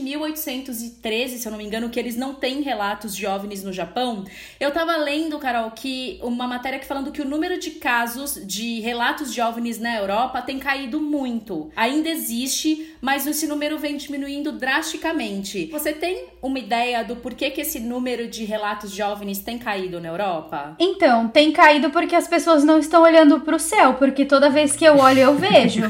1813, 0.68 1.38
se 1.38 1.46
eu 1.46 1.50
não 1.50 1.58
me 1.58 1.64
engano, 1.64 1.88
que 1.88 1.98
eles 1.98 2.16
não 2.16 2.34
têm 2.34 2.60
relatos 2.62 3.16
de 3.16 3.26
OVNIs 3.26 3.64
no 3.64 3.72
Japão. 3.72 4.24
Eu 4.60 4.70
tava 4.70 4.96
lendo, 4.96 5.38
Carol, 5.38 5.70
que 5.70 6.18
uma 6.22 6.46
matéria 6.46 6.78
que 6.78 6.86
falando 6.86 7.10
que 7.10 7.22
o 7.22 7.24
número 7.24 7.58
de 7.58 7.72
casos 7.72 8.40
de 8.46 8.80
relatos 8.80 9.32
de 9.32 9.40
OVNIs 9.40 9.78
na 9.78 9.96
Europa 9.96 10.42
tem 10.42 10.58
caído 10.58 11.00
muito. 11.00 11.70
Ainda 11.74 12.08
existe, 12.08 12.94
mas 13.00 13.26
esse 13.26 13.46
número 13.46 13.78
vem 13.78 13.96
diminuindo 13.96 14.52
drasticamente. 14.52 15.66
Você 15.72 15.92
tem 15.92 16.26
uma 16.42 16.58
ideia 16.58 17.02
do 17.02 17.16
porquê 17.16 17.50
que 17.50 17.60
esse 17.60 17.80
número 17.80 18.28
de 18.28 18.44
relatos 18.44 18.92
de 18.92 19.02
OVNIs 19.02 19.40
tem 19.40 19.58
caído 19.58 20.00
na 20.00 20.08
Europa? 20.08 20.76
Então, 20.78 21.28
tem 21.28 21.52
caído 21.52 21.90
porque 21.90 22.14
as 22.14 22.28
pessoas 22.28 22.64
não 22.64 22.78
estão 22.78 23.02
olhando 23.02 23.40
para 23.40 23.56
o 23.56 23.60
céu, 23.60 23.94
porque 23.94 24.24
toda 24.24 24.50
vez 24.50 24.76
que 24.76 24.84
eu 24.84 24.98
olho 24.98 25.20
eu 25.20 25.34
vejo. 25.34 25.82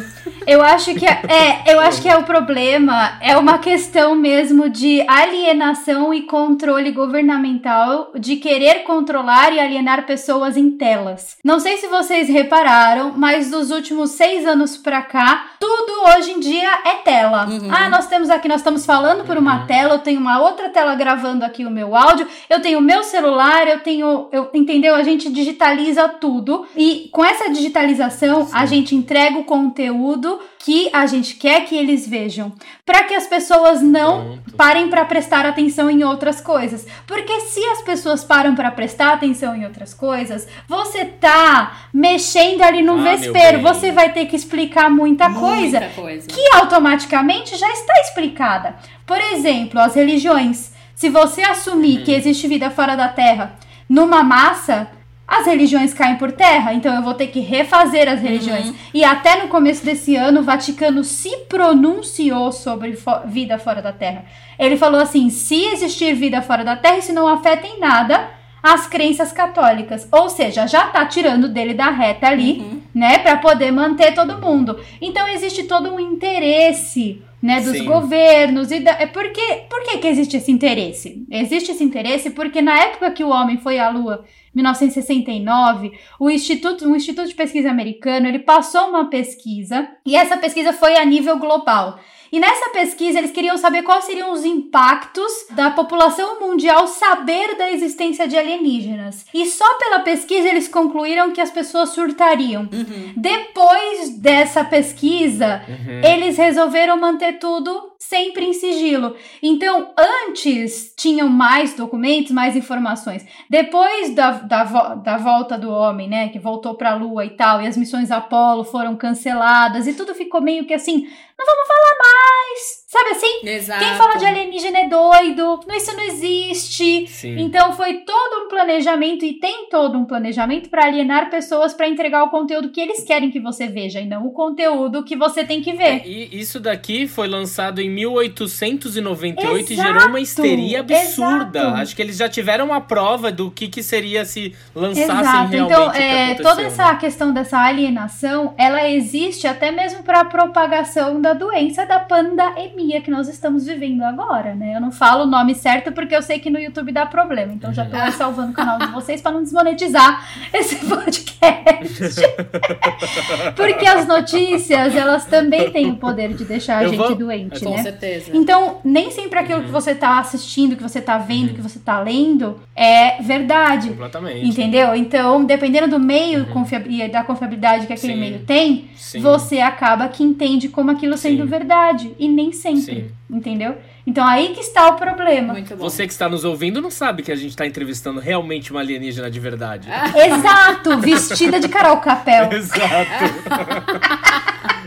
Eu 0.46 0.62
acho 0.62 0.94
que 0.94 1.04
é, 1.04 1.20
é, 1.28 1.74
eu 1.74 1.80
acho 1.80 2.00
que 2.00 2.08
é 2.08 2.16
o 2.16 2.22
problema, 2.22 3.18
é 3.20 3.36
uma 3.36 3.58
questão 3.58 4.14
mesmo 4.14 4.67
de 4.68 5.00
alienação 5.08 6.12
e 6.12 6.22
controle 6.22 6.90
governamental, 6.92 8.12
de 8.18 8.36
querer 8.36 8.84
controlar 8.84 9.52
e 9.52 9.60
alienar 9.60 10.06
pessoas 10.06 10.56
em 10.56 10.70
telas. 10.70 11.36
Não 11.44 11.58
sei 11.58 11.76
se 11.76 11.86
vocês 11.86 12.28
repararam, 12.28 13.12
mas 13.16 13.50
dos 13.50 13.70
últimos 13.70 14.10
seis 14.10 14.46
anos 14.46 14.76
pra 14.76 15.02
cá, 15.02 15.52
tudo 15.58 16.16
hoje 16.16 16.32
em 16.32 16.40
dia 16.40 16.70
é 16.84 16.94
tela. 16.96 17.46
Uhum. 17.46 17.68
Ah, 17.70 17.88
nós 17.88 18.06
temos 18.06 18.30
aqui, 18.30 18.48
nós 18.48 18.60
estamos 18.60 18.84
falando 18.84 19.24
por 19.24 19.36
uma 19.36 19.66
tela, 19.66 19.94
eu 19.94 19.98
tenho 20.00 20.20
uma 20.20 20.40
outra 20.40 20.68
tela 20.68 20.94
gravando 20.94 21.44
aqui 21.44 21.64
o 21.64 21.70
meu 21.70 21.94
áudio, 21.94 22.26
eu 22.48 22.60
tenho 22.60 22.78
o 22.78 22.82
meu 22.82 23.02
celular, 23.02 23.66
eu 23.66 23.80
tenho, 23.80 24.28
eu, 24.32 24.50
entendeu? 24.54 24.94
A 24.94 25.02
gente 25.02 25.30
digitaliza 25.30 26.08
tudo 26.08 26.66
e 26.76 27.08
com 27.12 27.24
essa 27.24 27.50
digitalização 27.50 28.48
a 28.52 28.66
gente 28.66 28.94
entrega 28.94 29.38
o 29.38 29.44
conteúdo 29.44 30.38
que 30.58 30.90
a 30.92 31.06
gente 31.06 31.36
quer 31.36 31.64
que 31.64 31.74
eles 31.74 32.06
vejam, 32.06 32.52
para 32.84 33.04
que 33.04 33.14
as 33.14 33.26
pessoas 33.26 33.80
não 33.80 34.22
Pronto. 34.22 34.56
Parem 34.58 34.88
para 34.88 35.04
prestar 35.04 35.46
atenção 35.46 35.88
em 35.88 36.02
outras 36.02 36.40
coisas. 36.40 36.84
Porque 37.06 37.40
se 37.42 37.64
as 37.70 37.80
pessoas 37.82 38.24
param 38.24 38.54
para 38.56 38.70
prestar 38.72 39.12
atenção 39.14 39.54
em 39.54 39.64
outras 39.64 39.94
coisas, 39.94 40.46
você 40.68 41.04
tá 41.04 41.76
mexendo 41.94 42.62
ali 42.62 42.82
no 42.82 42.98
Ah, 43.00 43.02
vespeiro, 43.14 43.62
você 43.62 43.92
vai 43.92 44.12
ter 44.12 44.26
que 44.26 44.34
explicar 44.36 44.90
muita 44.90 45.30
coisa 45.32 45.78
Muita 45.80 45.94
coisa. 45.94 46.26
que 46.26 46.40
automaticamente 46.56 47.56
já 47.56 47.70
está 47.70 47.94
explicada. 48.00 48.74
Por 49.06 49.20
exemplo, 49.20 49.78
as 49.80 49.94
religiões. 49.94 50.72
Se 50.94 51.08
você 51.08 51.42
assumir 51.42 52.02
que 52.02 52.12
existe 52.12 52.48
vida 52.48 52.68
fora 52.70 52.96
da 52.96 53.08
Terra 53.08 53.54
numa 53.88 54.22
massa, 54.24 54.88
as 55.28 55.44
religiões 55.46 55.92
caem 55.92 56.16
por 56.16 56.32
terra. 56.32 56.72
Então 56.72 56.94
eu 56.94 57.02
vou 57.02 57.12
ter 57.12 57.26
que 57.26 57.40
refazer 57.40 58.08
as 58.08 58.20
religiões. 58.22 58.72
E 58.94 59.04
até 59.04 59.42
no 59.42 59.48
começo 59.48 59.84
desse 59.84 60.16
ano, 60.16 60.40
o 60.40 60.42
Vaticano 60.42 61.04
se 61.04 61.28
pronunciou 61.48 62.50
sobre 62.50 62.96
fo- 62.96 63.20
vida 63.26 63.58
fora 63.58 63.82
da 63.82 63.92
Terra. 63.92 64.24
Ele 64.58 64.76
falou 64.78 65.00
assim: 65.00 65.28
se 65.28 65.64
existir 65.66 66.14
vida 66.14 66.40
fora 66.40 66.64
da 66.64 66.76
Terra, 66.76 66.96
isso 66.98 67.12
não 67.12 67.28
afeta 67.28 67.66
em 67.66 67.78
nada 67.78 68.30
as 68.62 68.86
crenças 68.88 69.30
católicas. 69.30 70.08
Ou 70.10 70.28
seja, 70.30 70.66
já 70.66 70.86
tá 70.86 71.04
tirando 71.06 71.48
dele 71.48 71.74
da 71.74 71.90
reta 71.90 72.26
ali, 72.26 72.82
né, 72.94 73.18
Pra 73.18 73.36
poder 73.36 73.70
manter 73.70 74.14
todo 74.14 74.40
mundo. 74.40 74.80
Então 75.00 75.28
existe 75.28 75.64
todo 75.64 75.94
um 75.94 76.00
interesse, 76.00 77.22
né, 77.40 77.60
dos 77.60 77.76
Sim. 77.76 77.84
governos 77.84 78.72
e 78.72 78.80
da, 78.80 78.92
é 78.92 79.06
porque 79.06 79.40
por 79.70 79.82
que 79.84 80.06
existe 80.08 80.36
esse 80.38 80.50
interesse? 80.50 81.24
Existe 81.30 81.70
esse 81.70 81.84
interesse 81.84 82.30
porque 82.30 82.60
na 82.60 82.76
época 82.80 83.10
que 83.12 83.22
o 83.22 83.28
homem 83.28 83.58
foi 83.58 83.78
à 83.78 83.88
lua, 83.90 84.24
1969, 84.54 85.92
o 86.18 86.30
instituto, 86.30 86.88
um 86.88 86.96
instituto 86.96 87.28
de 87.28 87.34
pesquisa 87.34 87.70
americano, 87.70 88.26
ele 88.26 88.40
passou 88.40 88.88
uma 88.88 89.08
pesquisa 89.08 89.88
e 90.04 90.16
essa 90.16 90.36
pesquisa 90.36 90.72
foi 90.72 90.96
a 90.96 91.04
nível 91.04 91.38
global. 91.38 91.98
E 92.30 92.38
nessa 92.38 92.70
pesquisa 92.70 93.18
eles 93.18 93.30
queriam 93.30 93.56
saber 93.56 93.82
quais 93.82 94.04
seriam 94.04 94.32
os 94.32 94.44
impactos 94.44 95.32
da 95.50 95.70
população 95.70 96.38
mundial 96.40 96.86
saber 96.86 97.56
da 97.56 97.70
existência 97.70 98.26
de 98.28 98.36
alienígenas. 98.36 99.24
E 99.32 99.46
só 99.46 99.74
pela 99.78 100.00
pesquisa 100.00 100.48
eles 100.48 100.68
concluíram 100.68 101.32
que 101.32 101.40
as 101.40 101.50
pessoas 101.50 101.90
surtariam. 101.90 102.68
Depois 103.16 104.10
dessa 104.18 104.64
pesquisa, 104.64 105.62
eles 106.04 106.36
resolveram 106.36 106.98
manter 106.98 107.38
tudo 107.38 107.92
sempre 107.98 108.44
em 108.46 108.52
sigilo. 108.52 109.16
Então, 109.42 109.90
antes 109.98 110.94
tinham 110.96 111.28
mais 111.28 111.74
documentos, 111.74 112.30
mais 112.32 112.56
informações. 112.56 113.26
Depois 113.50 114.14
da, 114.14 114.30
da, 114.30 114.64
vo- 114.64 114.94
da 115.02 115.16
volta 115.18 115.58
do 115.58 115.70
homem, 115.70 116.08
né, 116.08 116.28
que 116.28 116.38
voltou 116.38 116.74
para 116.74 116.92
a 116.92 116.94
Lua 116.94 117.24
e 117.26 117.30
tal, 117.30 117.60
e 117.60 117.66
as 117.66 117.76
missões 117.76 118.10
Apollo 118.10 118.64
foram 118.64 118.96
canceladas 118.96 119.86
e 119.86 119.94
tudo 119.94 120.14
ficou 120.14 120.40
meio 120.40 120.64
que 120.64 120.72
assim, 120.74 121.06
não 121.38 121.44
vamos 121.46 121.66
falar 121.68 121.98
mais, 121.98 122.17
lives. 122.18 122.77
Sabe 122.88 123.10
assim? 123.10 123.46
Exato. 123.46 123.84
Quem 123.84 123.94
fala 123.96 124.16
de 124.16 124.24
alienígena 124.24 124.78
é 124.78 124.88
doido, 124.88 125.60
isso 125.76 125.94
não 125.94 126.02
existe. 126.04 127.06
Sim. 127.06 127.38
Então 127.38 127.74
foi 127.74 127.98
todo 127.98 128.46
um 128.46 128.48
planejamento 128.48 129.26
e 129.26 129.34
tem 129.34 129.68
todo 129.68 129.98
um 129.98 130.06
planejamento 130.06 130.70
para 130.70 130.86
alienar 130.86 131.28
pessoas 131.28 131.74
para 131.74 131.86
entregar 131.86 132.24
o 132.24 132.30
conteúdo 132.30 132.70
que 132.70 132.80
eles 132.80 133.04
querem 133.04 133.30
que 133.30 133.38
você 133.40 133.66
veja 133.66 134.00
e 134.00 134.06
não 134.06 134.26
o 134.26 134.32
conteúdo 134.32 135.04
que 135.04 135.14
você 135.14 135.44
tem 135.44 135.60
que 135.60 135.74
ver. 135.74 136.02
E 136.06 136.40
isso 136.40 136.58
daqui 136.58 137.06
foi 137.06 137.28
lançado 137.28 137.78
em 137.78 137.90
1898 137.90 139.70
e 139.70 139.74
Exato, 139.74 139.88
gerou 139.88 140.08
uma 140.08 140.20
histeria 140.20 140.80
absurda. 140.80 141.58
exato. 141.58 141.76
Acho 141.76 141.94
que 141.94 142.00
eles 142.00 142.16
já 142.16 142.28
tiveram 142.28 142.64
uma 142.64 142.80
prova 142.80 143.30
do 143.30 143.50
que, 143.50 143.68
que 143.68 143.82
seria 143.82 144.24
se 144.24 144.54
lançassem 144.74 145.04
Exato. 145.04 145.50
realmente 145.50 145.72
Então, 145.72 145.88
o 145.88 145.92
que 145.92 145.98
é, 145.98 146.34
toda 146.36 146.62
essa 146.62 146.94
questão 146.94 147.34
dessa 147.34 147.58
alienação, 147.58 148.54
ela 148.56 148.88
existe 148.88 149.46
até 149.46 149.70
mesmo 149.70 150.02
para 150.02 150.20
a 150.20 150.24
propagação 150.24 151.20
da 151.20 151.34
doença 151.34 151.84
da 151.84 152.00
pandemia 152.00 152.77
que 152.78 153.10
nós 153.10 153.28
estamos 153.28 153.66
vivendo 153.66 154.02
agora, 154.02 154.54
né? 154.54 154.76
Eu 154.76 154.80
não 154.80 154.92
falo 154.92 155.24
o 155.24 155.26
nome 155.26 155.54
certo 155.54 155.90
porque 155.92 156.14
eu 156.14 156.22
sei 156.22 156.38
que 156.38 156.48
no 156.48 156.58
YouTube 156.58 156.92
dá 156.92 157.04
problema. 157.04 157.52
Então 157.52 157.72
já 157.74 157.84
tô 157.84 157.96
Uhum. 157.96 158.12
salvando 158.12 158.50
o 158.52 158.54
canal 158.54 158.78
de 158.78 158.86
vocês 158.86 159.20
para 159.20 159.32
não 159.32 159.42
desmonetizar 159.42 160.24
esse 160.54 160.76
podcast. 160.86 162.20
porque 163.56 163.86
as 163.86 164.06
notícias, 164.06 164.94
elas 164.94 165.24
também 165.24 165.70
têm 165.70 165.90
o 165.90 165.96
poder 165.96 166.32
de 166.34 166.44
deixar 166.44 166.78
a 166.78 166.82
Eu 166.84 166.90
gente 166.90 166.98
vou- 166.98 167.14
doente, 167.14 167.60
Com 167.64 167.70
né? 167.74 167.82
certeza. 167.82 168.30
Então, 168.32 168.78
nem 168.84 169.10
sempre 169.10 169.38
aquilo 169.40 169.62
que 169.62 169.70
você 169.70 169.94
tá 169.94 170.18
assistindo, 170.18 170.76
que 170.76 170.82
você 170.82 171.00
tá 171.00 171.18
vendo, 171.18 171.54
que 171.54 171.60
você 171.60 171.78
tá 171.78 171.98
lendo 172.00 172.60
é 172.76 173.20
verdade. 173.22 173.88
Completamente. 173.90 174.46
Entendeu? 174.48 174.94
Então, 174.94 175.44
dependendo 175.44 175.88
do 175.88 175.98
meio 175.98 176.46
confiab- 176.46 176.86
e 176.88 177.08
da 177.08 177.24
confiabilidade 177.24 177.86
que 177.86 177.92
aquele 177.92 178.14
Sim. 178.14 178.20
meio 178.20 178.38
tem, 178.40 178.88
Sim. 178.96 179.20
você 179.20 179.60
acaba 179.60 180.08
que 180.08 180.22
entende 180.22 180.68
como 180.68 180.90
aquilo 180.90 181.16
sendo 181.16 181.42
Sim. 181.42 181.48
verdade. 181.48 182.14
E 182.18 182.28
nem 182.28 182.52
sempre. 182.52 182.67
Sim. 182.76 183.10
Entendeu? 183.30 183.76
Então 184.06 184.26
aí 184.26 184.54
que 184.54 184.60
está 184.60 184.88
o 184.88 184.96
problema. 184.96 185.52
Muito 185.52 185.76
bom. 185.76 185.84
Você 185.84 186.06
que 186.06 186.12
está 186.12 186.28
nos 186.28 186.44
ouvindo 186.44 186.80
não 186.80 186.90
sabe 186.90 187.22
que 187.22 187.30
a 187.30 187.36
gente 187.36 187.50
está 187.50 187.66
entrevistando 187.66 188.20
realmente 188.20 188.70
uma 188.70 188.80
alienígena 188.80 189.30
de 189.30 189.38
verdade. 189.38 189.88
Exato! 190.16 190.98
Vestida 190.98 191.60
de 191.60 191.68
Carol 191.68 191.98
Capel. 191.98 192.50
Exato. 192.52 193.24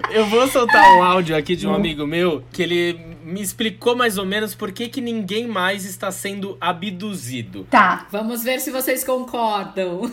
Eu 0.09 0.25
vou 0.25 0.47
soltar 0.47 0.97
um 0.97 1.03
áudio 1.03 1.37
aqui 1.37 1.55
de 1.55 1.65
um 1.67 1.73
amigo 1.73 2.05
meu 2.05 2.43
que 2.51 2.61
ele 2.61 2.99
me 3.23 3.41
explicou 3.41 3.95
mais 3.95 4.17
ou 4.17 4.25
menos 4.25 4.53
por 4.53 4.71
que, 4.71 4.89
que 4.89 4.99
ninguém 4.99 5.47
mais 5.47 5.85
está 5.85 6.11
sendo 6.11 6.57
abduzido. 6.59 7.65
Tá. 7.69 8.07
Vamos 8.11 8.43
ver 8.43 8.59
se 8.59 8.71
vocês 8.71 9.03
concordam. 9.03 10.11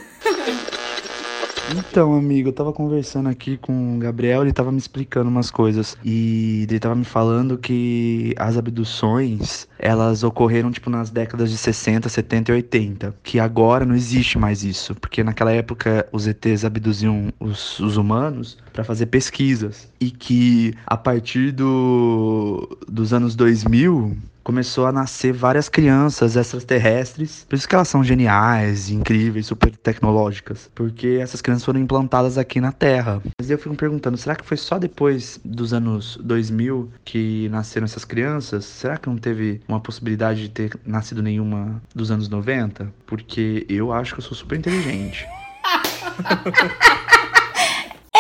Então, 1.76 2.14
amigo, 2.14 2.48
eu 2.48 2.52
tava 2.52 2.72
conversando 2.72 3.28
aqui 3.28 3.58
com 3.58 3.96
o 3.96 3.98
Gabriel, 3.98 4.42
ele 4.42 4.52
tava 4.52 4.72
me 4.72 4.78
explicando 4.78 5.28
umas 5.28 5.50
coisas. 5.50 5.96
E 6.04 6.66
ele 6.68 6.78
tava 6.78 6.94
me 6.94 7.04
falando 7.04 7.58
que 7.58 8.34
as 8.38 8.56
abduções, 8.56 9.68
elas 9.78 10.22
ocorreram, 10.22 10.70
tipo, 10.70 10.88
nas 10.88 11.10
décadas 11.10 11.50
de 11.50 11.58
60, 11.58 12.08
70 12.08 12.52
e 12.52 12.54
80. 12.54 13.14
Que 13.22 13.38
agora 13.38 13.84
não 13.84 13.94
existe 13.94 14.38
mais 14.38 14.64
isso. 14.64 14.94
Porque 14.94 15.22
naquela 15.22 15.52
época 15.52 16.08
os 16.10 16.26
ETs 16.26 16.64
abduziam 16.64 17.32
os, 17.38 17.78
os 17.80 17.96
humanos 17.96 18.56
para 18.72 18.82
fazer 18.82 19.06
pesquisas. 19.06 19.92
E 20.00 20.10
que 20.10 20.72
a 20.86 20.96
partir 20.96 21.52
do, 21.52 22.78
dos 22.88 23.12
anos 23.12 23.36
2000, 23.36 24.16
começou 24.48 24.86
a 24.86 24.92
nascer 24.92 25.30
várias 25.30 25.68
crianças 25.68 26.34
extraterrestres. 26.34 27.44
Por 27.46 27.54
isso 27.54 27.68
que 27.68 27.74
elas 27.74 27.86
são 27.86 28.02
geniais, 28.02 28.88
incríveis, 28.88 29.44
super 29.44 29.76
tecnológicas. 29.76 30.70
Porque 30.74 31.18
essas 31.20 31.42
crianças 31.42 31.66
foram 31.66 31.78
implantadas 31.78 32.38
aqui 32.38 32.58
na 32.58 32.72
Terra. 32.72 33.20
Mas 33.38 33.50
eu 33.50 33.58
fico 33.58 33.68
me 33.68 33.76
perguntando, 33.76 34.16
será 34.16 34.34
que 34.34 34.46
foi 34.46 34.56
só 34.56 34.78
depois 34.78 35.38
dos 35.44 35.74
anos 35.74 36.18
2000 36.22 36.90
que 37.04 37.46
nasceram 37.50 37.84
essas 37.84 38.06
crianças? 38.06 38.64
Será 38.64 38.96
que 38.96 39.10
não 39.10 39.18
teve 39.18 39.60
uma 39.68 39.80
possibilidade 39.80 40.40
de 40.40 40.48
ter 40.48 40.80
nascido 40.82 41.22
nenhuma 41.22 41.82
dos 41.94 42.10
anos 42.10 42.30
90? 42.30 42.90
Porque 43.04 43.66
eu 43.68 43.92
acho 43.92 44.14
que 44.14 44.20
eu 44.20 44.24
sou 44.24 44.34
super 44.34 44.58
inteligente. 44.58 45.26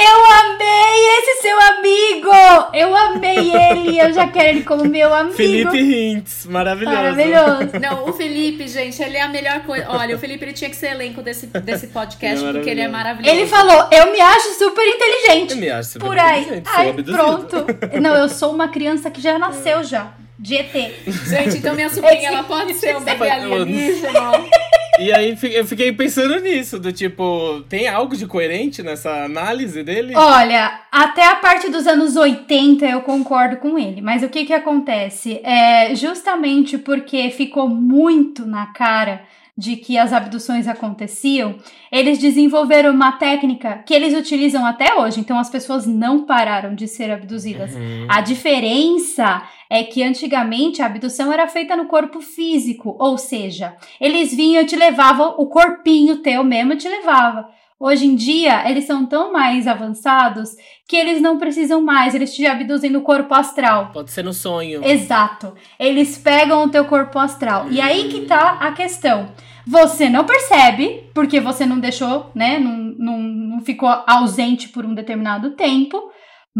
Eu 0.00 0.26
amei 0.26 1.18
esse 1.18 1.42
seu 1.42 1.60
amigo! 1.60 2.30
Eu 2.72 2.94
amei 2.96 3.52
ele! 3.54 3.98
Eu 3.98 4.12
já 4.12 4.28
quero 4.28 4.48
ele 4.48 4.62
como 4.62 4.84
meu 4.84 5.12
amigo. 5.12 5.34
Felipe 5.36 5.78
Hintz, 5.78 6.46
maravilhoso. 6.46 6.96
Maravilhoso. 6.96 7.70
Não, 7.80 8.08
o 8.08 8.12
Felipe, 8.12 8.68
gente, 8.68 9.02
ele 9.02 9.16
é 9.16 9.22
a 9.22 9.28
melhor 9.28 9.60
coisa. 9.60 9.86
Olha, 9.88 10.14
o 10.14 10.18
Felipe 10.18 10.44
ele 10.44 10.52
tinha 10.52 10.70
que 10.70 10.76
ser 10.76 10.92
elenco 10.92 11.20
desse, 11.22 11.46
desse 11.46 11.88
podcast, 11.88 12.38
Ele 12.44 12.48
é 12.48 12.52
porque 12.52 12.70
ele 12.70 12.80
é 12.82 12.88
maravilhoso. 12.88 13.34
Ele 13.36 13.46
falou, 13.46 13.88
eu 13.90 14.12
me 14.12 14.20
acho 14.20 14.54
super 14.58 14.86
inteligente. 14.86 15.50
Eu 15.52 15.56
me 15.56 15.70
acho 15.70 15.90
super 15.90 16.06
Por 16.06 16.18
aí. 16.18 16.42
inteligente, 16.42 16.68
sou 16.68 16.78
Ai, 16.78 16.88
abduzido. 16.90 17.16
pronto. 17.16 17.66
Não, 18.00 18.14
eu 18.14 18.28
sou 18.28 18.52
uma 18.52 18.68
criança 18.68 19.10
que 19.10 19.20
já 19.20 19.38
nasceu 19.38 19.82
já. 19.82 20.12
De 20.38 20.54
ET. 20.56 20.72
Gente, 20.72 21.58
então 21.58 21.74
minha 21.74 21.90
sobrinha, 21.90 22.28
ela 22.28 22.44
pode 22.44 22.72
ser 22.74 22.96
um 22.96 23.00
bebê 23.00 23.28
alienígena. 23.28 24.12
E 24.98 25.12
aí 25.12 25.36
eu 25.54 25.66
fiquei 25.66 25.92
pensando 25.92 26.40
nisso, 26.40 26.78
do 26.78 26.92
tipo, 26.92 27.62
tem 27.68 27.88
algo 27.88 28.16
de 28.16 28.26
coerente 28.26 28.82
nessa 28.82 29.24
análise 29.24 29.82
dele? 29.82 30.14
Olha, 30.16 30.80
até 30.90 31.24
a 31.26 31.36
parte 31.36 31.68
dos 31.70 31.86
anos 31.86 32.16
80 32.16 32.84
eu 32.86 33.02
concordo 33.02 33.56
com 33.58 33.78
ele, 33.78 34.00
mas 34.00 34.22
o 34.22 34.28
que 34.28 34.44
que 34.44 34.52
acontece? 34.52 35.40
É 35.44 35.94
justamente 35.94 36.76
porque 36.78 37.30
ficou 37.30 37.68
muito 37.68 38.46
na 38.46 38.66
cara 38.66 39.22
de 39.56 39.74
que 39.74 39.98
as 39.98 40.12
abduções 40.12 40.68
aconteciam, 40.68 41.56
eles 41.90 42.18
desenvolveram 42.18 42.92
uma 42.92 43.10
técnica 43.12 43.82
que 43.84 43.92
eles 43.92 44.16
utilizam 44.16 44.64
até 44.64 44.94
hoje. 44.94 45.18
Então 45.18 45.36
as 45.36 45.50
pessoas 45.50 45.84
não 45.84 46.24
pararam 46.24 46.76
de 46.76 46.86
ser 46.86 47.10
abduzidas. 47.10 47.74
Uhum. 47.74 48.06
A 48.08 48.20
diferença 48.20 49.42
é 49.70 49.82
que 49.84 50.02
antigamente 50.02 50.80
a 50.80 50.86
abdução 50.86 51.32
era 51.32 51.46
feita 51.46 51.76
no 51.76 51.86
corpo 51.86 52.20
físico, 52.20 52.96
ou 52.98 53.18
seja, 53.18 53.76
eles 54.00 54.34
vinham 54.34 54.62
e 54.62 54.66
te 54.66 54.76
levavam, 54.76 55.34
o 55.38 55.46
corpinho 55.46 56.18
teu 56.18 56.42
mesmo 56.42 56.76
te 56.76 56.88
levava. 56.88 57.48
Hoje 57.80 58.06
em 58.06 58.16
dia, 58.16 58.68
eles 58.68 58.86
são 58.86 59.06
tão 59.06 59.32
mais 59.32 59.68
avançados 59.68 60.56
que 60.88 60.96
eles 60.96 61.22
não 61.22 61.38
precisam 61.38 61.80
mais, 61.80 62.12
eles 62.12 62.34
te 62.34 62.44
abduzem 62.44 62.90
no 62.90 63.02
corpo 63.02 63.32
astral. 63.32 63.90
Pode 63.92 64.10
ser 64.10 64.24
no 64.24 64.32
sonho. 64.32 64.84
Exato. 64.84 65.54
Eles 65.78 66.18
pegam 66.18 66.64
o 66.64 66.68
teu 66.68 66.84
corpo 66.86 67.20
astral. 67.20 67.70
E 67.70 67.80
aí 67.80 68.08
que 68.08 68.22
tá 68.22 68.58
a 68.60 68.72
questão. 68.72 69.28
Você 69.64 70.08
não 70.08 70.24
percebe, 70.24 71.04
porque 71.14 71.38
você 71.38 71.66
não 71.66 71.78
deixou, 71.78 72.32
né? 72.34 72.58
Não, 72.58 72.72
não, 72.98 73.18
não 73.18 73.60
ficou 73.60 73.88
ausente 74.08 74.70
por 74.70 74.84
um 74.84 74.94
determinado 74.94 75.50
tempo. 75.50 76.10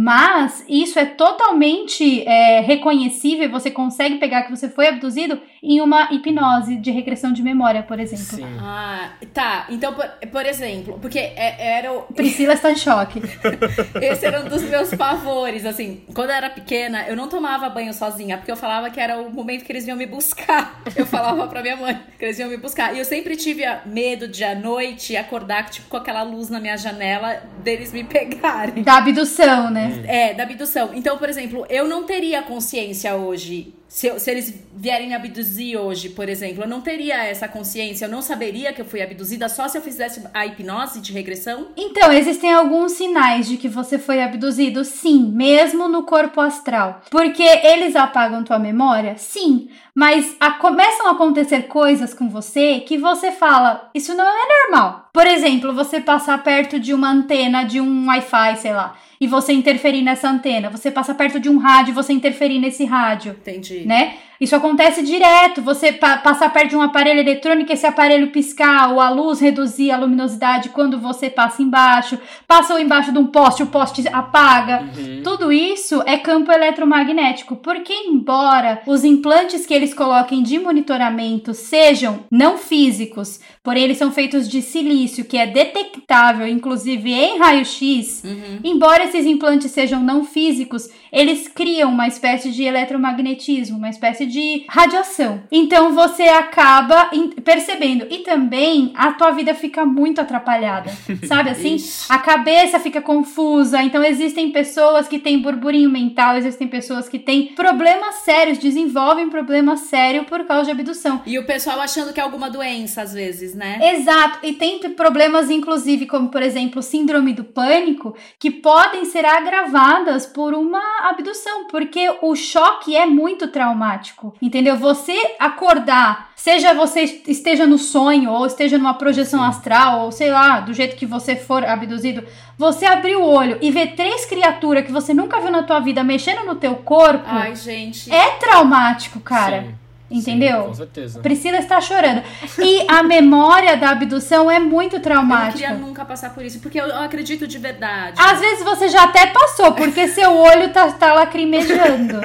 Mas 0.00 0.64
isso 0.68 0.96
é 0.96 1.04
totalmente 1.04 2.22
é, 2.24 2.60
reconhecível 2.60 3.50
você 3.50 3.68
consegue 3.68 4.18
pegar 4.18 4.44
que 4.44 4.50
você 4.50 4.68
foi 4.68 4.86
abduzido 4.86 5.40
em 5.60 5.80
uma 5.80 6.12
hipnose 6.12 6.76
de 6.76 6.92
regressão 6.92 7.32
de 7.32 7.42
memória, 7.42 7.82
por 7.82 7.98
exemplo. 7.98 8.24
Sim. 8.24 8.46
Ah, 8.60 9.10
tá. 9.34 9.66
Então, 9.68 9.92
por, 9.92 10.06
por 10.30 10.46
exemplo, 10.46 11.00
porque 11.02 11.18
é- 11.18 11.78
era 11.78 11.92
o. 11.92 12.02
Priscila 12.02 12.52
está 12.54 12.70
em 12.70 12.76
choque. 12.76 13.20
Esse 14.00 14.24
era 14.24 14.40
um 14.40 14.48
dos 14.48 14.62
meus 14.62 14.94
pavores, 14.94 15.66
assim. 15.66 16.04
Quando 16.14 16.30
eu 16.30 16.36
era 16.36 16.48
pequena, 16.48 17.04
eu 17.08 17.16
não 17.16 17.28
tomava 17.28 17.68
banho 17.68 17.92
sozinha, 17.92 18.36
porque 18.36 18.52
eu 18.52 18.56
falava 18.56 18.90
que 18.90 19.00
era 19.00 19.20
o 19.20 19.28
momento 19.32 19.64
que 19.64 19.72
eles 19.72 19.82
vinham 19.84 19.98
me 19.98 20.06
buscar. 20.06 20.80
Eu 20.94 21.06
falava 21.06 21.48
pra 21.48 21.60
minha 21.60 21.74
mãe 21.76 21.98
que 22.16 22.24
eles 22.24 22.36
vinham 22.36 22.50
me 22.50 22.56
buscar. 22.56 22.94
E 22.94 23.00
eu 23.00 23.04
sempre 23.04 23.34
tive 23.34 23.64
medo 23.84 24.28
de 24.28 24.44
à 24.44 24.54
noite 24.54 25.16
acordar, 25.16 25.68
tipo, 25.70 25.88
com 25.88 25.96
aquela 25.96 26.22
luz 26.22 26.48
na 26.48 26.60
minha 26.60 26.76
janela, 26.76 27.42
deles 27.64 27.92
me 27.92 28.04
pegarem. 28.04 28.84
Da 28.84 28.98
abdução, 28.98 29.72
né? 29.72 29.87
É, 30.06 30.34
da 30.34 30.42
abdução. 30.44 30.90
Então, 30.94 31.16
por 31.18 31.28
exemplo, 31.28 31.66
eu 31.68 31.86
não 31.86 32.04
teria 32.04 32.42
consciência 32.42 33.14
hoje. 33.14 33.74
Se, 33.88 34.06
eu- 34.06 34.20
se 34.20 34.30
eles 34.30 34.54
vierem 34.76 35.08
me 35.08 35.14
abduzir 35.14 35.78
hoje, 35.78 36.10
por 36.10 36.28
exemplo, 36.28 36.62
eu 36.64 36.68
não 36.68 36.82
teria 36.82 37.24
essa 37.24 37.48
consciência, 37.48 38.04
eu 38.04 38.10
não 38.10 38.20
saberia 38.20 38.70
que 38.72 38.82
eu 38.82 38.84
fui 38.84 39.00
abduzida 39.00 39.48
só 39.48 39.66
se 39.66 39.78
eu 39.78 39.82
fizesse 39.82 40.22
a 40.34 40.44
hipnose 40.44 41.00
de 41.00 41.10
regressão. 41.10 41.68
Então, 41.74 42.12
existem 42.12 42.52
alguns 42.52 42.92
sinais 42.92 43.48
de 43.48 43.56
que 43.56 43.66
você 43.68 43.98
foi 43.98 44.22
abduzido, 44.22 44.84
sim, 44.84 45.32
mesmo 45.32 45.88
no 45.88 46.02
corpo 46.02 46.38
astral. 46.38 47.00
Porque 47.10 47.42
eles 47.42 47.96
apagam 47.96 48.44
tua 48.44 48.58
memória? 48.58 49.16
Sim. 49.16 49.70
Mas 49.94 50.36
a- 50.38 50.52
começam 50.52 51.08
a 51.08 51.12
acontecer 51.12 51.62
coisas 51.62 52.12
com 52.12 52.28
você 52.28 52.80
que 52.80 52.98
você 52.98 53.32
fala, 53.32 53.88
isso 53.94 54.14
não 54.14 54.24
é 54.26 54.48
normal. 54.70 55.08
Por 55.14 55.26
exemplo, 55.26 55.72
você 55.74 55.98
passar 55.98 56.42
perto 56.44 56.78
de 56.78 56.92
uma 56.92 57.10
antena 57.10 57.64
de 57.64 57.80
um 57.80 58.06
Wi-Fi, 58.08 58.56
sei 58.58 58.72
lá, 58.74 58.94
e 59.20 59.26
você 59.26 59.52
interferir 59.52 60.02
nessa 60.02 60.28
antena. 60.28 60.70
Você 60.70 60.90
passa 60.90 61.14
perto 61.14 61.40
de 61.40 61.48
um 61.48 61.58
rádio 61.58 61.92
e 61.92 61.94
você 61.94 62.12
interferir 62.12 62.58
nesse 62.58 62.84
rádio 62.84 63.32
Entendi. 63.32 63.84
né? 63.86 64.16
Isso 64.40 64.54
acontece 64.54 65.02
direto. 65.02 65.62
Você 65.62 65.92
pa 65.92 66.16
passar 66.18 66.52
perto 66.52 66.70
de 66.70 66.76
um 66.76 66.82
aparelho 66.82 67.20
eletrônico, 67.20 67.72
esse 67.72 67.86
aparelho 67.86 68.28
piscar 68.30 68.92
ou 68.92 69.00
a 69.00 69.08
luz 69.10 69.40
reduzir 69.40 69.90
a 69.90 69.96
luminosidade 69.96 70.68
quando 70.68 70.98
você 70.98 71.28
passa 71.28 71.62
embaixo, 71.62 72.18
passa 72.46 72.80
embaixo 72.80 73.12
de 73.12 73.18
um 73.18 73.26
poste, 73.26 73.62
o 73.62 73.66
poste 73.66 74.06
apaga. 74.12 74.82
Uhum. 74.96 75.22
Tudo 75.22 75.52
isso 75.52 76.02
é 76.06 76.16
campo 76.16 76.52
eletromagnético, 76.52 77.56
porque 77.56 77.92
embora 77.92 78.80
os 78.86 79.04
implantes 79.04 79.66
que 79.66 79.74
eles 79.74 79.92
coloquem 79.92 80.42
de 80.42 80.58
monitoramento 80.58 81.52
sejam 81.54 82.20
não 82.30 82.56
físicos, 82.58 83.40
porém 83.62 83.84
eles 83.84 83.98
são 83.98 84.10
feitos 84.12 84.48
de 84.48 84.62
silício, 84.62 85.24
que 85.24 85.36
é 85.36 85.46
detectável, 85.46 86.46
inclusive 86.46 87.12
em 87.12 87.38
raio-x, 87.38 88.22
Uhum. 88.24 88.60
embora 88.64 89.04
esses 89.04 89.26
implantes 89.26 89.70
sejam 89.70 90.02
não 90.02 90.24
físicos, 90.24 90.88
eles 91.12 91.48
criam 91.48 91.90
uma 91.90 92.06
espécie 92.06 92.50
de 92.50 92.64
eletromagnetismo, 92.64 93.78
uma 93.78 93.88
espécie 93.88 94.26
de 94.28 94.64
radiação. 94.68 95.42
Então 95.50 95.94
você 95.94 96.24
acaba 96.24 97.10
percebendo 97.44 98.06
e 98.10 98.18
também 98.18 98.92
a 98.94 99.12
tua 99.12 99.30
vida 99.30 99.54
fica 99.54 99.84
muito 99.84 100.20
atrapalhada, 100.20 100.90
sabe 101.26 101.50
assim? 101.50 101.76
A 102.08 102.18
cabeça 102.18 102.78
fica 102.78 103.00
confusa. 103.00 103.82
Então 103.82 104.02
existem 104.04 104.50
pessoas 104.50 105.08
que 105.08 105.18
têm 105.18 105.40
burburinho 105.40 105.90
mental, 105.90 106.36
existem 106.36 106.68
pessoas 106.68 107.08
que 107.08 107.18
têm 107.18 107.54
problemas 107.54 108.16
sérios, 108.16 108.58
desenvolvem 108.58 109.28
problemas 109.28 109.80
sérios 109.80 110.26
por 110.26 110.44
causa 110.44 110.66
de 110.66 110.70
abdução. 110.72 111.22
E 111.26 111.38
o 111.38 111.46
pessoal 111.46 111.80
achando 111.80 112.12
que 112.12 112.20
é 112.20 112.22
alguma 112.22 112.50
doença, 112.50 113.02
às 113.02 113.12
vezes, 113.12 113.54
né? 113.54 113.78
Exato, 113.94 114.38
e 114.42 114.52
tem 114.52 114.78
problemas, 114.90 115.50
inclusive, 115.50 116.06
como 116.06 116.28
por 116.28 116.42
exemplo, 116.42 116.82
síndrome 116.82 117.32
do 117.32 117.44
pânico, 117.44 118.14
que 118.38 118.50
podem 118.50 119.04
ser 119.04 119.24
agravadas 119.24 120.26
por 120.26 120.54
uma 120.54 120.82
abdução, 121.08 121.66
porque 121.68 122.08
o 122.22 122.34
choque 122.34 122.96
é 122.96 123.06
muito 123.06 123.48
traumático, 123.48 124.17
entendeu? 124.40 124.76
Você 124.76 125.16
acordar, 125.38 126.30
seja 126.34 126.74
você 126.74 127.22
esteja 127.26 127.66
no 127.66 127.78
sonho, 127.78 128.30
ou 128.30 128.46
esteja 128.46 128.78
numa 128.78 128.94
projeção 128.94 129.42
astral, 129.42 130.04
ou 130.04 130.12
sei 130.12 130.30
lá, 130.30 130.60
do 130.60 130.72
jeito 130.72 130.96
que 130.96 131.06
você 131.06 131.36
for 131.36 131.64
abduzido, 131.64 132.24
você 132.56 132.86
abrir 132.86 133.16
o 133.16 133.24
olho 133.24 133.58
e 133.60 133.70
ver 133.70 133.94
três 133.94 134.24
criaturas 134.24 134.84
que 134.84 134.92
você 134.92 135.14
nunca 135.14 135.40
viu 135.40 135.50
na 135.50 135.62
tua 135.62 135.80
vida 135.80 136.02
mexendo 136.02 136.44
no 136.44 136.54
teu 136.54 136.74
corpo, 136.76 137.24
Ai, 137.26 137.54
gente. 137.54 138.12
é 138.12 138.30
traumático, 138.32 139.20
cara. 139.20 139.62
Sim. 139.62 139.87
Entendeu? 140.10 140.62
Sim, 140.62 140.66
com 140.68 140.74
certeza. 140.74 141.20
Priscila 141.20 141.58
está 141.58 141.80
chorando. 141.82 142.22
E 142.58 142.84
a 142.88 143.02
memória 143.02 143.76
da 143.76 143.90
abdução 143.90 144.50
é 144.50 144.58
muito 144.58 144.94
Eu 144.96 144.98
não 144.98 145.02
traumática. 145.04 145.52
queria 145.52 145.74
nunca 145.74 146.02
passar 146.04 146.32
por 146.34 146.42
isso, 146.44 146.60
porque 146.60 146.80
eu, 146.80 146.86
eu 146.86 147.02
acredito 147.02 147.46
de 147.46 147.58
verdade. 147.58 148.16
Às 148.18 148.40
vezes 148.40 148.64
você 148.64 148.88
já 148.88 149.04
até 149.04 149.26
passou, 149.26 149.72
porque 149.72 150.08
seu 150.08 150.34
olho 150.34 150.70
tá, 150.72 150.90
tá 150.92 151.12
lacrimejando. 151.12 152.20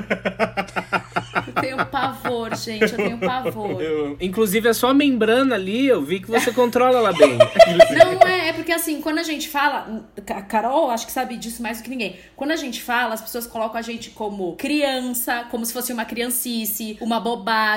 Eu 1.47 1.53
tenho 1.61 1.86
pavor, 1.88 2.55
gente, 2.55 2.84
eu 2.84 2.95
tenho 2.95 3.17
pavor. 3.17 3.81
Eu- 3.81 4.17
inclusive, 4.21 4.67
a 4.69 4.73
sua 4.73 4.93
membrana 4.93 5.55
ali, 5.55 5.86
eu 5.88 6.01
vi 6.01 6.19
que 6.19 6.29
você 6.29 6.51
controla 6.53 6.97
ela 6.99 7.11
bem. 7.13 7.38
Não 7.97 8.27
é, 8.27 8.49
é 8.49 8.53
porque 8.53 8.71
assim, 8.71 9.01
quando 9.01 9.19
a 9.19 9.23
gente 9.23 9.49
fala, 9.49 10.05
a 10.29 10.41
Carol 10.41 10.89
acho 10.89 11.05
que 11.05 11.11
sabe 11.11 11.36
disso 11.36 11.61
mais 11.61 11.79
do 11.79 11.84
que 11.84 11.89
ninguém. 11.89 12.15
Quando 12.36 12.51
a 12.51 12.55
gente 12.55 12.81
fala, 12.81 13.13
as 13.13 13.21
pessoas 13.21 13.45
colocam 13.45 13.77
a 13.77 13.81
gente 13.81 14.09
como 14.11 14.55
criança, 14.55 15.45
como 15.51 15.65
se 15.65 15.73
fosse 15.73 15.91
uma 15.91 16.05
criancice, 16.05 16.97
uma 17.01 17.19
bobagem, 17.19 17.72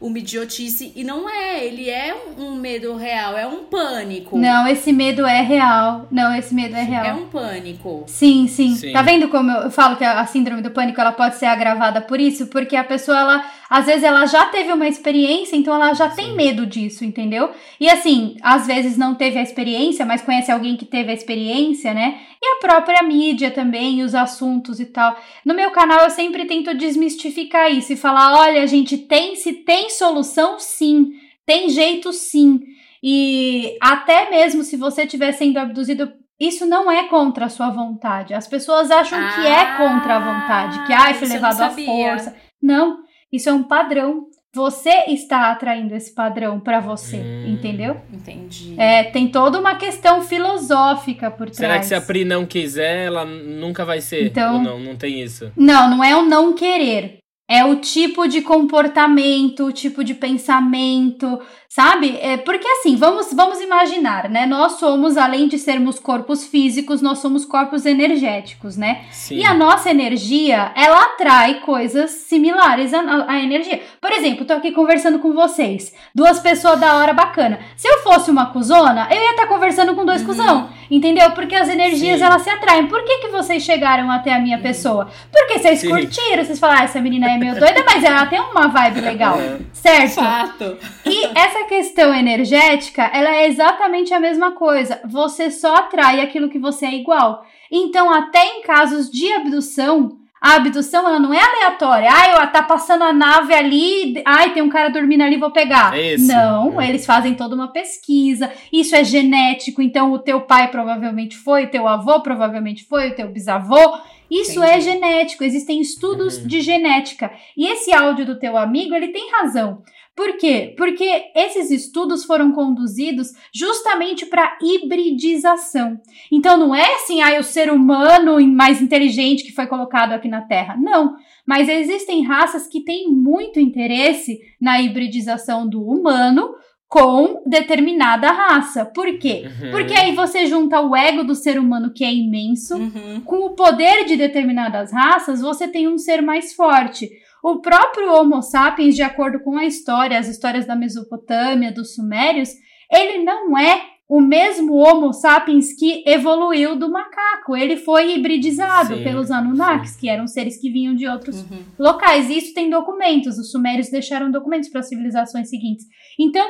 uma 0.00 0.18
idiotice, 0.18 0.92
e 0.94 1.02
não 1.02 1.28
é, 1.28 1.64
ele 1.64 1.88
é 1.88 2.14
um, 2.38 2.54
medo 2.54 2.96
real, 2.96 3.36
é 3.36 3.46
um 3.46 3.64
pânico. 3.64 4.38
Não, 4.38 4.66
esse 4.66 4.92
medo 4.92 5.26
é 5.26 5.40
real. 5.40 6.06
Não, 6.10 6.34
esse 6.34 6.54
medo 6.54 6.76
é 6.76 6.82
real. 6.82 7.04
É 7.04 7.14
um 7.14 7.26
pânico. 7.26 8.04
Sim, 8.06 8.46
sim, 8.46 8.74
Sim. 8.74 8.92
Tá 8.92 9.02
vendo 9.02 9.28
como 9.28 9.50
eu 9.50 9.70
falo 9.70 9.96
que 9.96 10.04
a 10.04 10.18
a 10.18 10.26
síndrome 10.26 10.62
do 10.62 10.70
pânico 10.70 11.00
ela 11.00 11.12
pode 11.12 11.36
ser 11.36 11.46
agravada 11.46 12.00
por 12.00 12.20
isso? 12.20 12.48
Porque 12.48 12.76
a 12.76 12.84
pessoa, 12.84 13.18
ela, 13.18 13.44
às 13.70 13.86
vezes, 13.86 14.02
ela 14.02 14.24
já 14.26 14.46
teve 14.46 14.72
uma 14.72 14.88
experiência, 14.88 15.54
então 15.56 15.74
ela 15.74 15.92
já 15.92 16.08
tem 16.08 16.34
medo 16.34 16.64
disso, 16.64 17.04
entendeu? 17.04 17.50
E 17.78 17.88
assim, 17.88 18.36
às 18.42 18.66
vezes 18.66 18.96
não 18.96 19.14
teve 19.14 19.38
a 19.38 19.42
experiência, 19.42 20.06
mas 20.06 20.22
conhece 20.22 20.50
alguém 20.50 20.76
que 20.76 20.86
teve 20.86 21.10
a 21.10 21.14
experiência, 21.14 21.92
né? 21.92 22.18
E 22.42 22.46
a 22.46 22.60
própria 22.60 23.02
mídia 23.02 23.50
também, 23.50 24.02
os 24.02 24.14
assuntos 24.14 24.80
e 24.80 24.86
tal. 24.86 25.16
No 25.44 25.54
meu 25.54 25.70
canal 25.70 26.00
eu 26.04 26.10
sempre 26.10 26.46
tento 26.46 26.74
desmistificar 26.74 27.70
isso 27.70 27.92
e 27.92 27.96
falar: 27.96 28.38
olha, 28.38 28.66
gente, 28.66 28.96
tem 28.96 29.36
se 29.36 29.52
tem 29.52 29.90
solução, 29.90 30.58
sim. 30.58 31.12
Tem 31.44 31.68
jeito, 31.68 32.12
sim. 32.12 32.60
E 33.02 33.76
até 33.80 34.30
mesmo 34.30 34.62
se 34.62 34.76
você 34.76 35.02
estiver 35.02 35.32
sendo 35.32 35.58
abduzido, 35.58 36.12
isso 36.40 36.66
não 36.66 36.90
é 36.90 37.04
contra 37.04 37.46
a 37.46 37.48
sua 37.48 37.70
vontade. 37.70 38.34
As 38.34 38.46
pessoas 38.46 38.90
acham 38.90 39.18
que 39.34 39.46
é 39.46 39.76
contra 39.76 40.16
a 40.16 40.18
vontade, 40.20 40.86
que 40.86 40.92
ai, 40.92 41.12
Ah, 41.12 41.14
foi 41.14 41.28
levado 41.28 41.60
à 41.60 41.70
força. 41.70 42.36
Não, 42.62 42.98
isso 43.32 43.48
é 43.48 43.52
um 43.52 43.62
padrão. 43.62 44.26
Você 44.54 44.90
está 45.08 45.50
atraindo 45.52 45.94
esse 45.94 46.14
padrão 46.14 46.58
pra 46.58 46.80
você, 46.80 47.16
Hum. 47.18 47.52
entendeu? 47.52 48.00
Entendi. 48.12 48.74
É, 48.78 49.04
tem 49.04 49.28
toda 49.28 49.60
uma 49.60 49.74
questão 49.74 50.22
filosófica 50.22 51.30
por 51.30 51.46
trás. 51.50 51.56
Será 51.58 51.78
que 51.78 51.86
se 51.86 51.94
a 51.94 52.00
Pri 52.00 52.24
não 52.24 52.46
quiser, 52.46 53.06
ela 53.06 53.24
nunca 53.26 53.84
vai 53.84 54.00
ser? 54.00 54.26
Então- 54.26 54.54
Ou 54.56 54.62
não, 54.62 54.80
não 54.80 54.96
tem 54.96 55.20
isso? 55.22 55.52
Não, 55.56 55.90
não 55.90 56.02
é 56.02 56.16
o 56.16 56.22
não 56.24 56.54
querer. 56.54 57.18
É 57.50 57.64
o 57.64 57.76
tipo 57.76 58.26
de 58.26 58.42
comportamento, 58.42 59.64
o 59.66 59.72
tipo 59.72 60.02
de 60.04 60.14
pensamento, 60.14 61.40
sabe? 61.68 62.18
É, 62.20 62.36
porque 62.38 62.66
assim, 62.66 62.96
vamos, 62.96 63.32
vamos 63.32 63.60
imaginar, 63.60 64.28
né? 64.28 64.46
Nós 64.46 64.72
somos, 64.72 65.16
além 65.16 65.46
de 65.48 65.58
sermos 65.58 65.98
corpos 65.98 66.46
físicos, 66.46 67.02
nós 67.02 67.18
somos 67.18 67.44
corpos 67.44 67.84
energéticos, 67.84 68.76
né? 68.76 69.02
Sim. 69.10 69.36
E 69.36 69.44
a 69.44 69.52
nossa 69.54 69.90
energia, 69.90 70.72
ela 70.74 71.00
atrai 71.02 71.60
coisas 71.60 72.10
similares 72.10 72.94
à, 72.94 73.00
à- 73.28 73.38
energia. 73.40 73.82
Por 74.00 74.10
exemplo, 74.12 74.44
tô 74.46 74.54
aqui 74.54 74.72
conversando 74.72 75.18
com 75.18 75.32
vocês. 75.32 75.94
Duas 76.14 76.40
pessoas 76.40 76.80
da 76.80 76.96
hora 76.96 77.12
bacana. 77.12 77.58
Se 77.76 77.86
eu 77.86 77.98
fosse 78.02 78.30
uma 78.30 78.46
cuzona, 78.46 79.06
eu 79.10 79.20
ia 79.20 79.30
estar 79.32 79.46
conversando 79.46 79.94
com 79.94 80.04
dois 80.06 80.22
cuzão. 80.22 80.70
entendeu? 80.90 81.30
Porque 81.32 81.54
as 81.54 81.68
energias 81.68 82.18
Sim. 82.18 82.24
elas 82.24 82.42
se 82.42 82.48
atraem. 82.50 82.86
Por 82.86 83.04
que, 83.04 83.18
que 83.18 83.28
vocês 83.28 83.62
chegaram 83.62 84.10
até 84.10 84.32
a 84.32 84.38
minha 84.40 84.58
pessoa? 84.58 85.10
Porque 85.30 85.58
vocês 85.58 85.80
Sim. 85.80 85.90
curtiram, 85.90 86.42
vocês 86.44 86.58
falaram, 86.58 86.80
ah, 86.80 86.84
essa 86.84 87.00
menina 87.00 87.30
é 87.30 87.36
meio 87.36 87.58
doida, 87.58 87.84
mas 87.84 88.02
ela 88.02 88.24
tem 88.26 88.40
uma 88.40 88.68
vibe 88.68 89.00
legal, 89.02 89.38
É. 89.38 89.58
certo? 89.72 90.14
Fato. 90.14 90.76
E 91.04 91.26
essa 91.38 91.57
questão 91.64 92.14
energética, 92.14 93.02
ela 93.12 93.34
é 93.34 93.46
exatamente 93.46 94.12
a 94.14 94.20
mesma 94.20 94.52
coisa. 94.52 95.00
Você 95.06 95.50
só 95.50 95.74
atrai 95.74 96.20
aquilo 96.20 96.48
que 96.48 96.58
você 96.58 96.86
é 96.86 96.94
igual. 96.94 97.44
Então, 97.70 98.12
até 98.12 98.44
em 98.44 98.62
casos 98.62 99.10
de 99.10 99.30
abdução, 99.32 100.16
a 100.40 100.54
abdução 100.54 101.06
ela 101.06 101.18
não 101.18 101.34
é 101.34 101.40
aleatória. 101.40 102.08
Ai, 102.10 102.34
ó, 102.40 102.46
tá 102.46 102.62
passando 102.62 103.02
a 103.04 103.12
nave 103.12 103.52
ali, 103.52 104.22
ai, 104.24 104.52
tem 104.54 104.62
um 104.62 104.68
cara 104.68 104.88
dormindo 104.88 105.22
ali, 105.22 105.36
vou 105.36 105.50
pegar. 105.50 105.96
É 105.96 106.14
esse. 106.14 106.28
Não, 106.28 106.80
É. 106.80 106.88
eles 106.88 107.04
fazem 107.04 107.34
toda 107.34 107.54
uma 107.54 107.68
pesquisa. 107.72 108.50
Isso 108.72 108.94
é 108.94 109.02
genético, 109.02 109.82
então 109.82 110.12
o 110.12 110.18
teu 110.18 110.42
pai 110.42 110.68
provavelmente 110.70 111.36
foi, 111.36 111.64
o 111.64 111.70
teu 111.70 111.88
avô 111.88 112.20
provavelmente 112.20 112.84
foi, 112.84 113.08
o 113.10 113.14
teu 113.16 113.28
bisavô. 113.28 113.98
Isso 114.30 114.62
é 114.62 114.72
Entendi. 114.76 114.84
genético, 114.84 115.42
existem 115.42 115.80
estudos 115.80 116.36
Uhum. 116.36 116.46
de 116.46 116.60
genética. 116.60 117.32
E 117.56 117.66
esse 117.66 117.92
áudio 117.94 118.26
do 118.26 118.38
teu 118.38 118.56
amigo, 118.58 118.94
ele 118.94 119.08
tem 119.08 119.30
razão. 119.32 119.82
Por 120.18 120.36
quê? 120.36 120.74
Porque 120.76 121.30
esses 121.32 121.70
estudos 121.70 122.24
foram 122.24 122.50
conduzidos 122.50 123.28
justamente 123.54 124.26
para 124.26 124.58
hibridização. 124.60 125.96
Então 126.32 126.56
não 126.56 126.74
é 126.74 126.96
assim, 126.96 127.22
ah, 127.22 127.38
o 127.38 127.44
ser 127.44 127.70
humano 127.72 128.44
mais 128.44 128.82
inteligente 128.82 129.44
que 129.44 129.52
foi 129.52 129.68
colocado 129.68 130.10
aqui 130.10 130.26
na 130.26 130.40
Terra. 130.42 130.76
Não. 130.76 131.14
Mas 131.46 131.68
existem 131.68 132.24
raças 132.24 132.66
que 132.66 132.80
têm 132.82 133.08
muito 133.12 133.60
interesse 133.60 134.40
na 134.60 134.82
hibridização 134.82 135.68
do 135.68 135.80
humano 135.80 136.50
com 136.88 137.40
determinada 137.46 138.32
raça. 138.32 138.86
Por 138.86 139.18
quê? 139.18 139.44
Uhum. 139.44 139.70
Porque 139.70 139.94
aí 139.94 140.16
você 140.16 140.46
junta 140.46 140.80
o 140.80 140.96
ego 140.96 141.22
do 141.22 141.34
ser 141.36 141.60
humano, 141.60 141.92
que 141.92 142.02
é 142.02 142.12
imenso, 142.12 142.76
Uhum. 142.76 143.20
com 143.24 143.46
o 143.46 143.50
poder 143.54 144.04
de 144.04 144.16
determinadas 144.16 144.90
raças, 144.90 145.40
você 145.40 145.68
tem 145.68 145.86
um 145.86 145.96
ser 145.98 146.22
mais 146.22 146.54
forte. 146.54 147.08
O 147.42 147.60
próprio 147.60 148.12
Homo 148.12 148.42
sapiens, 148.42 148.94
de 148.96 149.02
acordo 149.02 149.40
com 149.40 149.56
a 149.56 149.64
história, 149.64 150.18
as 150.18 150.28
histórias 150.28 150.66
da 150.66 150.74
Mesopotâmia, 150.74 151.72
dos 151.72 151.94
Sumérios, 151.94 152.50
ele 152.92 153.22
não 153.24 153.56
é 153.58 153.82
o 154.08 154.20
mesmo 154.20 154.74
Homo 154.74 155.12
sapiens 155.12 155.74
que 155.74 156.02
evoluiu 156.06 156.74
do 156.76 156.90
macaco. 156.90 157.54
Ele 157.54 157.76
foi 157.76 158.14
hibridizado 158.16 158.96
Sim, 158.96 159.04
pelos 159.04 159.30
Anunnakis, 159.30 159.94
que 159.96 160.08
eram 160.08 160.26
seres 160.26 160.58
que 160.58 160.70
vinham 160.70 160.94
de 160.94 161.06
outros 161.06 161.42
Uhum. 161.42 161.62
locais. 161.78 162.30
E 162.30 162.38
isso 162.38 162.54
tem 162.54 162.70
documentos. 162.70 163.38
Os 163.38 163.50
Sumérios 163.50 163.90
deixaram 163.90 164.30
documentos 164.30 164.70
para 164.70 164.80
as 164.80 164.88
civilizações 164.88 165.50
seguintes. 165.50 165.84
Então, 166.18 166.46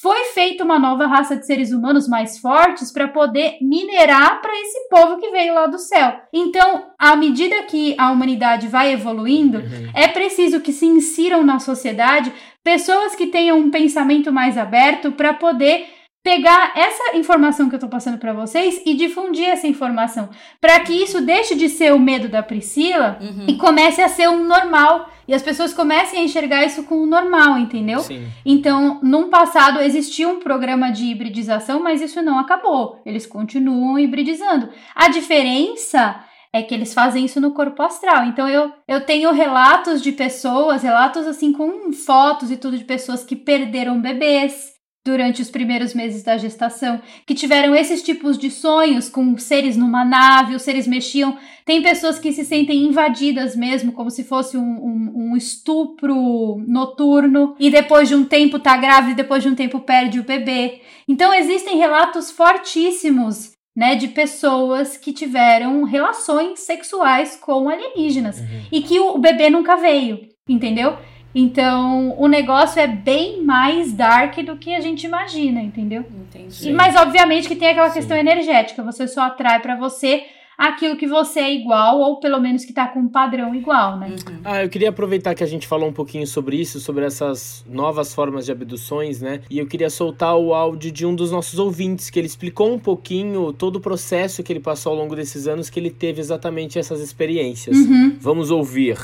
foi 0.00 0.24
feita 0.32 0.64
uma 0.64 0.78
nova 0.78 1.06
raça 1.06 1.36
de 1.36 1.44
seres 1.46 1.70
humanos 1.70 2.08
mais 2.08 2.38
fortes 2.38 2.90
para 2.90 3.08
poder 3.08 3.58
minerar 3.60 4.40
para 4.40 4.52
esse 4.62 4.88
povo 4.88 5.18
que 5.18 5.30
veio 5.30 5.54
lá 5.54 5.66
do 5.66 5.78
céu. 5.78 6.14
Então, 6.32 6.86
à 6.98 7.14
medida 7.14 7.62
que 7.64 7.94
a 7.98 8.10
humanidade 8.10 8.68
vai 8.68 8.92
evoluindo, 8.92 9.58
Uhum. 9.58 9.90
é 9.94 10.08
preciso 10.08 10.60
que 10.60 10.72
se 10.72 10.86
insiram 10.86 11.44
na 11.44 11.58
sociedade 11.58 12.32
pessoas 12.64 13.14
que 13.14 13.26
tenham 13.26 13.58
um 13.58 13.70
pensamento 13.70 14.32
mais 14.32 14.56
aberto 14.56 15.12
para 15.12 15.34
poder 15.34 15.86
pegar 16.22 16.72
essa 16.76 17.16
informação 17.16 17.68
que 17.68 17.74
eu 17.74 17.80
tô 17.80 17.88
passando 17.88 18.16
para 18.16 18.32
vocês 18.32 18.80
e 18.86 18.94
difundir 18.94 19.46
essa 19.48 19.66
informação, 19.66 20.28
para 20.60 20.78
que 20.80 20.92
isso 20.92 21.20
deixe 21.20 21.54
de 21.56 21.68
ser 21.68 21.92
o 21.92 21.98
medo 21.98 22.28
da 22.28 22.42
Priscila 22.42 23.18
Uhum. 23.20 23.46
e 23.48 23.56
comece 23.56 24.00
a 24.00 24.08
ser 24.08 24.28
um 24.28 24.44
normal 24.44 25.10
e 25.26 25.34
as 25.34 25.42
pessoas 25.42 25.72
comecem 25.74 26.20
a 26.20 26.22
enxergar 26.22 26.64
isso 26.64 26.84
como 26.84 27.06
normal, 27.06 27.58
entendeu? 27.58 28.00
Sim. 28.00 28.26
Então, 28.44 29.00
num 29.02 29.30
passado 29.30 29.80
existia 29.80 30.28
um 30.28 30.38
programa 30.38 30.90
de 30.92 31.06
hibridização, 31.06 31.82
mas 31.82 32.00
isso 32.00 32.22
não 32.22 32.38
acabou. 32.38 33.00
Eles 33.04 33.26
continuam 33.26 33.98
hibridizando. 33.98 34.68
A 34.94 35.08
diferença 35.08 36.20
é 36.52 36.62
que 36.62 36.74
eles 36.74 36.92
fazem 36.92 37.24
isso 37.24 37.40
no 37.40 37.52
corpo 37.52 37.82
astral. 37.82 38.24
Então, 38.26 38.48
eu, 38.48 38.72
eu 38.86 39.00
tenho 39.06 39.32
relatos 39.32 40.02
de 40.02 40.12
pessoas, 40.12 40.82
relatos 40.82 41.26
assim 41.26 41.52
com 41.52 41.92
fotos 41.92 42.50
e 42.50 42.56
tudo 42.56 42.76
de 42.76 42.84
pessoas 42.84 43.24
que 43.24 43.34
perderam 43.34 44.00
bebês 44.00 44.72
durante 45.04 45.42
os 45.42 45.50
primeiros 45.50 45.94
meses 45.94 46.22
da 46.22 46.36
gestação, 46.36 47.00
que 47.26 47.34
tiveram 47.34 47.74
esses 47.74 48.02
tipos 48.02 48.38
de 48.38 48.50
sonhos 48.50 49.08
com 49.08 49.36
seres 49.36 49.76
numa 49.76 50.04
nave, 50.04 50.54
os 50.54 50.62
seres 50.62 50.86
mexiam. 50.86 51.36
Tem 51.64 51.82
pessoas 51.82 52.18
que 52.20 52.32
se 52.32 52.44
sentem 52.44 52.84
invadidas 52.84 53.56
mesmo, 53.56 53.92
como 53.92 54.10
se 54.10 54.22
fosse 54.22 54.56
um, 54.56 54.62
um, 54.62 55.12
um 55.32 55.36
estupro 55.36 56.62
noturno, 56.68 57.56
e 57.58 57.68
depois 57.70 58.08
de 58.08 58.14
um 58.14 58.24
tempo 58.24 58.58
tá 58.58 58.76
grávida, 58.76 59.12
e 59.12 59.16
depois 59.16 59.42
de 59.42 59.48
um 59.48 59.54
tempo 59.54 59.80
perde 59.80 60.20
o 60.20 60.24
bebê. 60.24 60.80
Então 61.08 61.34
existem 61.34 61.76
relatos 61.78 62.30
fortíssimos, 62.30 63.52
né, 63.76 63.94
de 63.94 64.08
pessoas 64.08 64.96
que 64.98 65.12
tiveram 65.12 65.82
relações 65.84 66.60
sexuais 66.60 67.36
com 67.36 67.68
alienígenas 67.68 68.38
Uhum. 68.38 68.46
e 68.70 68.82
que 68.82 69.00
o 69.00 69.18
bebê 69.18 69.48
nunca 69.48 69.76
veio, 69.76 70.28
entendeu? 70.48 70.96
Então, 71.34 72.14
o 72.18 72.28
negócio 72.28 72.80
é 72.80 72.86
bem 72.86 73.42
mais 73.42 73.92
dark 73.92 74.36
do 74.40 74.56
que 74.56 74.74
a 74.74 74.80
gente 74.80 75.04
imagina, 75.04 75.60
entendeu? 75.60 76.04
Entendi. 76.10 76.68
E, 76.68 76.72
mas 76.72 76.94
obviamente 76.94 77.48
que 77.48 77.56
tem 77.56 77.68
aquela 77.68 77.88
Sim. 77.88 77.94
questão 77.94 78.16
energética, 78.16 78.82
você 78.82 79.08
só 79.08 79.22
atrai 79.22 79.60
pra 79.60 79.76
você 79.76 80.24
aquilo 80.56 80.96
que 80.96 81.06
você 81.06 81.40
é 81.40 81.54
igual 81.54 81.98
ou 81.98 82.20
pelo 82.20 82.40
menos 82.40 82.64
que 82.64 82.72
tá 82.72 82.86
com 82.86 83.00
um 83.00 83.08
padrão 83.08 83.54
igual, 83.54 83.98
né? 83.98 84.08
Uhum. 84.08 84.40
Ah, 84.44 84.62
eu 84.62 84.68
queria 84.68 84.90
aproveitar 84.90 85.34
que 85.34 85.42
a 85.42 85.46
gente 85.46 85.66
falou 85.66 85.88
um 85.88 85.92
pouquinho 85.92 86.26
sobre 86.26 86.56
isso, 86.56 86.78
sobre 86.78 87.04
essas 87.04 87.64
novas 87.68 88.14
formas 88.14 88.44
de 88.44 88.52
abduções, 88.52 89.20
né? 89.20 89.40
E 89.50 89.58
eu 89.58 89.66
queria 89.66 89.90
soltar 89.90 90.36
o 90.36 90.54
áudio 90.54 90.92
de 90.92 91.04
um 91.04 91.14
dos 91.14 91.32
nossos 91.32 91.58
ouvintes, 91.58 92.10
que 92.10 92.18
ele 92.18 92.26
explicou 92.26 92.72
um 92.72 92.78
pouquinho 92.78 93.52
todo 93.52 93.76
o 93.76 93.80
processo 93.80 94.42
que 94.42 94.52
ele 94.52 94.60
passou 94.60 94.92
ao 94.92 94.98
longo 94.98 95.16
desses 95.16 95.48
anos, 95.48 95.68
que 95.68 95.80
ele 95.80 95.90
teve 95.90 96.20
exatamente 96.20 96.78
essas 96.78 97.00
experiências. 97.00 97.76
Uhum. 97.76 98.16
Vamos 98.20 98.50
ouvir. 98.50 98.98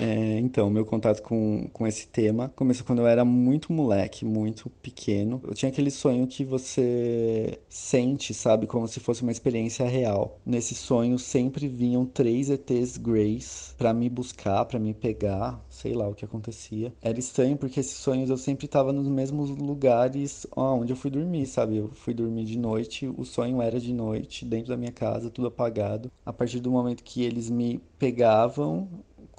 É, 0.00 0.38
então, 0.38 0.70
meu 0.70 0.86
contato 0.86 1.20
com, 1.22 1.68
com 1.74 1.86
esse 1.86 2.08
tema 2.08 2.50
começou 2.56 2.86
quando 2.86 3.00
eu 3.00 3.06
era 3.06 3.22
muito 3.22 3.70
moleque, 3.70 4.24
muito 4.24 4.70
pequeno. 4.82 5.42
Eu 5.44 5.52
tinha 5.52 5.70
aquele 5.70 5.90
sonho 5.90 6.26
que 6.26 6.42
você 6.42 7.60
sente, 7.68 8.32
sabe, 8.32 8.66
como 8.66 8.88
se 8.88 8.98
fosse 8.98 9.22
uma 9.22 9.30
experiência 9.30 9.86
real. 9.86 10.38
Nesse 10.44 10.74
sonho 10.74 11.18
sempre 11.18 11.68
vinham 11.68 12.06
três 12.06 12.48
ETs 12.48 12.96
Greys 12.96 13.74
pra 13.76 13.92
me 13.92 14.08
buscar, 14.08 14.64
pra 14.64 14.78
me 14.78 14.94
pegar, 14.94 15.62
sei 15.68 15.92
lá 15.92 16.08
o 16.08 16.14
que 16.14 16.24
acontecia. 16.24 16.94
Era 17.02 17.18
estranho 17.18 17.58
porque 17.58 17.80
esses 17.80 17.96
sonhos 17.96 18.30
eu 18.30 18.38
sempre 18.38 18.66
tava 18.66 18.94
nos 18.94 19.06
mesmos 19.06 19.50
lugares 19.50 20.46
onde 20.56 20.94
eu 20.94 20.96
fui 20.96 21.10
dormir, 21.10 21.44
sabe? 21.44 21.76
Eu 21.76 21.90
fui 21.90 22.14
dormir 22.14 22.44
de 22.44 22.58
noite, 22.58 23.06
o 23.06 23.24
sonho 23.26 23.60
era 23.60 23.78
de 23.78 23.92
noite, 23.92 24.46
dentro 24.46 24.70
da 24.70 24.78
minha 24.78 24.92
casa, 24.92 25.28
tudo 25.28 25.48
apagado. 25.48 26.10
A 26.24 26.32
partir 26.32 26.60
do 26.60 26.70
momento 26.70 27.04
que 27.04 27.22
eles 27.22 27.50
me 27.50 27.82
pegavam, 27.98 28.88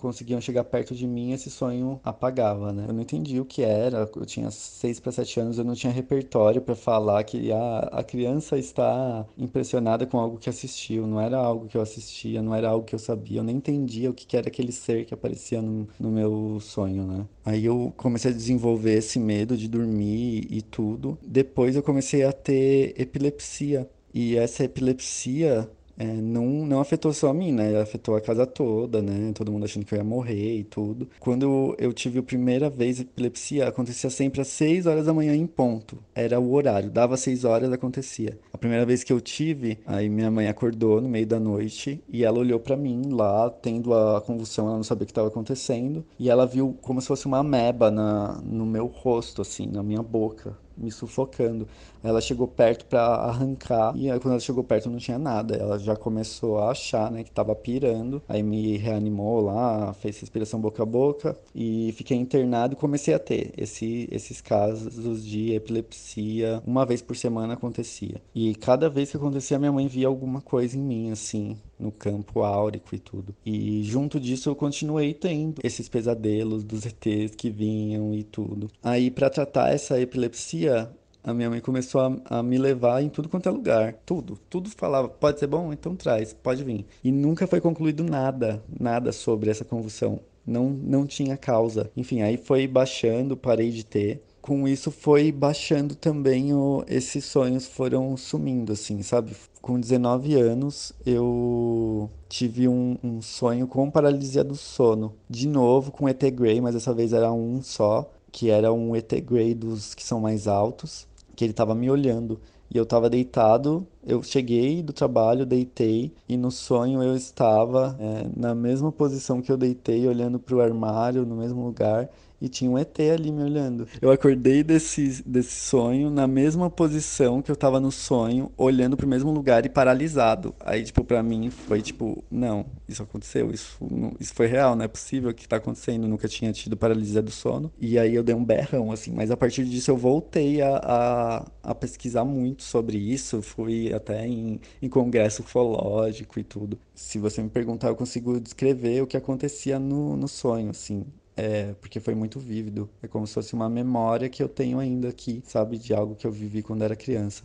conseguiam 0.02 0.42
chegar 0.42 0.64
perto 0.64 0.96
de 0.96 1.08
mim, 1.08 1.32
esse 1.32 1.50
sonho 1.50 2.00
apagava, 2.04 2.74
né? 2.74 2.86
Eu 2.88 2.94
não 2.94 3.02
entendi 3.02 3.40
o 3.40 3.46
que 3.46 3.62
era. 3.62 4.10
Eu 4.16 4.26
tinha 4.26 4.50
6 4.50 5.00
para 5.00 5.12
7 5.12 5.40
anos, 5.40 5.58
eu 5.58 5.64
não 5.64 5.76
tinha 5.76 5.94
repertório 5.94 6.62
para 6.62 6.76
falar 6.76 7.24
que 7.24 7.52
ah, 7.52 7.90
a 7.92 8.04
criança 8.04 8.58
está 8.58 9.26
impressionada 9.38 10.06
com 10.06 10.20
algo 10.20 10.38
que 10.38 10.50
assistiu. 10.50 11.08
Não 11.08 11.22
era 11.22 11.38
algo 11.38 11.68
que 11.68 11.78
eu 11.78 11.82
assistia, 11.82 12.42
não 12.42 12.54
era 12.54 12.70
algo 12.70 12.86
que 12.86 12.96
eu 12.96 13.00
sabia. 13.00 13.40
Eu 13.40 13.44
nem 13.44 13.58
entendia 13.58 14.10
o 14.10 14.14
que 14.14 14.26
que 14.26 14.36
era 14.36 14.48
aquele 14.48 14.72
ser 14.72 15.06
que 15.06 15.14
aparecia 15.14 15.62
no, 15.62 15.88
no 16.00 16.12
meu 16.12 16.60
sonho, 16.60 17.06
né? 17.06 17.26
Aí 17.46 17.66
eu 17.66 17.94
comecei 17.98 18.32
a 18.32 18.34
desenvolver 18.34 18.98
esse 18.98 19.20
medo 19.20 19.56
de 19.56 19.68
dormir 19.68 20.48
e 20.50 20.62
tudo. 20.62 21.18
Depois 21.26 21.76
eu 21.76 21.84
comecei 21.84 22.24
a 22.24 22.34
ter 22.34 22.94
epilepsia. 22.98 23.90
E 24.14 24.36
essa 24.36 24.66
epilepsia 24.66 25.70
é, 25.98 26.06
não, 26.06 26.46
não 26.66 26.80
afetou 26.80 27.14
só 27.14 27.30
a 27.30 27.34
mim, 27.34 27.52
né? 27.52 27.80
Afetou 27.80 28.16
a 28.16 28.22
casa 28.22 28.46
toda, 28.46 29.02
né? 29.02 29.32
Todo 29.34 29.52
mundo 29.52 29.66
achando 29.66 29.86
que 29.86 29.94
eu 29.94 29.98
ia 29.98 30.04
morrer 30.04 30.58
e 30.58 30.64
tudo. 30.64 31.08
Quando 31.20 31.76
eu 31.78 31.94
tive 31.94 32.20
a 32.20 32.24
primeira 32.24 32.70
vez 32.70 33.00
epilepsia, 33.00 33.68
acontecia 33.68 34.10
sempre 34.10 34.42
às 34.42 34.48
6 34.48 34.86
horas 34.86 35.06
da 35.06 35.14
manhã 35.14 35.36
em 35.36 35.48
ponto. 35.48 35.98
Era 36.16 36.40
o 36.40 36.54
horário, 36.54 36.90
dava 36.90 37.18
6 37.18 37.46
horas, 37.46 37.72
acontecia. 37.72 38.40
A 38.54 38.58
primeira 38.58 38.86
vez 38.86 39.04
que 39.04 39.14
eu 39.14 39.22
tive, 39.22 39.80
aí 39.86 40.10
minha 40.10 40.32
mãe 40.32 40.48
acordou 40.48 41.02
no 41.02 41.10
meio 41.10 41.28
da 41.28 41.40
noite 41.40 42.02
e 42.10 42.24
ela 42.24 42.40
olhou 42.40 42.60
pra 42.60 42.76
mim 42.76 43.10
lá, 43.12 43.50
tendo 43.50 43.94
a 43.94 44.22
convulsão, 44.22 44.68
ela 44.68 44.78
não 44.78 44.84
sabia 44.84 45.04
o 45.04 45.06
que 45.06 45.12
estava 45.12 45.28
acontecendo. 45.28 46.06
E 46.20 46.30
ela 46.30 46.46
viu 46.46 46.78
como 46.82 47.02
se 47.02 47.08
fosse 47.08 47.26
uma 47.26 47.40
ameba 47.40 47.92
na, 47.92 48.42
no 48.44 48.66
meu 48.66 48.88
rosto, 48.88 49.42
assim, 49.42 49.68
na 49.68 49.84
minha 49.84 50.02
boca 50.02 50.58
me 50.82 50.92
sufocando. 50.92 51.68
Ela 52.04 52.20
chegou 52.20 52.48
perto 52.48 52.86
pra 52.86 53.02
arrancar 53.02 53.94
e 53.96 54.10
aí 54.10 54.20
quando 54.20 54.34
ela 54.34 54.40
chegou 54.40 54.64
perto 54.64 54.90
não 54.90 54.98
tinha 54.98 55.20
nada. 55.20 55.56
Ela 55.56 55.78
já 55.78 55.96
começou 55.96 56.60
a 56.60 56.72
achar, 56.72 57.12
né, 57.12 57.24
que 57.24 57.32
tava 57.32 57.56
pirando. 57.56 58.22
Aí 58.28 58.42
me 58.42 58.78
reanimou 58.78 59.42
lá, 59.42 59.94
fez 59.94 60.20
respiração 60.20 60.60
boca 60.60 60.84
a 60.84 60.86
boca 60.86 61.38
e 61.54 61.94
fiquei 61.96 62.18
internado 62.18 62.74
e 62.74 62.78
comecei 62.78 63.14
a 63.14 63.20
ter 63.20 63.54
esse, 63.58 64.08
esses 64.12 64.42
casos 64.42 65.24
de 65.24 65.54
epilepsia. 65.54 66.62
Uma 66.66 66.86
vez 66.86 67.02
por 67.02 67.16
semana 67.16 67.54
acontecia. 67.54 68.22
E 68.34 68.56
cada 68.56 68.90
vez 68.90 69.12
que 69.12 69.18
acontecia, 69.18 69.60
minha 69.60 69.72
mãe 69.72 69.88
via 69.88 70.08
alguma 70.08 70.42
coisa 70.42 70.78
em 70.78 70.82
mim, 70.82 71.12
assim, 71.12 71.58
no 71.82 71.92
campo 71.92 72.44
áurico 72.44 72.96
e 72.96 73.00
tudo. 73.00 73.36
E 73.46 73.84
junto 73.84 74.20
disso 74.20 74.50
eu 74.50 74.56
continuei 74.56 75.14
tendo 75.14 75.60
esses 75.64 75.90
pesadelos 75.90 76.64
dos 76.64 76.86
ETs 76.86 77.36
que 77.36 77.50
vinham 77.50 78.14
e 78.14 78.24
tudo. 78.24 78.70
Aí 78.84 79.10
para 79.10 79.30
tratar 79.30 79.74
essa 79.74 80.00
epilepsia, 80.00 80.90
a 81.24 81.34
minha 81.34 81.50
mãe 81.50 81.60
começou 81.60 82.02
a, 82.02 82.38
a, 82.40 82.44
me 82.44 82.58
levar 82.58 83.04
em 83.04 83.10
tudo 83.10 83.30
quanto 83.30 83.48
é 83.48 83.52
lugar. 83.52 83.94
Tudo. 84.06 84.40
Tudo 84.50 84.70
falava, 84.70 85.08
pode 85.08 85.40
ser 85.40 85.48
bom? 85.48 85.72
Então 85.72 85.96
traz, 85.96 86.34
pode 86.34 86.64
vir. 86.64 86.86
E 87.04 87.12
nunca 87.12 87.46
foi 87.46 87.62
concluído 87.62 88.04
nada, 88.04 88.64
nada 88.80 89.12
sobre 89.12 89.50
essa 89.50 89.66
convulsão. 89.66 90.20
Não, 90.46 90.70
não 90.70 91.06
tinha 91.06 91.38
causa. 91.38 91.92
Enfim, 91.96 92.22
aí 92.22 92.38
foi 92.38 92.68
baixando, 92.68 93.38
parei 93.38 93.70
de 93.70 93.86
ter. 93.86 94.24
Com 94.42 94.68
isso 94.68 94.90
foi 94.90 95.32
baixando 95.32 95.94
também, 95.94 96.52
o, 96.52 96.84
esses 96.88 97.26
sonhos 97.26 97.68
foram 97.68 98.18
sumindo, 98.18 98.74
assim, 98.74 99.04
sabe? 99.04 99.36
Com 99.62 99.80
19 99.80 100.34
anos, 100.34 100.92
eu 101.06 102.10
tive 102.28 102.68
um, 102.68 102.98
um 103.04 103.22
sonho 103.22 103.68
com 103.68 103.92
paralisia 103.92 104.44
do 104.44 104.56
sono. 104.56 105.14
De 105.30 105.48
novo 105.48 105.92
com 105.92 106.10
ET 106.10 106.22
Grey, 106.32 106.60
mas 106.60 106.74
dessa 106.74 106.92
vez 106.92 107.14
era 107.14 107.32
um 107.32 107.62
só 107.62 108.10
que 108.32 108.50
era 108.50 108.72
um 108.74 108.96
ET 108.96 109.12
Grey 109.22 109.54
dos 109.54 109.94
que 109.94 110.04
são 110.04 110.20
mais 110.20 110.48
altos, 110.48 111.06
que 111.36 111.44
ele 111.44 111.52
estava 111.52 111.76
me 111.76 111.92
olhando. 111.92 112.40
E 112.74 112.78
eu 112.78 112.84
estava 112.84 113.10
deitado, 113.10 113.86
eu 114.08 114.24
cheguei 114.24 114.82
do 114.82 114.94
trabalho, 114.94 115.46
deitei, 115.46 116.14
e 116.28 116.38
no 116.38 116.50
sonho 116.50 117.04
eu 117.04 117.16
estava 117.16 117.98
é, 118.00 118.28
na 118.34 118.56
mesma 118.56 118.92
posição 118.94 119.42
que 119.42 119.52
eu 119.52 119.58
deitei, 119.58 120.08
olhando 120.08 120.40
para 120.40 120.56
o 120.56 120.62
armário, 120.62 121.26
no 121.26 121.36
mesmo 121.36 121.66
lugar, 121.66 122.10
e 122.42 122.50
tinha 122.50 122.70
um 122.70 122.78
ET 122.78 123.00
ali 123.00 123.32
me 123.32 123.44
olhando. 123.44 123.88
Eu 124.02 124.10
acordei 124.12 124.64
desse, 124.64 125.22
desse 125.24 125.52
sonho 125.52 126.10
na 126.10 126.28
mesma 126.28 126.70
posição 126.70 127.42
que 127.42 127.52
eu 127.52 127.56
tava 127.56 127.80
no 127.80 127.92
sonho, 127.92 128.52
olhando 128.58 128.98
pro 128.98 129.08
mesmo 129.08 129.32
lugar 129.32 129.66
e 129.66 129.70
paralisado. 129.70 130.56
Aí, 130.60 130.84
tipo, 130.84 131.04
pra 131.04 131.22
mim 131.22 131.52
foi 131.52 131.82
tipo, 131.82 132.24
não, 132.32 132.66
isso 132.90 133.04
aconteceu, 133.04 133.52
isso, 133.52 133.78
isso 134.20 134.34
foi 134.34 134.48
real, 134.48 134.76
não 134.76 134.84
é 134.84 134.88
possível 134.88 135.32
que 135.34 135.48
tá 135.48 135.58
acontecendo. 135.58 136.08
Nunca 136.08 136.28
tinha 136.28 136.52
tido 136.52 136.76
paralisia 136.76 137.22
do 137.22 137.32
sono. 137.32 137.72
E 137.80 138.00
aí 138.00 138.16
eu 138.16 138.24
dei 138.24 138.34
um 138.34 138.44
berrão, 138.44 138.92
assim, 138.92 139.12
mas 139.12 139.30
a 139.30 139.38
partir 139.38 139.64
disso 139.66 139.92
eu 139.92 139.98
voltei 139.98 140.62
a, 140.62 140.78
a, 140.78 141.46
a 141.64 141.76
pesquisar 141.76 142.26
muito 142.26 142.64
sobre 142.64 142.98
isso. 142.98 143.42
Fui 143.42 143.94
até 143.94 144.26
em, 144.26 144.60
em 144.82 144.90
congresso 144.90 145.44
ufológico 145.44 146.40
e 146.40 146.44
tudo. 146.44 146.80
Se 146.96 147.20
você 147.20 147.42
me 147.44 147.50
perguntar, 147.50 147.90
eu 147.90 147.96
consigo 147.96 148.40
descrever 148.40 149.02
o 149.02 149.08
que 149.08 149.18
acontecia 149.18 149.78
no, 149.78 150.18
no 150.18 150.28
sonho, 150.28 150.70
assim. 150.70 151.06
É, 151.44 151.74
porque 151.82 152.00
foi 152.00 152.14
muito 152.14 152.40
vívido. 152.40 152.88
É 153.02 153.08
como 153.08 153.26
se 153.26 153.34
fosse 153.34 153.56
uma 153.56 153.68
memória 153.68 154.30
que 154.30 154.44
eu 154.44 154.48
tenho 154.48 154.78
ainda 154.78 155.10
aqui, 155.10 155.42
sabe? 155.44 155.80
De 155.80 155.92
algo 155.92 156.14
que 156.14 156.28
eu 156.28 156.32
vivi 156.32 156.62
quando 156.62 156.84
era 156.84 156.96
criança. 156.96 157.44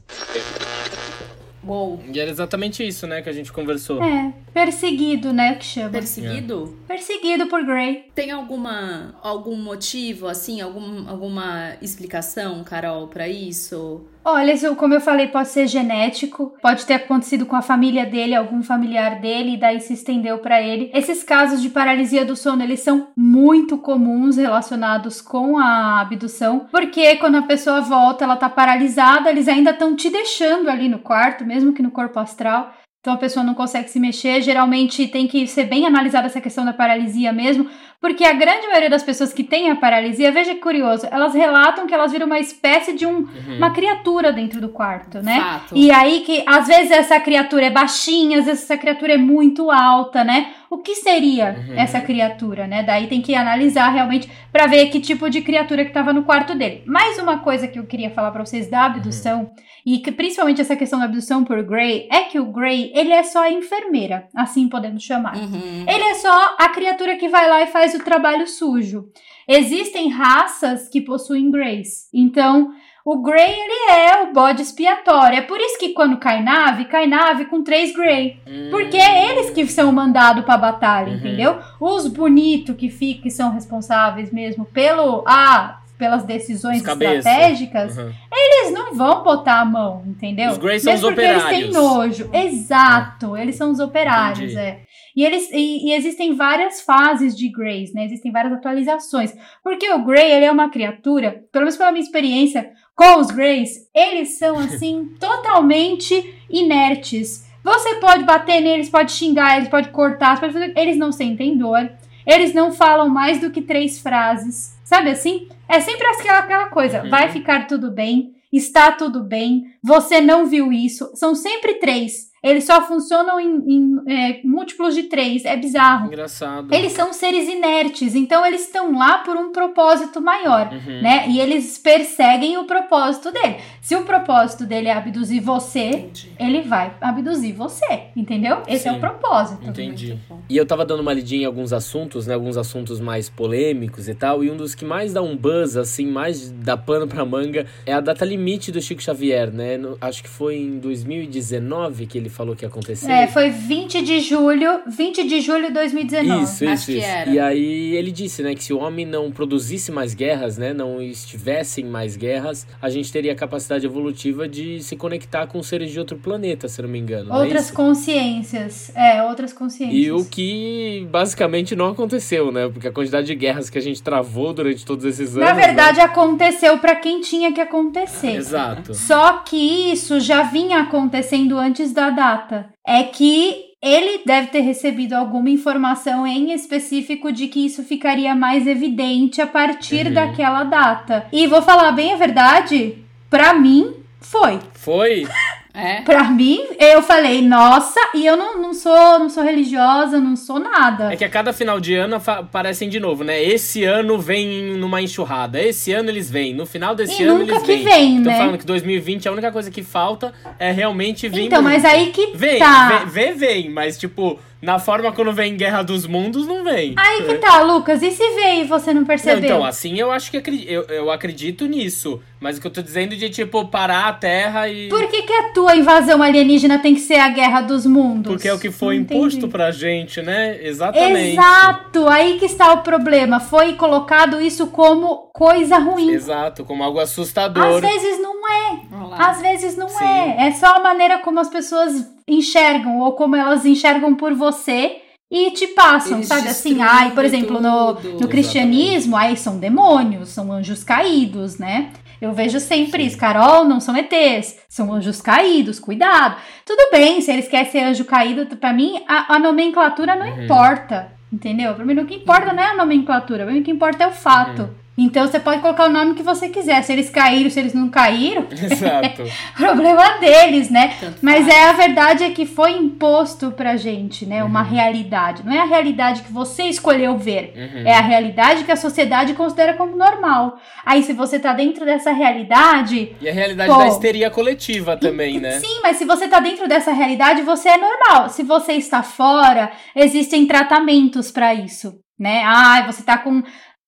Uou. 1.66 1.98
E 2.12 2.20
era 2.20 2.30
exatamente 2.30 2.86
isso, 2.86 3.06
né, 3.06 3.22
que 3.22 3.30
a 3.30 3.32
gente 3.32 3.50
conversou. 3.50 4.02
É, 4.02 4.34
perseguido, 4.52 5.32
né, 5.32 5.54
que 5.54 5.64
chama. 5.64 5.90
Perseguido? 5.90 6.76
É. 6.84 6.88
Perseguido 6.88 7.46
por 7.46 7.64
Grey. 7.64 8.04
Tem 8.14 8.30
alguma 8.30 9.14
algum 9.22 9.56
motivo, 9.56 10.28
assim, 10.28 10.60
algum, 10.60 11.08
alguma 11.08 11.74
explicação, 11.80 12.62
Carol, 12.62 13.08
para 13.08 13.26
isso? 13.26 14.04
Olha, 14.28 14.56
como 14.74 14.92
eu 14.92 15.00
falei, 15.00 15.28
pode 15.28 15.50
ser 15.50 15.68
genético, 15.68 16.52
pode 16.60 16.84
ter 16.84 16.94
acontecido 16.94 17.46
com 17.46 17.54
a 17.54 17.62
família 17.62 18.04
dele, 18.04 18.34
algum 18.34 18.60
familiar 18.60 19.20
dele, 19.20 19.54
e 19.54 19.56
daí 19.56 19.80
se 19.80 19.92
estendeu 19.92 20.38
para 20.38 20.60
ele. 20.60 20.90
Esses 20.92 21.22
casos 21.22 21.62
de 21.62 21.70
paralisia 21.70 22.24
do 22.24 22.34
sono, 22.34 22.60
eles 22.60 22.80
são 22.80 23.06
muito 23.16 23.78
comuns 23.78 24.36
relacionados 24.36 25.22
com 25.22 25.56
a 25.56 26.00
abdução, 26.00 26.66
porque 26.72 27.14
quando 27.18 27.36
a 27.36 27.42
pessoa 27.42 27.80
volta, 27.80 28.24
ela 28.24 28.34
tá 28.34 28.48
paralisada, 28.48 29.30
eles 29.30 29.46
ainda 29.46 29.70
estão 29.70 29.94
te 29.94 30.10
deixando 30.10 30.68
ali 30.68 30.88
no 30.88 30.98
quarto, 30.98 31.44
mesmo 31.44 31.72
que 31.72 31.80
no 31.80 31.92
corpo 31.92 32.18
astral. 32.18 32.74
Então 33.06 33.14
a 33.14 33.18
pessoa 33.18 33.46
não 33.46 33.54
consegue 33.54 33.88
se 33.88 34.00
mexer. 34.00 34.42
Geralmente 34.42 35.06
tem 35.06 35.28
que 35.28 35.46
ser 35.46 35.66
bem 35.66 35.86
analisada 35.86 36.26
essa 36.26 36.40
questão 36.40 36.64
da 36.64 36.72
paralisia 36.72 37.32
mesmo, 37.32 37.70
porque 38.06 38.24
a 38.24 38.32
grande 38.34 38.68
maioria 38.68 38.88
das 38.88 39.02
pessoas 39.02 39.32
que 39.32 39.42
têm 39.42 39.68
a 39.68 39.74
paralisia, 39.74 40.30
veja 40.30 40.54
que 40.54 40.60
curioso, 40.60 41.08
elas 41.10 41.34
relatam 41.34 41.88
que 41.88 41.94
elas 41.94 42.12
viram 42.12 42.26
uma 42.26 42.38
espécie 42.38 42.92
de 42.92 43.04
um, 43.04 43.16
uhum. 43.16 43.56
uma 43.56 43.70
criatura 43.72 44.32
dentro 44.32 44.60
do 44.60 44.68
quarto, 44.68 45.20
né? 45.20 45.40
Fato. 45.40 45.76
E 45.76 45.90
aí 45.90 46.20
que 46.20 46.44
às 46.46 46.68
vezes 46.68 46.92
essa 46.92 47.18
criatura 47.18 47.66
é 47.66 47.70
baixinha, 47.70 48.38
às 48.38 48.44
vezes 48.44 48.62
essa 48.62 48.76
criatura 48.76 49.14
é 49.14 49.16
muito 49.16 49.72
alta, 49.72 50.22
né? 50.22 50.52
O 50.68 50.78
que 50.78 50.96
seria 50.96 51.56
uhum. 51.58 51.78
essa 51.78 52.00
criatura, 52.00 52.66
né? 52.66 52.82
Daí 52.82 53.06
tem 53.06 53.22
que 53.22 53.34
analisar 53.34 53.88
realmente 53.88 54.30
para 54.52 54.66
ver 54.66 54.86
que 54.86 55.00
tipo 55.00 55.30
de 55.30 55.40
criatura 55.40 55.84
que 55.84 55.90
estava 55.90 56.12
no 56.12 56.24
quarto 56.24 56.54
dele. 56.54 56.82
Mais 56.86 57.18
uma 57.18 57.38
coisa 57.38 57.66
que 57.68 57.78
eu 57.78 57.86
queria 57.86 58.10
falar 58.10 58.30
para 58.30 58.44
vocês 58.44 58.68
da 58.68 58.84
abdução 58.84 59.40
uhum. 59.40 59.50
e 59.84 59.98
que 59.98 60.12
principalmente 60.12 60.60
essa 60.60 60.76
questão 60.76 60.98
da 60.98 61.04
abdução 61.04 61.44
por 61.44 61.62
Gray 61.62 62.08
é 62.10 62.22
que 62.22 62.38
o 62.38 62.46
Gray, 62.46 62.92
ele 62.94 63.12
é 63.12 63.22
só 63.22 63.44
a 63.44 63.50
enfermeira, 63.50 64.26
assim 64.34 64.68
podemos 64.68 65.02
chamar. 65.02 65.36
Uhum. 65.36 65.84
Ele 65.88 66.04
é 66.04 66.14
só 66.14 66.56
a 66.58 66.68
criatura 66.68 67.16
que 67.16 67.28
vai 67.28 67.48
lá 67.48 67.62
e 67.62 67.66
faz 67.68 67.86
faz 67.86 67.95
o 67.96 68.04
trabalho 68.04 68.46
sujo. 68.46 69.08
Existem 69.48 70.08
raças 70.08 70.88
que 70.88 71.00
possuem 71.00 71.50
Greys. 71.50 72.08
Então, 72.12 72.72
o 73.04 73.22
Grey, 73.22 73.54
ele 73.54 73.90
é 73.92 74.22
o 74.24 74.32
bode 74.32 74.62
expiatório. 74.62 75.38
É 75.38 75.42
por 75.42 75.60
isso 75.60 75.78
que 75.78 75.90
quando 75.90 76.16
cai 76.16 76.42
nave, 76.42 76.86
cai 76.86 77.06
nave 77.06 77.44
com 77.44 77.62
três 77.62 77.94
Grey. 77.94 78.40
Hum. 78.44 78.68
Porque 78.68 78.96
é 78.96 79.30
eles 79.30 79.50
que 79.50 79.64
são 79.68 79.92
mandados 79.92 80.44
pra 80.44 80.56
batalha, 80.56 81.12
uhum. 81.12 81.18
entendeu? 81.18 81.58
Os 81.80 82.08
bonitos 82.08 82.74
que 82.74 82.90
ficam, 82.90 83.22
que 83.22 83.30
são 83.30 83.52
responsáveis 83.52 84.32
mesmo 84.32 84.64
pelo... 84.64 85.22
Ah, 85.24 85.80
pelas 85.96 86.24
decisões 86.24 86.84
estratégicas, 86.84 87.96
uhum. 87.96 88.12
eles 88.30 88.74
não 88.74 88.94
vão 88.94 89.22
botar 89.22 89.60
a 89.60 89.64
mão, 89.64 90.02
entendeu? 90.06 90.50
Os 90.50 90.58
Greys 90.58 90.82
são 90.82 90.94
os 90.94 91.02
operários. 91.02 91.44
eles 91.44 91.58
têm 91.58 91.72
nojo. 91.72 92.30
Exato, 92.32 93.34
eles 93.34 93.56
são 93.56 93.70
os 93.70 93.80
operários, 93.80 94.52
Entendi. 94.52 94.58
é. 94.58 94.80
E, 95.16 95.24
eles, 95.24 95.50
e, 95.50 95.88
e, 95.88 95.92
existem 95.94 96.34
várias 96.34 96.82
fases 96.82 97.34
de 97.34 97.48
Greys, 97.48 97.94
né? 97.94 98.04
Existem 98.04 98.30
várias 98.30 98.52
atualizações. 98.52 99.34
Porque 99.64 99.90
o 99.90 100.04
Grey, 100.04 100.30
ele 100.30 100.44
é 100.44 100.52
uma 100.52 100.68
criatura, 100.68 101.44
pelo 101.50 101.64
menos 101.64 101.76
pela 101.78 101.90
minha 101.90 102.04
experiência 102.04 102.70
com 102.94 103.18
os 103.18 103.30
Greys, 103.30 103.88
eles 103.94 104.38
são, 104.38 104.58
assim, 104.60 105.14
totalmente 105.18 106.34
inertes. 106.50 107.46
Você 107.64 107.94
pode 107.94 108.24
bater 108.24 108.60
neles, 108.60 108.90
pode 108.90 109.10
xingar, 109.10 109.56
eles 109.56 109.70
pode 109.70 109.88
cortar, 109.88 110.38
pode 110.38 110.52
fazer... 110.52 110.72
eles 110.76 110.98
não 110.98 111.10
sentem 111.10 111.56
dor, 111.56 111.90
eles 112.26 112.52
não 112.52 112.70
falam 112.70 113.08
mais 113.08 113.40
do 113.40 113.50
que 113.50 113.62
três 113.62 113.98
frases. 113.98 114.78
Sabe 114.84 115.10
assim? 115.10 115.48
É 115.66 115.80
sempre 115.80 116.06
aquela, 116.06 116.40
aquela 116.40 116.66
coisa, 116.68 117.02
uhum. 117.02 117.10
vai 117.10 117.30
ficar 117.30 117.66
tudo 117.66 117.90
bem, 117.90 118.34
está 118.52 118.92
tudo 118.92 119.22
bem, 119.24 119.74
você 119.82 120.20
não 120.20 120.46
viu 120.46 120.72
isso. 120.72 121.10
São 121.14 121.34
sempre 121.34 121.74
três. 121.74 122.30
Eles 122.46 122.64
só 122.64 122.80
funcionam 122.86 123.40
em, 123.40 123.62
em 123.66 123.96
é, 124.06 124.40
múltiplos 124.44 124.94
de 124.94 125.04
três. 125.04 125.44
É 125.44 125.56
bizarro. 125.56 126.06
Engraçado. 126.06 126.72
Eles 126.72 126.92
são 126.92 127.12
seres 127.12 127.48
inertes, 127.48 128.14
então 128.14 128.44
eles 128.46 128.62
estão 128.62 128.96
lá 128.96 129.18
por 129.18 129.36
um 129.36 129.50
propósito 129.50 130.20
maior, 130.20 130.70
uhum. 130.72 131.02
né? 131.02 131.28
E 131.28 131.40
eles 131.40 131.78
perseguem 131.78 132.56
o 132.56 132.64
propósito 132.64 133.32
dele. 133.32 133.56
Se 133.80 133.96
o 133.96 134.02
propósito 134.02 134.64
dele 134.64 134.88
é 134.88 134.92
abduzir 134.92 135.40
você, 135.40 135.88
Entendi. 135.88 136.32
ele 136.38 136.62
vai 136.62 136.94
abduzir 137.00 137.52
você, 137.52 138.02
entendeu? 138.14 138.62
Esse 138.68 138.84
Sim. 138.84 138.90
é 138.90 138.92
o 138.92 139.00
propósito. 139.00 139.68
Entendi. 139.68 140.18
E 140.48 140.56
eu 140.56 140.64
tava 140.64 140.84
dando 140.84 141.00
uma 141.00 141.12
lidinha 141.12 141.42
em 141.42 141.46
alguns 141.46 141.72
assuntos, 141.72 142.26
né? 142.26 142.34
Alguns 142.34 142.56
assuntos 142.56 143.00
mais 143.00 143.28
polêmicos 143.28 144.08
e 144.08 144.14
tal. 144.14 144.44
E 144.44 144.50
um 144.50 144.56
dos 144.56 144.74
que 144.74 144.84
mais 144.84 145.12
dá 145.12 145.22
um 145.22 145.36
buzz, 145.36 145.76
assim, 145.76 146.06
mais 146.06 146.50
dá 146.50 146.76
pano 146.76 147.06
pra 147.08 147.24
manga, 147.24 147.66
é 147.84 147.92
a 147.92 148.00
data 148.00 148.24
limite 148.24 148.70
do 148.70 148.80
Chico 148.80 149.02
Xavier, 149.02 149.52
né? 149.52 149.76
No, 149.76 149.96
acho 150.00 150.22
que 150.22 150.28
foi 150.28 150.56
em 150.56 150.78
2019 150.78 152.06
que 152.06 152.18
ele 152.18 152.28
falou 152.36 152.54
que 152.54 152.64
ia 152.64 152.68
acontecer. 152.68 153.10
É, 153.10 153.26
foi 153.26 153.48
20 153.48 154.02
de 154.02 154.20
julho, 154.20 154.82
20 154.86 155.26
de 155.26 155.40
julho 155.40 155.68
de 155.68 155.72
2019. 155.72 156.42
Isso, 156.42 156.64
isso, 156.64 156.72
Acho 156.72 156.90
isso. 156.92 157.30
E 157.30 157.40
aí 157.40 157.96
ele 157.96 158.12
disse, 158.12 158.42
né, 158.42 158.54
que 158.54 158.62
se 158.62 158.74
o 158.74 158.78
homem 158.78 159.06
não 159.06 159.32
produzisse 159.32 159.90
mais 159.90 160.14
guerras, 160.14 160.58
né, 160.58 160.74
não 160.74 161.00
estivesse 161.00 161.80
em 161.80 161.86
mais 161.86 162.14
guerras, 162.14 162.66
a 162.80 162.90
gente 162.90 163.10
teria 163.10 163.32
a 163.32 163.34
capacidade 163.34 163.86
evolutiva 163.86 164.46
de 164.46 164.82
se 164.82 164.96
conectar 164.96 165.46
com 165.46 165.62
seres 165.62 165.90
de 165.90 165.98
outro 165.98 166.18
planeta, 166.18 166.68
se 166.68 166.82
não 166.82 166.88
me 166.88 166.98
engano. 166.98 167.32
É 167.32 167.36
outras 167.38 167.70
é 167.70 167.72
consciências. 167.72 168.92
É, 168.94 169.22
outras 169.22 169.52
consciências. 169.52 169.98
E 169.98 170.12
o 170.12 170.24
que 170.24 171.08
basicamente 171.10 171.74
não 171.74 171.88
aconteceu, 171.88 172.52
né? 172.52 172.68
Porque 172.68 172.88
a 172.88 172.92
quantidade 172.92 173.26
de 173.26 173.34
guerras 173.34 173.70
que 173.70 173.78
a 173.78 173.82
gente 173.82 174.02
travou 174.02 174.52
durante 174.52 174.84
todos 174.84 175.04
esses 175.06 175.36
anos. 175.36 175.48
Na 175.48 175.54
verdade, 175.54 175.98
né? 175.98 176.04
aconteceu 176.04 176.76
para 176.78 176.94
quem 176.96 177.22
tinha 177.22 177.52
que 177.52 177.60
acontecer. 177.60 178.34
Exato. 178.36 178.94
Só 178.94 179.38
que 179.38 179.56
isso 179.90 180.20
já 180.20 180.42
vinha 180.42 180.80
acontecendo 180.80 181.56
antes 181.56 181.92
da 181.92 182.10
data. 182.26 182.66
É 182.86 183.02
que 183.04 183.66
ele 183.82 184.22
deve 184.24 184.48
ter 184.48 184.60
recebido 184.60 185.12
alguma 185.12 185.50
informação 185.50 186.26
em 186.26 186.52
específico 186.52 187.30
de 187.30 187.46
que 187.46 187.64
isso 187.64 187.84
ficaria 187.84 188.34
mais 188.34 188.66
evidente 188.66 189.40
a 189.40 189.46
partir 189.46 190.06
uhum. 190.06 190.14
daquela 190.14 190.64
data. 190.64 191.26
E 191.32 191.46
vou 191.46 191.62
falar 191.62 191.92
bem 191.92 192.12
a 192.12 192.16
verdade, 192.16 192.98
para 193.30 193.54
mim 193.54 193.94
foi. 194.20 194.58
Foi? 194.74 195.26
É. 195.76 196.00
Pra 196.00 196.24
mim, 196.24 196.58
eu 196.78 197.02
falei, 197.02 197.42
nossa, 197.42 198.00
e 198.14 198.24
eu 198.24 198.34
não, 198.34 198.62
não 198.62 198.72
sou 198.72 199.18
não 199.18 199.28
sou 199.28 199.42
religiosa, 199.42 200.18
não 200.18 200.34
sou 200.34 200.58
nada. 200.58 201.12
É 201.12 201.16
que 201.16 201.24
a 201.24 201.28
cada 201.28 201.52
final 201.52 201.78
de 201.78 201.94
ano 201.94 202.16
aparecem 202.16 202.88
de 202.88 202.98
novo, 202.98 203.22
né? 203.22 203.42
Esse 203.42 203.84
ano 203.84 204.18
vem 204.18 204.74
numa 204.78 205.02
enxurrada, 205.02 205.60
esse 205.60 205.92
ano 205.92 206.08
eles 206.08 206.30
vêm, 206.30 206.54
no 206.54 206.64
final 206.64 206.94
desse 206.94 207.22
e 207.22 207.26
ano 207.26 207.40
nunca 207.40 207.56
eles 207.56 207.62
que 207.62 207.76
vêm. 207.76 207.84
vem 207.84 208.22
Tô 208.22 208.30
né? 208.30 208.38
falando 208.38 208.58
que 208.58 208.64
2020 208.64 209.28
a 209.28 209.32
única 209.32 209.52
coisa 209.52 209.70
que 209.70 209.82
falta 209.82 210.32
é 210.58 210.72
realmente 210.72 211.28
vir. 211.28 211.42
Então, 211.42 211.62
muito. 211.62 211.74
mas 211.74 211.84
aí 211.84 212.10
que 212.10 212.32
vem, 212.34 212.58
tá. 212.58 213.04
Vem, 213.04 213.06
vem, 213.06 213.34
vem, 213.34 213.70
mas 213.70 213.98
tipo, 213.98 214.38
na 214.62 214.78
forma 214.78 215.12
quando 215.12 215.32
vem 215.32 215.56
Guerra 215.56 215.82
dos 215.82 216.06
Mundos, 216.06 216.46
não 216.46 216.64
vem. 216.64 216.94
Aí 216.96 217.22
que 217.24 217.34
tá, 217.34 217.60
Lucas. 217.62 218.02
E 218.02 218.10
se 218.10 218.28
veio 218.34 218.62
e 218.62 218.64
você 218.64 218.92
não 218.92 219.02
Não, 219.02 219.06
percebeu? 219.06 219.44
então, 219.44 219.64
assim 219.64 219.98
eu 219.98 220.10
acho 220.10 220.30
que 220.30 220.36
acri- 220.38 220.64
eu, 220.68 220.82
eu 220.84 221.10
acredito 221.10 221.66
nisso. 221.66 222.20
Mas 222.38 222.58
o 222.58 222.60
que 222.60 222.66
eu 222.66 222.70
tô 222.70 222.82
dizendo 222.82 223.16
de, 223.16 223.30
tipo, 223.30 223.66
parar 223.68 224.08
a 224.08 224.12
Terra 224.12 224.68
e. 224.68 224.88
Por 224.90 225.08
que, 225.08 225.22
que 225.22 225.32
a 225.32 225.52
tua 225.52 225.74
invasão 225.74 226.22
alienígena 226.22 226.78
tem 226.78 226.94
que 226.94 227.00
ser 227.00 227.16
a 227.18 227.28
guerra 227.30 227.62
dos 227.62 227.86
mundos? 227.86 228.32
Porque 228.32 228.46
é 228.48 228.52
o 228.52 228.58
que 228.58 228.70
foi 228.70 228.96
Não 228.96 229.02
imposto 229.02 229.38
entendi. 229.38 229.52
pra 229.52 229.70
gente, 229.70 230.20
né? 230.20 230.58
Exatamente. 230.62 231.32
Exato, 231.32 232.06
aí 232.08 232.38
que 232.38 232.44
está 232.44 232.72
o 232.74 232.82
problema. 232.82 233.40
Foi 233.40 233.72
colocado 233.74 234.40
isso 234.40 234.66
como 234.66 235.30
coisa 235.32 235.78
ruim. 235.78 236.10
Exato, 236.10 236.62
como 236.64 236.82
algo 236.84 237.00
assustador. 237.00 237.64
Às 237.64 237.80
vezes 237.80 238.20
não 238.22 238.36
é. 238.48 238.80
Às 239.18 239.40
vezes 239.40 239.76
não 239.76 239.88
Sim. 239.88 240.04
é. 240.04 240.48
É 240.48 240.52
só 240.52 240.76
a 240.76 240.80
maneira 240.82 241.18
como 241.20 241.40
as 241.40 241.48
pessoas 241.48 242.06
enxergam 242.28 242.98
ou 243.00 243.12
como 243.12 243.36
elas 243.36 243.64
enxergam 243.64 244.14
por 244.14 244.34
você 244.34 244.98
e 245.30 245.50
te 245.50 245.66
passam, 245.68 246.18
Eles 246.18 246.28
sabe? 246.28 246.48
Assim, 246.48 246.80
ai, 246.82 247.10
por 247.12 247.24
exemplo, 247.24 247.60
no, 247.60 247.94
no 248.20 248.28
cristianismo, 248.28 249.16
ai, 249.16 249.36
são 249.36 249.58
demônios, 249.58 250.28
são 250.28 250.52
anjos 250.52 250.84
caídos, 250.84 251.58
né? 251.58 251.90
Eu 252.20 252.32
vejo 252.32 252.58
sempre 252.60 253.04
isso, 253.04 253.18
Carol, 253.18 253.64
não 253.64 253.78
são 253.78 253.94
ETs, 253.96 254.56
são 254.68 254.92
anjos 254.92 255.20
caídos, 255.20 255.78
cuidado. 255.78 256.36
Tudo 256.64 256.90
bem, 256.90 257.20
se 257.20 257.30
eles 257.30 257.46
querem 257.48 257.70
ser 257.70 257.80
anjo 257.80 258.04
caído, 258.04 258.46
pra 258.56 258.72
mim 258.72 259.02
a, 259.06 259.34
a 259.34 259.38
nomenclatura 259.38 260.16
não 260.16 260.26
Uhum. 260.26 260.44
importa, 260.44 261.12
entendeu? 261.32 261.74
Pra 261.74 261.84
mim 261.84 261.98
o 261.98 262.06
que 262.06 262.14
importa 262.14 262.52
não 262.52 262.62
é 262.62 262.68
a 262.70 262.76
nomenclatura, 262.76 263.44
pra 263.44 263.52
mim 263.52 263.60
o 263.60 263.64
que 263.64 263.70
importa 263.70 264.04
é 264.04 264.06
o 264.06 264.12
fato. 264.12 264.62
Uhum. 264.62 264.85
Então 264.98 265.26
você 265.26 265.38
pode 265.38 265.60
colocar 265.60 265.84
o 265.84 265.92
nome 265.92 266.14
que 266.14 266.22
você 266.22 266.48
quiser, 266.48 266.82
se 266.82 266.92
eles 266.92 267.10
caíram, 267.10 267.50
se 267.50 267.60
eles 267.60 267.74
não 267.74 267.90
caíram, 267.90 268.46
Exato. 268.50 269.22
problema 269.56 270.18
deles, 270.18 270.70
né? 270.70 270.94
Tanto 270.98 271.18
Mas 271.20 271.44
faz. 271.46 271.54
é 271.54 271.68
a 271.68 271.72
verdade 271.72 272.24
é 272.24 272.30
que 272.30 272.46
foi 272.46 272.72
imposto 272.72 273.50
pra 273.52 273.76
gente, 273.76 274.24
né? 274.24 274.42
Uma 274.42 274.62
Uhum. 274.62 274.68
realidade. 274.70 275.44
Não 275.44 275.52
é 275.52 275.58
a 275.60 275.64
realidade 275.66 276.22
que 276.22 276.32
você 276.32 276.64
escolheu 276.64 277.16
ver. 277.18 277.52
Uhum. 277.56 277.86
É 277.86 277.94
a 277.94 278.00
realidade 278.00 278.64
que 278.64 278.72
a 278.72 278.76
sociedade 278.76 279.34
considera 279.34 279.74
como 279.74 279.96
normal. 279.96 280.58
Aí, 280.84 281.02
se 281.02 281.12
você 281.12 281.38
tá 281.38 281.52
dentro 281.52 281.84
dessa 281.84 282.12
realidade. 282.12 283.14
E 283.20 283.28
a 283.28 283.32
realidade 283.32 283.70
Pô. 283.72 283.78
da 283.78 283.88
histeria 283.88 284.30
coletiva 284.30 284.96
também, 284.96 285.38
né? 285.40 285.52
Sim, 285.60 285.80
mas 285.82 285.96
se 285.98 286.04
você 286.04 286.26
tá 286.28 286.40
dentro 286.40 286.66
dessa 286.68 286.92
realidade, 286.92 287.42
você 287.42 287.68
é 287.68 287.76
normal. 287.76 288.28
Se 288.30 288.42
você 288.42 288.72
está 288.72 289.02
fora, 289.02 289.70
existem 289.94 290.46
tratamentos 290.46 291.30
pra 291.30 291.54
isso, 291.54 291.94
né? 292.18 292.42
Ai, 292.44 292.86
você 292.86 293.02
tá 293.02 293.18
com 293.18 293.42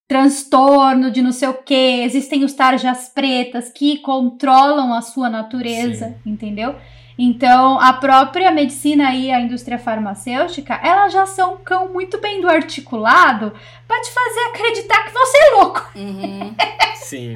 transtorno 0.09 1.11
de 1.11 1.21
não 1.21 1.33
sei 1.33 1.49
o 1.49 1.55
que, 1.55 2.03
existem 2.03 2.43
os 2.43 2.55
tarjas 2.55 3.11
pretas 3.15 3.71
que 3.71 3.99
controlam 3.99 4.95
a 4.95 5.03
sua 5.03 5.29
natureza, 5.29 6.17
entendeu? 6.25 6.75
Então, 7.19 7.79
a 7.81 7.93
própria 7.93 8.51
medicina 8.51 9.13
e 9.13 9.31
a 9.31 9.41
indústria 9.41 9.77
farmacêutica, 9.79 10.81
elas 10.83 11.13
já 11.13 11.27
são 11.27 11.55
um 11.55 11.57
cão 11.59 11.93
muito 11.93 12.19
bem 12.21 12.41
do 12.41 12.49
articulado 12.49 13.53
pra 13.89 14.01
te 14.01 14.11
fazer 14.11 14.41
acreditar 14.51 15.05
que 15.05 15.13
você 15.13 15.37
é 15.37 15.51
louco. 15.57 15.91
Uhum. 15.97 16.55
Sim. 16.95 17.35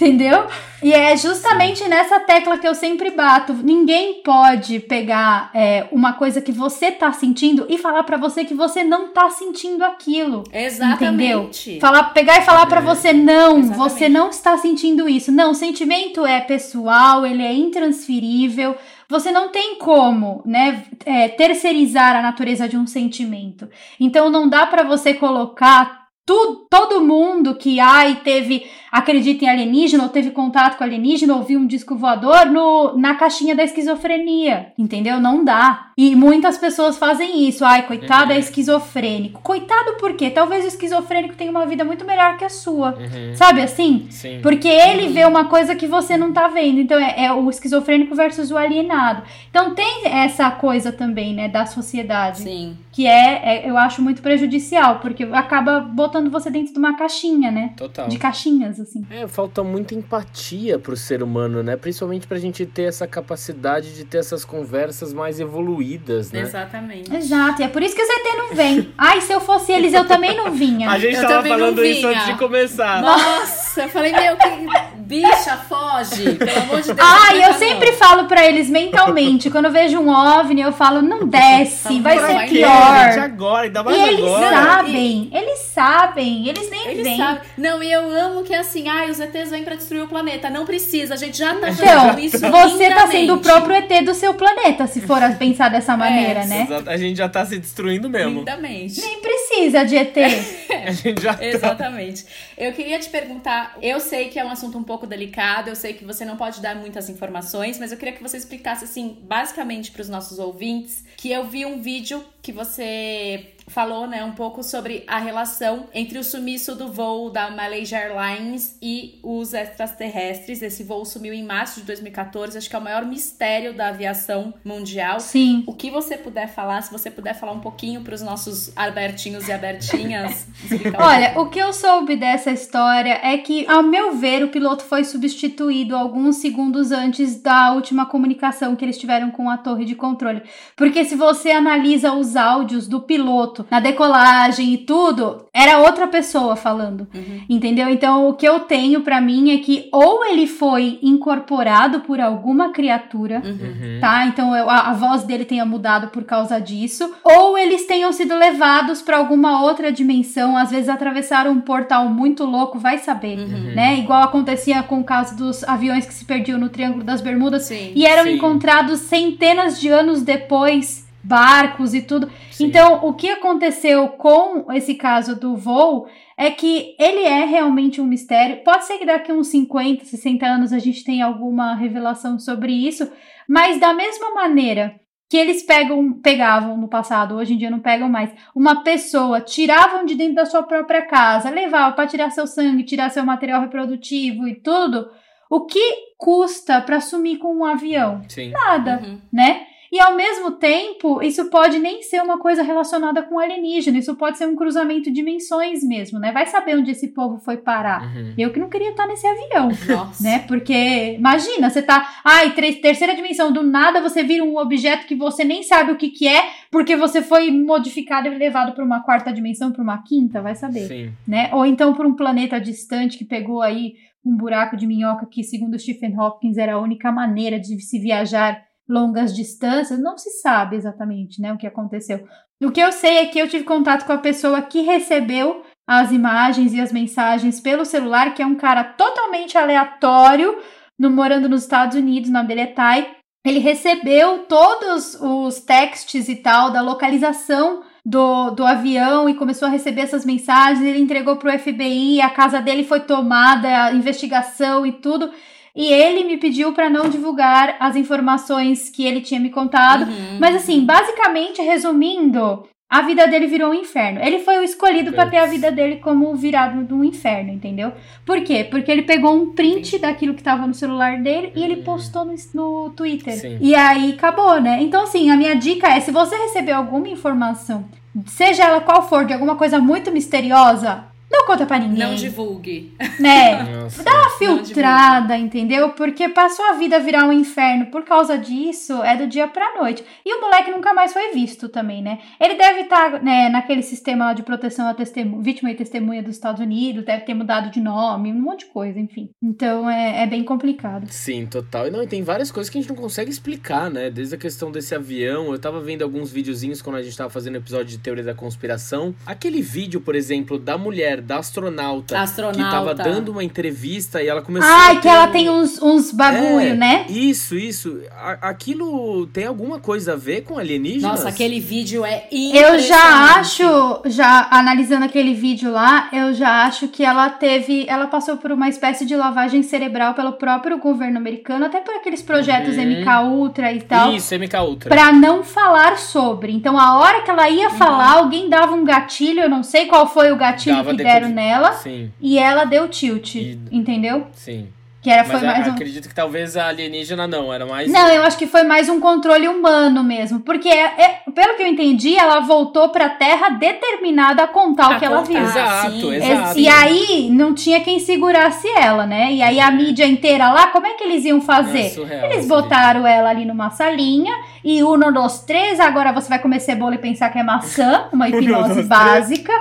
Entendeu? 0.00 0.46
E 0.80 0.92
é 0.92 1.16
justamente 1.16 1.82
nessa 1.88 2.20
tecla 2.20 2.56
que 2.56 2.68
eu 2.68 2.74
sempre 2.74 3.10
bato. 3.10 3.52
Ninguém 3.52 4.22
pode 4.22 4.78
pegar 4.78 5.50
é, 5.52 5.88
uma 5.90 6.12
coisa 6.12 6.40
que 6.40 6.52
você 6.52 6.92
tá 6.92 7.10
sentindo 7.10 7.66
e 7.68 7.76
falar 7.76 8.04
pra 8.04 8.16
você 8.16 8.44
que 8.44 8.54
você 8.54 8.84
não 8.84 9.08
tá 9.08 9.28
sentindo 9.28 9.84
aquilo. 9.84 10.44
Exatamente. 10.52 11.80
Falar, 11.80 12.04
pegar 12.14 12.38
e 12.38 12.42
falar 12.42 12.66
pra 12.66 12.78
É. 12.78 12.82
você 12.84 13.12
não, 13.12 13.58
Exatamente. 13.58 13.76
você 13.76 14.08
não 14.08 14.30
está 14.30 14.56
sentindo 14.56 15.08
isso. 15.08 15.32
Não, 15.32 15.50
o 15.50 15.54
sentimento 15.54 16.24
é 16.24 16.40
pessoal, 16.40 17.26
ele 17.26 17.42
é 17.42 17.52
intransferível. 17.52 18.76
Você 19.08 19.32
não 19.32 19.48
tem 19.48 19.76
como, 19.80 20.42
né, 20.44 20.84
é, 21.04 21.28
terceirizar 21.28 22.14
a 22.14 22.22
natureza 22.22 22.68
de 22.68 22.76
um 22.76 22.86
sentimento. 22.86 23.68
Então 23.98 24.30
não 24.30 24.48
dá 24.48 24.64
pra 24.66 24.84
você 24.84 25.12
colocar 25.14 26.07
tu, 26.28 26.66
todo 26.68 27.00
mundo 27.00 27.54
que 27.54 27.80
ai 27.80 28.16
teve 28.22 28.66
acredita 28.92 29.44
em 29.44 29.48
alienígena 29.48 30.02
ou 30.02 30.08
teve 30.10 30.30
contato 30.30 30.76
com 30.78 30.84
alienígena 30.84 31.34
ou 31.34 31.42
viu 31.42 31.58
um 31.58 31.66
disco 31.66 31.94
voador 31.96 32.46
no, 32.46 32.96
na 32.96 33.14
caixinha 33.14 33.54
da 33.54 33.62
esquizofrenia, 33.62 34.72
entendeu? 34.78 35.20
Não 35.20 35.44
dá. 35.44 35.88
E 35.96 36.14
muitas 36.16 36.56
pessoas 36.56 36.96
fazem 36.96 37.46
isso. 37.48 37.64
Ai, 37.64 37.82
coitado 37.86 38.32
é 38.32 38.34
Uhum. 38.36 38.40
esquizofrênico. 38.40 39.42
Coitado 39.42 39.94
por 39.98 40.14
quê? 40.14 40.30
Talvez 40.30 40.64
o 40.64 40.68
esquizofrênico 40.68 41.34
tenha 41.34 41.50
uma 41.50 41.66
vida 41.66 41.84
muito 41.84 42.04
melhor 42.06 42.36
que 42.38 42.44
a 42.44 42.48
sua. 42.48 42.90
Uhum. 42.98 43.34
Sabe 43.34 43.60
assim? 43.60 44.06
Sim. 44.10 44.40
Porque 44.42 44.68
ele 44.68 45.08
vê 45.08 45.24
uma 45.26 45.46
coisa 45.46 45.74
que 45.74 45.86
você 45.86 46.16
não 46.16 46.32
tá 46.32 46.48
vendo. 46.48 46.80
Então 46.80 46.98
é, 46.98 47.24
é 47.26 47.32
o 47.32 47.48
esquizofrênico 47.50 48.14
versus 48.14 48.50
o 48.50 48.56
alienado. 48.56 49.22
Então 49.50 49.74
tem 49.74 50.06
essa 50.06 50.50
coisa 50.50 50.92
também, 50.92 51.34
né, 51.34 51.48
da 51.48 51.66
sociedade 51.66 52.38
Sim. 52.38 52.76
Que 52.98 53.06
é, 53.06 53.60
é, 53.64 53.70
eu 53.70 53.78
acho 53.78 54.02
muito 54.02 54.20
prejudicial, 54.20 54.98
porque 54.98 55.22
acaba 55.32 55.78
botando 55.78 56.32
você 56.32 56.50
dentro 56.50 56.72
de 56.72 56.78
uma 56.80 56.96
caixinha, 56.96 57.48
né? 57.48 57.72
Total. 57.76 58.08
De 58.08 58.18
caixinhas, 58.18 58.80
assim. 58.80 59.06
É, 59.08 59.24
falta 59.28 59.62
muita 59.62 59.94
empatia 59.94 60.80
pro 60.80 60.96
ser 60.96 61.22
humano, 61.22 61.62
né? 61.62 61.76
Principalmente 61.76 62.26
pra 62.26 62.38
gente 62.38 62.66
ter 62.66 62.88
essa 62.88 63.06
capacidade 63.06 63.94
de 63.94 64.04
ter 64.04 64.18
essas 64.18 64.44
conversas 64.44 65.14
mais 65.14 65.38
evoluídas, 65.38 66.32
né? 66.32 66.40
Exatamente. 66.40 67.14
Exato, 67.14 67.62
e 67.62 67.66
é 67.66 67.68
por 67.68 67.84
isso 67.84 67.94
que 67.94 68.02
os 68.02 68.10
ET 68.10 68.36
não 68.36 68.56
vem. 68.56 68.92
Ai, 68.98 69.20
se 69.20 69.32
eu 69.32 69.40
fosse 69.40 69.70
eles, 69.70 69.94
eu 69.94 70.04
também 70.04 70.36
não 70.36 70.50
vinha. 70.50 70.90
A 70.90 70.98
gente 70.98 71.18
Eu 71.18 71.28
tava 71.28 71.46
falando 71.46 71.84
isso 71.84 72.04
antes 72.04 72.26
de 72.26 72.34
começar. 72.36 73.00
Nossa, 73.00 73.82
eu 73.84 73.88
falei, 73.90 74.10
meu, 74.10 74.36
que 74.36 74.98
bicha, 75.08 75.56
foge. 75.68 76.34
Pelo 76.34 76.58
amor 76.62 76.82
de 76.82 76.92
Deus. 76.92 76.98
Ai, 77.00 77.48
eu 77.48 77.54
sempre 77.54 77.92
falo 77.92 78.26
pra 78.26 78.44
eles 78.44 78.68
mentalmente, 78.68 79.50
quando 79.50 79.64
eu 79.66 79.72
vejo 79.72 79.98
um 79.98 80.10
OVNI, 80.10 80.62
eu 80.62 80.72
falo, 80.72 81.00
não 81.00 81.24
desce, 81.28 82.00
vai 82.00 82.18
ser 82.18 82.34
vai 82.34 82.48
Gente, 82.88 83.18
agora, 83.20 83.64
ainda 83.66 83.80
E 83.80 83.84
mais 83.84 83.96
eles 84.08 84.20
agora. 84.24 84.50
sabem, 84.50 85.30
eles 85.32 85.58
sabem, 85.60 86.48
eles 86.48 86.70
nem 86.70 86.88
Eles 86.88 87.04
vêm. 87.04 87.16
sabem. 87.16 87.42
Não, 87.56 87.82
e 87.82 87.90
eu 87.92 88.10
amo 88.10 88.42
que 88.42 88.54
é 88.54 88.58
assim, 88.58 88.88
ai, 88.88 89.10
os 89.10 89.20
ETs 89.20 89.50
vêm 89.50 89.64
pra 89.64 89.74
destruir 89.76 90.02
o 90.02 90.08
planeta. 90.08 90.50
Não 90.50 90.64
precisa, 90.66 91.14
a 91.14 91.16
gente 91.16 91.36
já 91.38 91.54
tá 91.54 91.70
Então, 91.70 91.86
fazendo 91.86 92.20
isso 92.20 92.38
você 92.38 92.88
tá 92.90 93.06
sendo 93.06 93.34
o 93.34 93.40
próprio 93.40 93.76
ET 93.76 94.04
do 94.04 94.14
seu 94.14 94.34
planeta, 94.34 94.86
se 94.86 95.00
for 95.00 95.20
pensar 95.38 95.68
dessa 95.68 95.96
maneira, 95.96 96.44
né? 96.44 96.62
Exato, 96.62 96.90
A 96.90 96.96
gente 96.96 97.16
já 97.16 97.28
tá 97.28 97.44
se 97.44 97.58
destruindo 97.58 98.08
mesmo. 98.08 98.38
Lindamente. 98.40 99.00
Nem 99.00 99.20
precisa 99.20 99.84
de 99.84 99.96
ET. 99.96 100.16
A 100.88 100.90
gente 100.92 101.22
já 101.22 101.34
tá. 101.34 101.44
Exatamente. 101.44 102.24
Eu 102.56 102.72
queria 102.72 102.98
te 102.98 103.08
perguntar, 103.08 103.76
eu 103.82 104.00
sei 104.00 104.28
que 104.28 104.38
é 104.38 104.44
um 104.44 104.50
assunto 104.50 104.78
um 104.78 104.82
pouco 104.82 105.06
delicado, 105.06 105.68
eu 105.68 105.76
sei 105.76 105.92
que 105.92 106.04
você 106.04 106.24
não 106.24 106.36
pode 106.36 106.60
dar 106.60 106.74
muitas 106.76 107.08
informações, 107.08 107.78
mas 107.78 107.92
eu 107.92 107.98
queria 107.98 108.14
que 108.14 108.22
você 108.22 108.36
explicasse 108.36 108.84
assim, 108.84 109.16
basicamente 109.22 109.90
para 109.90 110.02
os 110.02 110.08
nossos 110.08 110.38
ouvintes, 110.38 111.04
que 111.16 111.30
eu 111.30 111.44
vi 111.44 111.66
um 111.66 111.80
vídeo 111.82 112.22
que 112.48 112.52
você 112.52 113.52
falou, 113.68 114.06
né, 114.06 114.24
um 114.24 114.32
pouco 114.32 114.62
sobre 114.62 115.04
a 115.06 115.18
relação 115.18 115.86
entre 115.94 116.18
o 116.18 116.24
sumiço 116.24 116.74
do 116.74 116.88
voo 116.88 117.30
da 117.30 117.50
Malaysia 117.50 117.98
Airlines 117.98 118.76
e 118.82 119.18
os 119.22 119.54
extraterrestres. 119.54 120.62
Esse 120.62 120.82
voo 120.82 121.04
sumiu 121.04 121.32
em 121.32 121.42
março 121.42 121.80
de 121.80 121.86
2014, 121.86 122.58
acho 122.58 122.68
que 122.68 122.74
é 122.74 122.78
o 122.78 122.82
maior 122.82 123.04
mistério 123.04 123.74
da 123.74 123.88
aviação 123.88 124.54
mundial. 124.64 125.20
Sim. 125.20 125.64
O 125.66 125.74
que 125.74 125.90
você 125.90 126.16
puder 126.16 126.48
falar, 126.48 126.82
se 126.82 126.90
você 126.90 127.10
puder 127.10 127.34
falar 127.34 127.52
um 127.52 127.60
pouquinho 127.60 128.00
para 128.02 128.14
os 128.14 128.22
nossos 128.22 128.76
Albertinhos 128.76 129.48
e 129.48 129.52
Albertinhas. 129.52 130.46
Olha, 130.98 131.38
o 131.38 131.48
que 131.48 131.58
eu 131.58 131.72
soube 131.72 132.16
dessa 132.16 132.50
história 132.50 133.20
é 133.22 133.38
que, 133.38 133.66
ao 133.66 133.82
meu 133.82 134.16
ver, 134.16 134.42
o 134.42 134.48
piloto 134.48 134.84
foi 134.84 135.04
substituído 135.04 135.96
alguns 135.96 136.36
segundos 136.36 136.90
antes 136.90 137.40
da 137.40 137.72
última 137.72 138.06
comunicação 138.06 138.74
que 138.74 138.84
eles 138.84 138.98
tiveram 138.98 139.30
com 139.30 139.50
a 139.50 139.58
torre 139.58 139.84
de 139.84 139.94
controle. 139.94 140.42
Porque 140.76 141.04
se 141.04 141.14
você 141.14 141.50
analisa 141.50 142.12
os 142.12 142.36
áudios 142.36 142.86
do 142.86 143.00
piloto 143.00 143.57
na 143.70 143.80
decolagem 143.80 144.72
e 144.74 144.78
tudo, 144.78 145.46
era 145.52 145.78
outra 145.78 146.06
pessoa 146.06 146.56
falando. 146.56 147.06
Uhum. 147.14 147.40
Entendeu? 147.48 147.88
Então, 147.88 148.28
o 148.28 148.34
que 148.34 148.46
eu 148.46 148.60
tenho 148.60 149.00
pra 149.02 149.20
mim 149.20 149.50
é 149.54 149.58
que 149.58 149.88
ou 149.92 150.24
ele 150.24 150.46
foi 150.46 150.98
incorporado 151.02 152.00
por 152.00 152.20
alguma 152.20 152.70
criatura, 152.70 153.42
Uhum. 153.44 153.98
tá? 154.00 154.26
Então 154.26 154.54
eu- 154.56 154.68
a, 154.68 154.90
a 154.90 154.92
voz 154.94 155.24
dele 155.24 155.44
tenha 155.44 155.64
mudado 155.64 156.08
por 156.08 156.24
causa 156.24 156.60
disso, 156.60 157.12
ou 157.24 157.56
eles 157.58 157.86
tenham 157.86 158.12
sido 158.12 158.34
levados 158.36 159.02
pra 159.02 159.16
alguma 159.18 159.62
outra 159.62 159.90
dimensão, 159.92 160.56
às 160.56 160.70
vezes 160.70 160.88
atravessaram 160.88 161.52
um 161.52 161.60
portal 161.60 162.08
muito 162.08 162.44
louco, 162.44 162.78
vai 162.78 162.98
saber, 162.98 163.38
Uhum. 163.38 163.74
né? 163.74 163.98
Igual 163.98 164.22
acontecia 164.22 164.82
com 164.82 165.00
o 165.00 165.04
caso 165.04 165.36
dos 165.36 165.64
aviões 165.64 166.06
que 166.06 166.14
se 166.14 166.24
perdiam 166.24 166.58
no 166.58 166.68
Triângulo 166.68 167.04
das 167.04 167.20
Bermudas 167.20 167.62
Sim. 167.64 167.92
e 167.94 168.06
eram 168.06 168.24
Sim. 168.24 168.34
encontrados 168.36 169.00
centenas 169.00 169.80
de 169.80 169.88
anos 169.88 170.22
depois, 170.22 171.07
barcos 171.22 171.94
e 171.94 172.02
tudo. 172.02 172.30
Sim. 172.50 172.66
Então, 172.66 173.04
o 173.06 173.12
que 173.12 173.28
aconteceu 173.30 174.08
com 174.10 174.72
esse 174.72 174.94
caso 174.94 175.38
do 175.38 175.56
voo 175.56 176.06
é 176.36 176.50
que 176.50 176.94
ele 176.98 177.22
é 177.22 177.44
realmente 177.44 178.00
um 178.00 178.06
mistério. 178.06 178.62
Pode 178.64 178.84
ser 178.84 178.98
que 178.98 179.06
daqui 179.06 179.32
uns 179.32 179.48
50, 179.48 180.04
60 180.04 180.46
anos 180.46 180.72
a 180.72 180.78
gente 180.78 181.04
tenha 181.04 181.26
alguma 181.26 181.74
revelação 181.74 182.38
sobre 182.38 182.72
isso, 182.72 183.10
mas 183.48 183.80
da 183.80 183.92
mesma 183.92 184.32
maneira 184.32 185.00
que 185.30 185.36
eles 185.36 185.62
pegam, 185.62 186.12
pegavam 186.14 186.74
no 186.78 186.88
passado, 186.88 187.34
hoje 187.34 187.52
em 187.52 187.58
dia 187.58 187.70
não 187.70 187.80
pegam 187.80 188.08
mais, 188.08 188.30
uma 188.54 188.82
pessoa, 188.82 189.42
tiravam 189.42 190.06
de 190.06 190.14
dentro 190.14 190.36
da 190.36 190.46
sua 190.46 190.62
própria 190.62 191.02
casa, 191.02 191.50
levavam 191.50 191.92
para 191.94 192.06
tirar 192.06 192.30
seu 192.30 192.46
sangue, 192.46 192.82
tirar 192.82 193.10
seu 193.10 193.22
material 193.26 193.60
reprodutivo 193.60 194.48
e 194.48 194.54
tudo, 194.54 195.10
o 195.50 195.66
que 195.66 195.96
custa 196.16 196.80
para 196.80 197.00
sumir 197.00 197.36
com 197.38 197.54
um 197.54 197.64
avião? 197.64 198.22
Sim. 198.28 198.50
Nada 198.52 199.02
Uhum. 199.04 199.18
né? 199.30 199.66
E 199.90 200.00
ao 200.00 200.14
mesmo 200.16 200.52
tempo, 200.52 201.22
isso 201.22 201.48
pode 201.50 201.78
nem 201.78 202.02
ser 202.02 202.22
uma 202.22 202.38
coisa 202.38 202.62
relacionada 202.62 203.22
com 203.22 203.38
alienígena, 203.38 203.98
isso 203.98 204.14
pode 204.16 204.36
ser 204.36 204.46
um 204.46 204.54
cruzamento 204.54 205.10
de 205.10 205.18
dimensões 205.28 205.82
mesmo, 205.82 206.18
né? 206.18 206.32
Vai 206.32 206.46
saber 206.46 206.76
onde 206.76 206.90
esse 206.90 207.08
povo 207.08 207.38
foi 207.38 207.56
parar. 207.56 208.02
Uhum. 208.02 208.34
Eu 208.36 208.52
que 208.52 208.60
não 208.60 208.68
queria 208.68 208.90
estar 208.90 209.06
nesse 209.06 209.26
avião, 209.26 209.68
Nossa. 209.88 210.22
né? 210.22 210.40
Porque 210.40 211.14
imagina, 211.14 211.70
você 211.70 211.82
tá, 211.82 212.20
ai, 212.24 212.52
terceira 212.52 213.14
dimensão, 213.14 213.52
do 213.52 213.62
nada 213.62 214.00
você 214.00 214.22
vira 214.22 214.44
um 214.44 214.56
objeto 214.56 215.06
que 215.06 215.14
você 215.14 215.44
nem 215.44 215.62
sabe 215.62 215.92
o 215.92 215.96
que 215.96 216.10
que 216.10 216.28
é, 216.28 216.50
porque 216.70 216.96
você 216.96 217.22
foi 217.22 217.50
modificado 217.50 218.28
e 218.28 218.36
levado 218.36 218.72
para 218.72 218.84
uma 218.84 219.02
quarta 219.02 219.32
dimensão, 219.32 219.72
para 219.72 219.82
uma 219.82 220.02
quinta, 220.02 220.42
vai 220.42 220.54
saber 220.54 220.86
Sim. 220.86 221.12
né? 221.26 221.50
Ou 221.52 221.64
então 221.64 221.94
por 221.94 222.06
um 222.06 222.14
planeta 222.14 222.60
distante 222.60 223.18
que 223.18 223.24
pegou 223.24 223.62
aí 223.62 223.94
um 224.24 224.36
buraco 224.36 224.76
de 224.76 224.86
minhoca 224.86 225.26
que, 225.26 225.42
segundo 225.42 225.78
Stephen 225.78 226.14
Hawking, 226.14 226.52
era 226.58 226.74
a 226.74 226.80
única 226.80 227.10
maneira 227.10 227.58
de 227.58 227.80
se 227.80 227.98
viajar 227.98 228.67
longas 228.88 229.34
distâncias. 229.34 229.98
Não 229.98 230.16
se 230.16 230.30
sabe 230.40 230.76
exatamente, 230.76 231.40
né, 231.40 231.52
o 231.52 231.58
que 231.58 231.66
aconteceu. 231.66 232.26
O 232.62 232.70
que 232.70 232.80
eu 232.80 232.90
sei 232.90 233.18
é 233.18 233.26
que 233.26 233.38
eu 233.38 233.48
tive 233.48 233.64
contato 233.64 234.04
com 234.04 234.12
a 234.12 234.18
pessoa 234.18 234.62
que 234.62 234.80
recebeu 234.80 235.62
as 235.86 236.10
imagens 236.10 236.74
e 236.74 236.80
as 236.80 236.92
mensagens 236.92 237.60
pelo 237.60 237.84
celular, 237.84 238.34
que 238.34 238.42
é 238.42 238.46
um 238.46 238.56
cara 238.56 238.84
totalmente 238.84 239.56
aleatório, 239.56 240.58
no, 240.98 241.10
morando 241.10 241.48
nos 241.48 241.62
Estados 241.62 241.96
Unidos, 241.96 242.28
o 242.28 242.32
nome 242.32 242.54
é. 242.54 243.18
Ele 243.46 243.60
recebeu 243.60 244.40
todos 244.48 245.14
os 245.20 245.60
textos 245.60 246.28
e 246.28 246.36
tal 246.36 246.70
da 246.70 246.82
localização 246.82 247.82
do, 248.04 248.50
do 248.50 248.66
avião 248.66 249.28
e 249.28 249.34
começou 249.34 249.68
a 249.68 249.70
receber 249.70 250.02
essas 250.02 250.24
mensagens. 250.24 250.84
Ele 250.84 250.98
entregou 250.98 251.36
pro 251.36 251.56
FBI, 251.58 252.20
a 252.20 252.30
casa 252.30 252.60
dele 252.60 252.84
foi 252.84 253.00
tomada, 253.00 253.84
a 253.84 253.92
investigação 253.92 254.84
e 254.84 254.92
tudo. 254.92 255.30
E 255.74 255.92
ele 255.92 256.24
me 256.24 256.36
pediu 256.36 256.72
para 256.72 256.90
não 256.90 257.08
divulgar 257.08 257.76
as 257.80 257.96
informações 257.96 258.88
que 258.90 259.06
ele 259.06 259.20
tinha 259.20 259.40
me 259.40 259.50
contado. 259.50 260.10
Uhum. 260.10 260.38
Mas 260.40 260.56
assim, 260.56 260.84
basicamente, 260.84 261.62
resumindo, 261.62 262.64
a 262.90 263.02
vida 263.02 263.26
dele 263.28 263.46
virou 263.46 263.70
um 263.70 263.74
inferno. 263.74 264.18
Ele 264.22 264.38
foi 264.38 264.58
o 264.58 264.62
escolhido 264.62 265.12
para 265.12 265.28
ter 265.28 265.36
a 265.36 265.46
vida 265.46 265.70
dele 265.70 265.96
como 265.96 266.34
virado 266.34 266.82
de 266.84 266.94
um 266.94 267.04
inferno, 267.04 267.52
entendeu? 267.52 267.92
Por 268.24 268.40
quê? 268.42 268.64
Porque 268.64 268.90
ele 268.90 269.02
pegou 269.02 269.34
um 269.34 269.52
print 269.52 269.98
daquilo 269.98 270.32
que 270.32 270.42
tava 270.42 270.66
no 270.66 270.72
celular 270.72 271.18
dele 271.18 271.52
e 271.54 271.62
ele 271.62 271.82
postou 271.82 272.24
no, 272.24 272.34
no 272.54 272.90
Twitter. 272.90 273.34
Sim. 273.34 273.58
E 273.60 273.74
aí 273.74 274.12
acabou, 274.12 274.58
né? 274.58 274.82
Então, 274.82 275.02
assim, 275.02 275.30
a 275.30 275.36
minha 275.36 275.54
dica 275.54 275.88
é: 275.88 276.00
se 276.00 276.10
você 276.10 276.34
receber 276.36 276.72
alguma 276.72 277.08
informação, 277.08 277.84
seja 278.26 278.64
ela 278.64 278.80
qual 278.80 279.06
for, 279.06 279.26
de 279.26 279.34
alguma 279.34 279.56
coisa 279.56 279.78
muito 279.78 280.10
misteriosa, 280.10 281.04
não 281.30 281.44
conta 281.44 281.66
pra 281.66 281.78
ninguém. 281.78 281.98
Não 281.98 282.14
divulgue. 282.14 282.94
Né? 283.20 283.62
Nossa. 283.82 284.02
Dá 284.02 284.12
uma 284.12 284.30
filtrada, 284.30 285.36
entendeu? 285.36 285.90
Porque 285.90 286.28
pra 286.28 286.48
sua 286.48 286.72
vida 286.72 286.98
virar 286.98 287.26
um 287.26 287.32
inferno 287.32 287.86
por 287.86 288.04
causa 288.04 288.38
disso, 288.38 289.02
é 289.02 289.16
do 289.16 289.26
dia 289.26 289.46
pra 289.46 289.76
noite. 289.78 290.04
E 290.24 290.34
o 290.34 290.40
moleque 290.40 290.70
nunca 290.70 290.94
mais 290.94 291.12
foi 291.12 291.32
visto 291.32 291.68
também, 291.68 292.02
né? 292.02 292.18
Ele 292.40 292.54
deve 292.54 292.80
estar 292.80 293.22
né, 293.22 293.48
naquele 293.48 293.82
sistema 293.82 294.32
de 294.32 294.42
proteção 294.42 294.86
à 294.86 294.96
vítima 295.40 295.70
e 295.70 295.74
testemunha 295.74 296.22
dos 296.22 296.34
Estados 296.34 296.60
Unidos, 296.60 297.04
deve 297.04 297.24
ter 297.24 297.34
mudado 297.34 297.70
de 297.70 297.80
nome, 297.80 298.32
um 298.32 298.40
monte 298.40 298.60
de 298.60 298.66
coisa, 298.66 298.98
enfim. 298.98 299.30
Então 299.42 299.88
é, 299.88 300.22
é 300.22 300.26
bem 300.26 300.44
complicado. 300.44 301.06
Sim, 301.10 301.46
total. 301.46 301.86
E 301.86 301.90
não, 301.90 302.02
e 302.02 302.06
tem 302.06 302.22
várias 302.22 302.50
coisas 302.50 302.70
que 302.70 302.78
a 302.78 302.80
gente 302.80 302.90
não 302.90 302.96
consegue 302.96 303.30
explicar, 303.30 303.90
né? 303.90 304.10
Desde 304.10 304.34
a 304.34 304.38
questão 304.38 304.70
desse 304.70 304.94
avião. 304.94 305.52
Eu 305.52 305.58
tava 305.58 305.80
vendo 305.80 306.02
alguns 306.02 306.32
videozinhos 306.32 306.80
quando 306.82 306.96
a 306.96 307.02
gente 307.02 307.16
tava 307.16 307.30
fazendo 307.30 307.56
episódio 307.56 307.86
de 307.86 307.98
teoria 307.98 308.24
da 308.24 308.34
conspiração. 308.34 309.14
Aquele 309.26 309.60
vídeo, 309.60 310.00
por 310.00 310.14
exemplo, 310.14 310.58
da 310.58 310.78
mulher, 310.78 311.17
da 311.22 311.38
astronauta, 311.38 312.18
Astronauta. 312.18 312.58
que 312.62 312.70
tava 312.70 312.94
dando 312.94 313.30
uma 313.30 313.42
entrevista 313.44 314.22
e 314.22 314.28
ela 314.28 314.42
começou 314.42 314.70
Ai, 314.70 314.92
a 314.92 314.96
que 314.96 315.02
ter 315.02 315.08
ela 315.08 315.26
um- 315.28 315.32
tem 315.32 315.50
uns, 315.50 315.80
uns 315.82 316.12
bagulho, 316.12 316.60
É, 316.60 316.74
né? 316.74 317.06
Isso, 317.08 317.54
isso. 317.56 318.00
A- 318.16 318.48
aquilo 318.48 319.26
tem 319.28 319.46
alguma 319.46 319.78
coisa 319.78 320.12
a 320.12 320.16
ver 320.16 320.42
com 320.42 320.58
alienígenas? 320.58 321.02
Nossa, 321.02 321.28
aquele 321.28 321.60
vídeo 321.60 322.04
é 322.04 322.26
Eu 322.32 322.78
já 322.78 323.36
acho, 323.38 323.62
já 324.06 324.48
analisando 324.50 325.04
aquele 325.04 325.34
vídeo 325.34 325.70
lá, 325.70 326.08
eu 326.12 326.32
já 326.34 326.64
acho 326.64 326.88
que 326.88 327.04
ela 327.04 327.28
teve, 327.30 327.86
ela 327.88 328.06
passou 328.06 328.36
por 328.36 328.52
uma 328.52 328.68
espécie 328.68 329.04
de 329.04 329.14
lavagem 329.16 329.62
cerebral 329.62 330.14
pelo 330.14 330.32
próprio 330.32 330.78
governo 330.78 331.18
americano, 331.18 331.64
até 331.66 331.80
por 331.80 331.94
aqueles 331.94 332.22
projetos 332.22 332.76
Uhum. 332.76 332.82
MK 332.84 333.22
Ultra 333.24 333.72
e 333.72 333.80
tal, 333.82 334.12
Isso, 334.14 334.34
MK 334.34 334.54
Ultra. 334.62 334.88
pra 334.90 335.12
não 335.12 335.42
falar 335.42 335.98
sobre. 335.98 336.52
Então 336.52 336.78
a 336.78 336.98
hora 336.98 337.22
que 337.22 337.30
ela 337.30 337.48
ia 337.48 337.70
falar, 337.70 338.12
alguém 338.18 338.48
dava 338.48 338.74
um 338.74 338.84
gatilho, 338.84 339.40
eu 339.40 339.48
não 339.50 339.62
sei 339.62 339.86
qual 339.86 340.06
foi 340.06 340.30
o 340.32 340.36
gatilho 340.36 340.76
Dava 340.76 340.90
que 340.94 341.02
de- 341.26 341.32
nela, 341.32 341.72
Sim, 341.72 342.10
e 342.20 342.38
ela 342.38 342.64
deu 342.64 342.88
tilt, 342.88 343.34
E- 343.34 343.58
entendeu? 343.70 344.26
sim. 344.32 344.68
Que 345.00 345.10
era 345.10 345.22
Mas 345.22 345.38
foi 345.38 345.48
a- 345.48 345.52
mais 345.52 345.68
um 345.68 345.70
acredito 345.70 346.08
que 346.08 346.14
talvez 346.14 346.56
a 346.56 346.66
alienígena 346.66 347.24
não, 347.28 347.54
era 347.54 347.64
mais. 347.64 347.88
Não, 347.90 348.08
eu 348.08 348.20
acho 348.24 348.36
que 348.36 348.48
foi 348.48 348.64
mais 348.64 348.88
um 348.88 348.98
controle 348.98 349.46
humano 349.46 350.02
mesmo. 350.02 350.40
Porque, 350.40 350.68
é- 350.68 350.92
é- 351.00 351.20
pelo 351.30 351.54
que 351.56 351.62
eu 351.62 351.68
entendi, 351.68 352.16
ela 352.16 352.40
voltou 352.40 352.88
pra 352.88 353.08
Terra 353.08 353.50
determinada 353.50 354.42
a 354.42 354.48
contar 354.48 354.86
A 354.86 354.96
o 354.96 354.98
que 354.98 355.04
ela 355.04 355.18
contar. 355.18 355.32
viu. 355.38 355.40
Exato, 355.40 355.90
sim. 355.92 356.14
exato. 356.14 356.58
E 356.58 356.68
aí, 356.68 357.30
não 357.30 357.54
tinha 357.54 357.80
quem 357.80 358.00
segurasse 358.00 358.66
ela, 358.76 359.06
né? 359.06 359.32
E 359.32 359.40
aí, 359.40 359.60
a 359.60 359.70
mídia 359.70 360.04
inteira 360.04 360.50
lá, 360.50 360.66
como 360.66 360.88
é 360.88 360.94
que 360.94 361.04
eles 361.04 361.24
iam 361.24 361.38
É 361.38 361.42
fazer? 361.42 361.90
surreal 361.90 362.24
Eles 362.24 362.38
esse 362.40 362.48
botaram 362.48 363.06
ela 363.06 363.30
ali 363.30 363.44
numa 363.44 363.70
salinha 363.70 364.34
e 364.64 364.82
um, 364.82 364.98
dois, 365.12 365.38
três, 365.44 365.78
agora 365.78 366.12
você 366.12 366.28
vai 366.28 366.40
comer 366.40 366.58
cebola 366.58 366.96
e 366.96 366.98
pensar 366.98 367.30
que 367.30 367.38
é 367.38 367.42
maçã, 367.44 368.08
uma 368.12 368.28
hipnose 368.28 368.82
básica. 368.82 369.52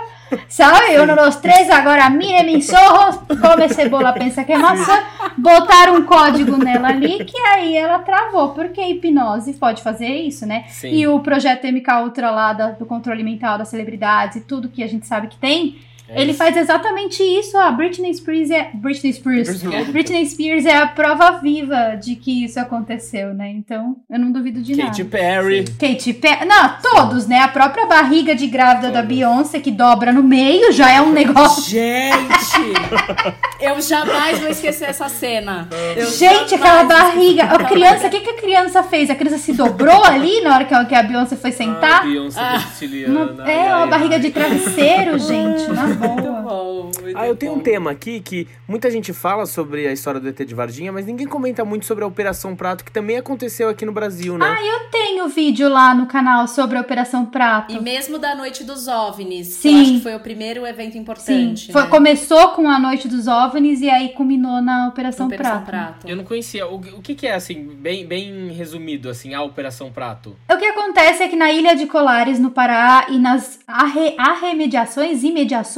Sabe? 0.50 1.00
Um, 1.00 1.16
dois, 1.16 1.36
três, 1.38 1.70
agora 1.70 2.10
mire 2.10 2.44
mis 2.44 2.70
ojos, 2.74 3.20
come 3.42 3.70
cebola, 3.70 4.12
pensa 4.14 4.44
que 4.44 4.52
é 4.54 4.58
maçã. 4.58 5.04
Botaram 5.38 5.96
um 5.96 6.04
código 6.06 6.58
nela 6.58 6.90
ali 6.90 7.24
que 7.24 7.38
aí 7.40 7.76
ela 7.78 8.00
travou, 8.00 8.50
porque 8.50 8.82
a 8.82 8.90
hipnose 8.90 9.54
pode 9.54 9.82
fazer 9.82 10.08
isso, 10.08 10.46
né? 10.46 10.66
Sim. 10.70 10.90
E 10.90 11.08
o 11.08 11.20
projeto 11.20 11.66
MK 11.68 12.02
Ultra 12.04 12.32
lá 12.32 12.54
da- 12.54 12.72
do 12.72 12.86
controle 12.86 13.24
mental 13.24 13.58
das 13.58 13.70
celebridades 13.70 14.38
e 14.38 14.42
tudo 14.42 14.70
que 14.70 14.84
a 14.84 14.88
gente 14.88 15.06
sabe 15.08 15.28
que 15.28 15.38
tem, 15.38 15.78
É 16.10 16.22
ele 16.22 16.32
isso. 16.32 16.38
faz 16.38 16.56
exatamente 16.56 17.22
isso. 17.24 17.58
A 17.58 17.72
Britney 17.72 18.14
Spears 18.14 18.50
é. 18.52 18.70
Britney 18.74 19.14
Spears. 19.14 19.62
Britney. 19.92 20.26
Spears 20.26 20.66
é 20.66 20.78
a 20.78 20.88
prova 20.88 21.32
viva 21.40 21.96
de 22.02 22.16
que 22.16 22.46
isso 22.46 22.60
aconteceu, 22.60 23.34
né? 23.34 23.50
Então, 23.50 23.98
eu 24.10 24.20
não 24.20 24.32
duvido 24.32 24.62
de 24.62 24.76
Katy 24.76 25.04
nada. 25.04 25.18
Perry. 25.18 25.66
Katy 25.80 26.14
Perry. 26.14 26.46
Não, 26.46 26.76
todos, 26.82 27.28
né? 27.28 27.40
A 27.40 27.48
própria 27.48 27.86
barriga 27.86 28.36
de 28.36 28.48
grávida 28.48 28.92
da. 28.92 29.08
Beyoncé, 29.08 29.60
que 29.60 29.72
dobra 29.72 30.12
no 30.12 30.22
meio, 30.22 30.72
já 30.74 30.92
é 30.92 31.02
um 31.02 31.12
negócio. 31.12 31.64
Gente! 31.64 32.74
eu 33.60 33.82
jamais 33.82 34.40
vou 34.40 34.50
esquecer 34.50 34.86
essa 34.90 35.08
cena. 35.10 35.68
Eu 35.96 36.10
Gente, 36.12 36.56
aquela 36.56 36.84
barriga. 36.84 37.44
A 37.44 37.64
criança, 37.64 38.08
o 38.08 38.10
que, 38.10 38.20
que 38.20 38.30
a 38.30 38.36
criança 38.36 38.84
fez? 38.84 39.10
A 39.10 39.16
criança 39.16 39.38
se 39.38 39.54
dobrou 39.54 40.04
ali 40.04 40.42
na 40.42 40.56
hora 40.56 40.66
que 40.66 40.74
a, 40.74 40.86
que 40.86 40.96
a 40.96 41.04
Beyoncé 41.04 41.36
foi 41.36 41.50
Ah, 41.50 41.54
sentar? 41.54 42.04
Beyoncé 42.04 42.40
Ah. 42.40 42.62
Uma- 43.08 43.36
ai, 43.44 43.52
é, 43.52 43.76
uma 43.76 43.88
barriga 43.88 44.20
de 44.20 44.30
travesseiro, 44.30 45.18
gente, 45.20 45.68
na 45.72 45.88
Muito 45.98 46.44
bom, 46.44 46.92
muito 47.02 47.18
Ah, 47.18 47.28
eu 47.28 47.36
tenho 47.36 47.54
um 47.54 47.60
tema 47.60 47.92
aqui 47.92 48.20
que 48.20 48.48
muita 48.68 48.90
gente 48.92 49.12
fala 49.14 49.46
sobre 49.46 49.88
a 49.88 49.92
história 49.92 50.20
do 50.20 50.28
ET 50.28 50.38
de 50.38 50.54
Varginha, 50.54 50.92
mas 50.92 51.06
ninguém 51.06 51.28
comenta 51.28 51.66
muito 51.66 51.86
sobre 51.86 52.04
a 52.04 52.08
Operação 52.08 52.56
Prato, 52.56 52.84
que 52.84 52.92
também 52.92 53.18
aconteceu 53.18 53.70
aqui 53.70 53.86
no 53.86 53.92
Brasil, 53.92 54.38
né? 54.38 54.46
Ah, 54.46 54.64
eu 54.64 54.90
tenho 54.90 55.28
vídeo 55.28 55.70
lá 55.70 55.94
no 55.94 56.06
canal 56.06 56.48
sobre 56.48 56.78
a 56.78 56.82
Operação 56.82 57.26
Prato. 57.26 57.74
E 57.74 57.80
mesmo 57.80 58.20
da 58.20 58.36
Noite 58.36 58.64
dos 58.64 58.88
OVNIs, 58.88 59.48
que 59.58 59.70
Sim. 59.70 59.76
eu 59.76 59.82
acho 59.82 59.92
que 59.94 60.02
foi 60.02 60.16
o 60.16 60.20
primeiro 60.20 60.66
evento 60.66 60.94
Sim, 60.94 61.00
importante. 61.00 61.72
foi, 61.72 61.84
né? 61.84 61.90
começou 61.90 62.50
com 62.50 62.70
a 62.70 62.80
Noite 62.80 63.08
dos 63.08 63.28
OVNIs 63.28 63.82
e 63.82 63.90
aí 63.90 64.10
culminou 64.10 64.62
na 64.62 64.88
Operação, 64.88 65.28
Operação 65.28 65.64
Prato. 65.64 65.66
Prato. 65.66 66.08
Eu 66.08 66.16
não 66.16 66.24
conhecia. 66.24 66.68
O, 66.68 66.76
o 66.76 67.02
que, 67.02 67.16
que 67.16 67.28
é, 67.28 67.34
assim, 67.34 67.64
bem, 67.64 68.06
bem 68.06 68.50
resumido, 68.52 69.10
assim, 69.10 69.34
a 69.34 69.42
Operação 69.42 69.92
Prato? 69.92 70.36
O 70.50 70.58
que 70.58 70.66
acontece 70.66 71.24
é 71.24 71.28
que 71.28 71.36
na 71.36 71.52
Ilha 71.52 71.76
de 71.76 71.88
Colares, 71.88 72.40
no 72.40 72.52
Pará, 72.52 73.08
e 73.10 73.18
nas 73.18 73.60
arre, 73.68 74.16
arremediações, 74.18 75.24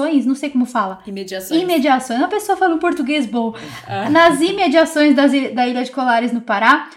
imediações, 0.09 0.25
não 0.25 0.35
sei 0.35 0.49
como 0.49 0.65
fala. 0.65 0.99
Imediações. 1.05 1.61
Imediações, 1.61 2.19
uma 2.19 2.27
pessoa 2.27 2.57
fala 2.57 2.75
um 2.75 2.79
português 2.79 3.25
bom. 3.25 3.53
Ah. 3.87 4.09
Nas 4.09 4.41
imediações 4.41 5.15
das 5.15 5.31
da 5.53 5.67
Ilha 5.67 5.83
de 5.83 5.91
Colares, 5.91 6.31
no 6.31 6.41
Pará, 6.41 6.89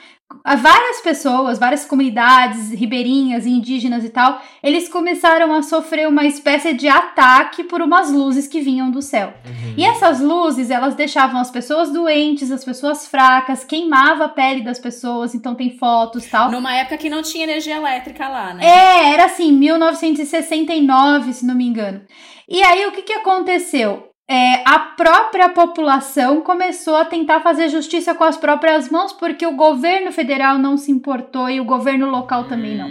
há 0.45 0.57
várias 0.57 1.01
pessoas, 1.01 1.59
várias 1.59 1.85
comunidades 1.85 2.71
ribeirinhas 2.71 3.47
indígenas 3.47 4.05
e 4.05 4.09
tal, 4.09 4.41
eles 4.63 4.89
começaram 4.89 5.53
a 5.53 5.63
sofrer 5.63 6.09
uma 6.09 6.25
espécie 6.25 6.73
de 6.75 6.89
ataque 6.89 7.65
por 7.65 7.81
umas 7.81 8.11
luzes 8.13 8.47
que 8.47 8.61
vinham 8.61 8.91
do 8.91 9.01
céu. 9.01 9.33
Uhum. 9.47 9.75
E 9.77 9.85
essas 9.85 10.21
luzes, 10.21 10.71
elas 10.71 10.95
deixavam 10.95 11.41
as 11.41 11.51
pessoas 11.51 11.91
doentes, 11.91 12.51
as 12.51 12.65
pessoas 12.65 13.07
fracas, 13.07 13.65
queimava 13.65 14.25
a 14.25 14.29
pele 14.29 14.63
das 14.63 14.79
pessoas, 14.79 15.35
então 15.35 15.55
tem 15.55 15.77
fotos 15.77 16.27
e 16.27 16.31
tal. 16.31 16.51
Numa 16.51 16.75
época 16.75 16.99
que 16.99 17.09
não 17.09 17.23
tinha 17.23 17.45
energia 17.45 17.77
elétrica 17.77 18.29
lá, 18.29 18.55
né? 18.55 18.65
É, 18.65 19.13
era 19.13 19.25
assim, 19.27 19.53
1969, 19.53 21.33
se 21.33 21.47
não 21.47 21.55
me 21.55 21.67
engano. 21.67 22.03
E 22.49 22.63
aí, 22.63 22.87
o 22.87 22.93
que, 22.93 23.03
que 23.03 23.13
aconteceu? 23.13 24.12
É, 24.29 24.63
a 24.65 24.79
própria 24.79 25.49
população 25.49 26.41
começou 26.41 26.97
a 26.97 27.05
tentar 27.05 27.41
fazer 27.41 27.69
justiça 27.69 28.15
com 28.15 28.25
as 28.25 28.37
próprias 28.37 28.89
mãos, 28.89 29.13
porque 29.13 29.47
o 29.47 29.57
governo 29.57 30.13
federal 30.13 30.59
não 30.59 30.77
se 30.77 30.91
importou 30.91 31.51
e 31.51 31.61
o 31.61 31.65
governo 31.65 32.09
local 32.09 32.45
também 32.45 32.77
não. 32.77 32.89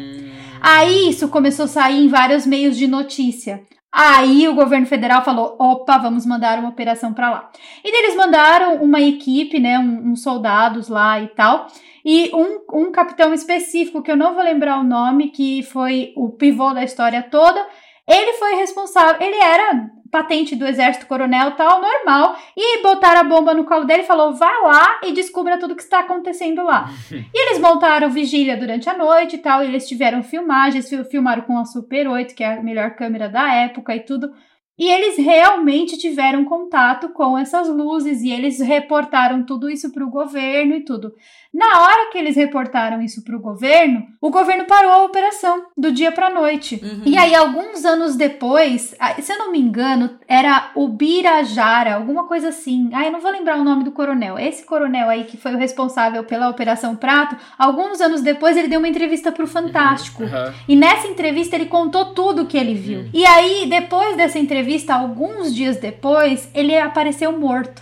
Aí 0.62 1.10
isso 1.10 1.28
começou 1.30 1.66
a 1.66 1.68
sair 1.68 2.06
em 2.06 2.08
vários 2.08 2.46
meios 2.46 2.78
de 2.78 2.88
notícia. 2.88 3.64
Aí 3.92 4.48
o 4.48 4.56
governo 4.56 4.86
federal 4.86 5.24
falou: 5.24 5.56
opa, 5.60 5.98
vamos 5.98 6.26
mandar 6.26 6.60
uma 6.60 6.70
operação 6.70 7.14
para 7.14 7.30
lá. 7.30 7.50
E 7.84 7.90
eles 7.90 8.16
mandaram 8.16 8.76
uma 8.76 9.02
equipe, 9.02 9.60
né, 9.60 9.78
uns 9.80 10.06
um, 10.06 10.12
um 10.12 10.16
soldados 10.16 10.88
lá 10.88 11.20
e 11.20 11.28
tal. 11.30 11.68
E 12.04 12.32
um, 12.34 12.62
um 12.74 12.92
capitão 12.92 13.34
específico, 13.34 14.02
que 14.02 14.12
eu 14.12 14.18
não 14.18 14.34
vou 14.34 14.44
lembrar 14.44 14.80
o 14.80 14.84
nome, 14.84 15.30
que 15.30 15.62
foi 15.64 16.14
o 16.16 16.30
pivô 16.30 16.74
da 16.74 16.84
história 16.84 17.22
toda, 17.22 17.64
ele 18.12 18.34
foi 18.34 18.56
responsável, 18.56 19.26
ele 19.26 19.38
era 19.38 19.90
patente 20.12 20.56
do 20.56 20.68
exército 20.68 21.08
coronel 21.08 21.52
tal, 21.52 21.82
normal, 21.82 22.36
e 22.56 22.84
botaram 22.84 23.22
a 23.22 23.24
bomba 23.24 23.54
no 23.54 23.64
colo 23.64 23.86
dele 23.86 24.04
e 24.04 24.06
falou, 24.06 24.34
vá 24.34 24.52
lá 24.60 25.00
e 25.04 25.14
descubra 25.14 25.58
tudo 25.58 25.76
que 25.76 25.82
está 25.82 26.00
acontecendo 26.00 26.64
lá. 26.64 26.90
e 27.10 27.48
eles 27.48 27.60
montaram 27.60 28.10
vigília 28.10 28.58
durante 28.58 28.90
a 28.90 28.98
noite 28.98 29.38
e 29.38 29.40
tal, 29.40 29.64
e 29.64 29.68
eles 29.68 29.88
tiveram 29.88 30.22
filmagens, 30.22 30.90
filmaram 31.10 31.44
com 31.44 31.58
a 31.58 31.66
Super 31.66 32.10
8, 32.10 32.36
que 32.36 32.44
é 32.44 32.58
a 32.58 32.62
melhor 32.62 32.92
câmera 32.96 33.30
da 33.30 33.54
época 33.54 33.96
e 33.96 34.02
tudo, 34.02 34.30
e 34.78 34.90
eles 34.90 35.16
realmente 35.16 35.96
tiveram 35.96 36.44
contato 36.44 37.10
com 37.10 37.38
essas 37.38 37.70
luzes 37.70 38.24
e 38.24 38.32
eles 38.32 38.60
reportaram 38.60 39.46
tudo 39.46 39.70
isso 39.70 39.92
para 39.92 40.04
o 40.04 40.10
governo 40.10 40.74
e 40.74 40.84
tudo. 40.84 41.14
Na 41.54 41.82
hora 41.82 42.10
que 42.12 42.18
eles 42.18 42.36
reportaram 42.36 43.02
isso 43.02 43.24
para 43.24 43.36
o 43.36 43.42
governo, 43.42 44.08
o 44.22 44.30
governo 44.30 44.66
parou 44.66 44.92
a 44.92 45.04
operação 45.04 45.66
do 45.78 45.92
dia 45.92 46.12
para 46.12 46.30
noite. 46.30 46.80
Uhum. 46.82 47.02
E 47.06 47.18
aí, 47.18 47.36
alguns 47.36 47.84
anos 47.84 48.16
depois, 48.16 48.96
se 49.22 49.34
eu 49.34 49.38
não 49.38 49.52
me 49.52 49.60
engano, 49.60 50.18
era 50.28 50.72
o 50.76 50.88
Birajara, 50.88 51.96
alguma 51.96 52.26
coisa 52.26 52.50
assim. 52.50 52.90
Ah, 52.94 53.06
eu 53.06 53.12
não 53.12 53.20
vou 53.20 53.32
lembrar 53.32 53.58
o 53.58 53.64
nome 53.66 53.84
do 53.84 53.92
coronel. 53.92 54.40
Esse 54.40 54.64
coronel 54.66 55.10
aí 55.10 55.26
que 55.26 55.36
foi 55.36 55.54
o 55.54 55.58
responsável 55.58 56.24
pela 56.24 56.50
Operação 56.50 56.96
Prato, 56.96 57.36
alguns 57.58 58.00
anos 58.00 58.22
depois 58.22 58.56
ele 58.56 58.70
deu 58.70 58.80
uma 58.80 58.88
entrevista 58.88 59.32
para 59.32 59.44
o 59.44 59.48
Fantástico. 59.48 60.24
Uhum. 60.24 60.54
E 60.68 60.76
nessa 60.76 61.08
entrevista 61.08 61.56
ele 61.56 61.66
contou 61.66 62.14
tudo 62.14 62.44
o 62.44 62.46
que 62.46 62.58
ele 62.58 62.76
viu. 62.76 63.00
Uhum. 63.00 63.10
E 63.14 63.26
aí, 63.26 63.66
depois 63.68 64.16
dessa 64.16 64.40
entrevista, 64.40 64.94
alguns 64.94 65.54
dias 65.54 65.76
depois, 65.78 66.50
ele 66.54 66.78
apareceu 66.78 67.38
morto. 67.38 67.82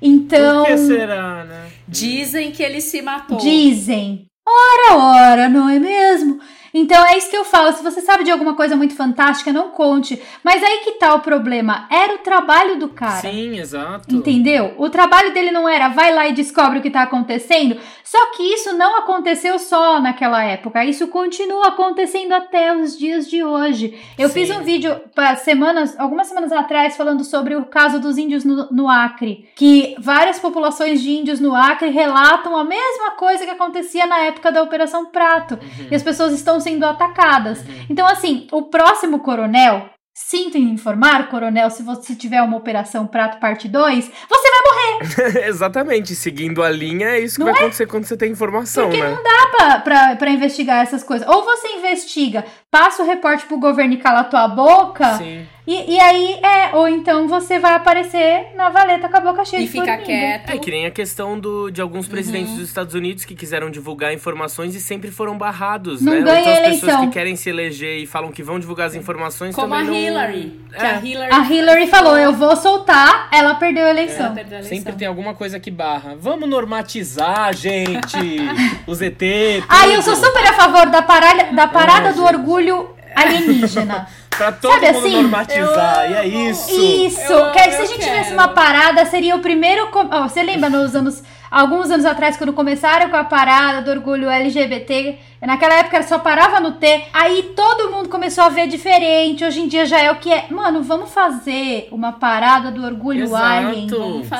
Então. 0.00 0.64
Por 0.64 0.72
que 0.72 0.78
será, 0.78 1.44
né? 1.44 1.66
Dizem 1.88 2.50
que 2.50 2.62
ele 2.62 2.80
se 2.80 3.00
matou. 3.00 3.38
Dizem. 3.38 4.26
Ora, 4.46 4.96
ora, 4.98 5.48
não 5.48 5.68
é 5.68 5.78
mesmo? 5.78 6.38
Então 6.78 7.02
é 7.06 7.16
isso 7.16 7.30
que 7.30 7.36
eu 7.36 7.44
falo. 7.44 7.72
Se 7.72 7.82
você 7.82 8.02
sabe 8.02 8.22
de 8.22 8.30
alguma 8.30 8.54
coisa 8.54 8.76
muito 8.76 8.94
fantástica, 8.94 9.50
não 9.50 9.70
conte. 9.70 10.20
Mas 10.44 10.62
aí 10.62 10.80
que 10.84 10.92
tá 10.92 11.14
o 11.14 11.20
problema. 11.20 11.86
Era 11.90 12.16
o 12.16 12.18
trabalho 12.18 12.78
do 12.78 12.90
cara. 12.90 13.22
Sim, 13.22 13.58
exato. 13.58 14.14
Entendeu? 14.14 14.74
O 14.76 14.90
trabalho 14.90 15.32
dele 15.32 15.50
não 15.50 15.66
era 15.66 15.88
vai 15.88 16.12
lá 16.14 16.28
e 16.28 16.34
descobre 16.34 16.78
o 16.78 16.82
que 16.82 16.90
tá 16.90 17.00
acontecendo. 17.00 17.78
Só 18.04 18.32
que 18.36 18.42
isso 18.42 18.74
não 18.74 18.98
aconteceu 18.98 19.58
só 19.58 19.98
naquela 20.00 20.44
época. 20.44 20.84
Isso 20.84 21.08
continua 21.08 21.68
acontecendo 21.68 22.32
até 22.34 22.76
os 22.76 22.98
dias 22.98 23.26
de 23.26 23.42
hoje. 23.42 23.98
Eu 24.18 24.28
Sim. 24.28 24.34
fiz 24.34 24.50
um 24.50 24.62
vídeo 24.62 25.00
semanas, 25.42 25.98
algumas 25.98 26.26
semanas 26.26 26.52
atrás 26.52 26.94
falando 26.94 27.24
sobre 27.24 27.56
o 27.56 27.64
caso 27.64 27.98
dos 27.98 28.18
índios 28.18 28.44
no, 28.44 28.70
no 28.70 28.88
Acre. 28.88 29.48
Que 29.56 29.96
várias 29.98 30.38
populações 30.38 31.00
de 31.02 31.10
índios 31.10 31.40
no 31.40 31.54
Acre 31.54 31.88
relatam 31.88 32.54
a 32.54 32.64
mesma 32.64 33.12
coisa 33.12 33.46
que 33.46 33.50
acontecia 33.50 34.06
na 34.06 34.18
época 34.18 34.52
da 34.52 34.62
Operação 34.62 35.06
Prato. 35.06 35.54
Uhum. 35.54 35.88
E 35.90 35.94
as 35.94 36.02
pessoas 36.02 36.34
estão 36.34 36.60
sendo 36.66 36.84
atacadas. 36.84 37.60
Uhum. 37.60 37.86
Então, 37.88 38.06
assim, 38.08 38.48
o 38.50 38.62
próximo 38.62 39.20
coronel, 39.20 39.88
Sinto 40.18 40.56
em 40.56 40.70
informar, 40.70 41.28
coronel, 41.28 41.68
se 41.68 41.82
você 41.82 42.14
tiver 42.14 42.40
uma 42.40 42.56
operação 42.56 43.06
Prato 43.06 43.38
Parte 43.38 43.68
2, 43.68 44.10
você 44.30 44.48
vai 44.50 44.60
morrer! 44.64 45.44
Exatamente, 45.46 46.14
seguindo 46.14 46.62
a 46.62 46.70
linha, 46.70 47.08
é 47.08 47.20
isso 47.20 47.34
que 47.34 47.40
não 47.40 47.52
vai 47.52 47.56
é? 47.56 47.58
acontecer 47.58 47.86
quando 47.86 48.06
você 48.06 48.16
tem 48.16 48.32
informação, 48.32 48.84
Porque 48.84 49.02
né? 49.02 49.10
não 49.10 49.22
dá 49.22 49.46
pra, 49.54 49.78
pra, 49.80 50.16
pra, 50.16 50.30
investigar 50.30 50.82
essas 50.82 51.02
coisas. 51.02 51.28
Ou 51.28 51.44
você 51.44 51.68
investiga, 51.68 52.46
passa 52.76 53.02
o 53.02 53.06
reporte 53.06 53.46
pro 53.46 53.56
governo 53.58 53.94
e 53.94 53.96
cala 53.96 54.20
a 54.20 54.24
tua 54.24 54.46
boca. 54.48 55.14
Sim. 55.14 55.46
E, 55.66 55.94
e 55.94 56.00
aí, 56.00 56.38
é, 56.44 56.76
ou 56.76 56.86
então 56.86 57.26
você 57.26 57.58
vai 57.58 57.74
aparecer 57.74 58.52
na 58.54 58.70
valeta 58.70 59.08
com 59.08 59.16
a 59.16 59.20
boca 59.20 59.44
cheia 59.44 59.62
e 59.62 59.64
de 59.64 59.72
fica 59.72 59.96
quieto. 59.96 60.48
É 60.48 60.58
que 60.58 60.70
nem 60.70 60.86
a 60.86 60.92
questão 60.92 61.36
do, 61.36 61.70
de 61.70 61.80
alguns 61.80 62.06
presidentes 62.06 62.50
uhum. 62.50 62.58
dos 62.58 62.68
Estados 62.68 62.94
Unidos 62.94 63.24
que 63.24 63.34
quiseram 63.34 63.68
divulgar 63.68 64.14
informações 64.14 64.76
e 64.76 64.80
sempre 64.80 65.10
foram 65.10 65.36
barrados, 65.36 66.00
não 66.00 66.12
né? 66.12 66.20
Ganha 66.20 66.40
então 66.40 66.52
as 66.52 66.58
eleição. 66.58 66.88
pessoas 66.88 67.06
que 67.06 67.12
querem 67.12 67.34
se 67.34 67.50
eleger 67.50 67.98
e 67.98 68.06
falam 68.06 68.30
que 68.30 68.44
vão 68.44 68.60
divulgar 68.60 68.86
as 68.86 68.94
informações 68.94 69.56
Como 69.56 69.74
também 69.74 70.06
a 70.06 70.08
Hillary. 70.08 70.60
Não... 70.70 70.86
É. 70.86 70.90
a 70.90 71.04
Hillary. 71.04 71.32
A 71.32 71.52
Hillary 71.52 71.86
falou, 71.88 72.16
eu 72.16 72.32
vou 72.32 72.54
soltar, 72.54 73.28
ela 73.32 73.56
perdeu 73.56 73.86
a 73.86 73.90
eleição. 73.90 74.34
Perdeu 74.34 74.58
a 74.58 74.60
eleição. 74.60 74.78
Sempre 74.78 74.92
tem 74.92 75.08
alguma 75.08 75.34
coisa 75.34 75.58
que 75.58 75.70
barra. 75.70 76.14
Vamos 76.16 76.48
normatizar, 76.48 77.52
gente! 77.52 78.16
os 78.86 79.02
ET. 79.02 79.20
Ah, 79.68 79.88
eu 79.88 80.00
sou 80.00 80.14
super 80.14 80.46
a 80.46 80.52
favor 80.52 80.86
da, 80.90 81.02
parada, 81.02 81.52
da 81.52 81.66
parada 81.66 82.12
do 82.12 82.22
orgulho 82.22 82.65
alienígena. 83.14 84.06
pra 84.36 84.52
todo 84.52 84.72
Sabe 84.72 84.92
mundo 84.92 84.98
assim? 84.98 85.22
normatizar, 85.22 86.10
e 86.10 86.14
é 86.14 86.26
isso. 86.26 86.70
Isso, 86.70 87.32
eu, 87.32 87.52
que 87.52 87.58
aí 87.58 87.72
se 87.72 87.82
a 87.82 87.84
gente 87.86 87.98
quero. 87.98 88.10
tivesse 88.12 88.32
uma 88.32 88.48
parada, 88.48 89.04
seria 89.06 89.34
o 89.34 89.40
primeiro. 89.40 89.88
Oh, 89.92 90.22
você 90.28 90.42
lembra 90.42 90.68
nos 90.68 90.94
anos. 90.94 91.22
Alguns 91.50 91.90
anos 91.90 92.04
atrás, 92.04 92.36
quando 92.36 92.52
começaram 92.52 93.08
com 93.08 93.16
a 93.16 93.24
parada 93.24 93.80
do 93.80 93.90
orgulho 93.90 94.28
LGBT, 94.28 95.18
Naquela 95.46 95.74
época 95.76 96.02
só 96.02 96.18
parava 96.18 96.60
no 96.60 96.72
T, 96.72 97.04
aí 97.12 97.52
todo 97.54 97.90
mundo 97.90 98.08
começou 98.08 98.44
a 98.44 98.48
ver 98.48 98.66
diferente. 98.66 99.44
Hoje 99.44 99.60
em 99.60 99.68
dia 99.68 99.86
já 99.86 100.00
é 100.00 100.10
o 100.10 100.16
que 100.16 100.32
é. 100.32 100.46
Mano, 100.50 100.82
vamos 100.82 101.10
fazer 101.12 101.88
uma 101.92 102.12
parada 102.12 102.70
do 102.70 102.84
orgulho 102.84 103.24
Exato. 103.24 103.44
alien, 103.44 103.88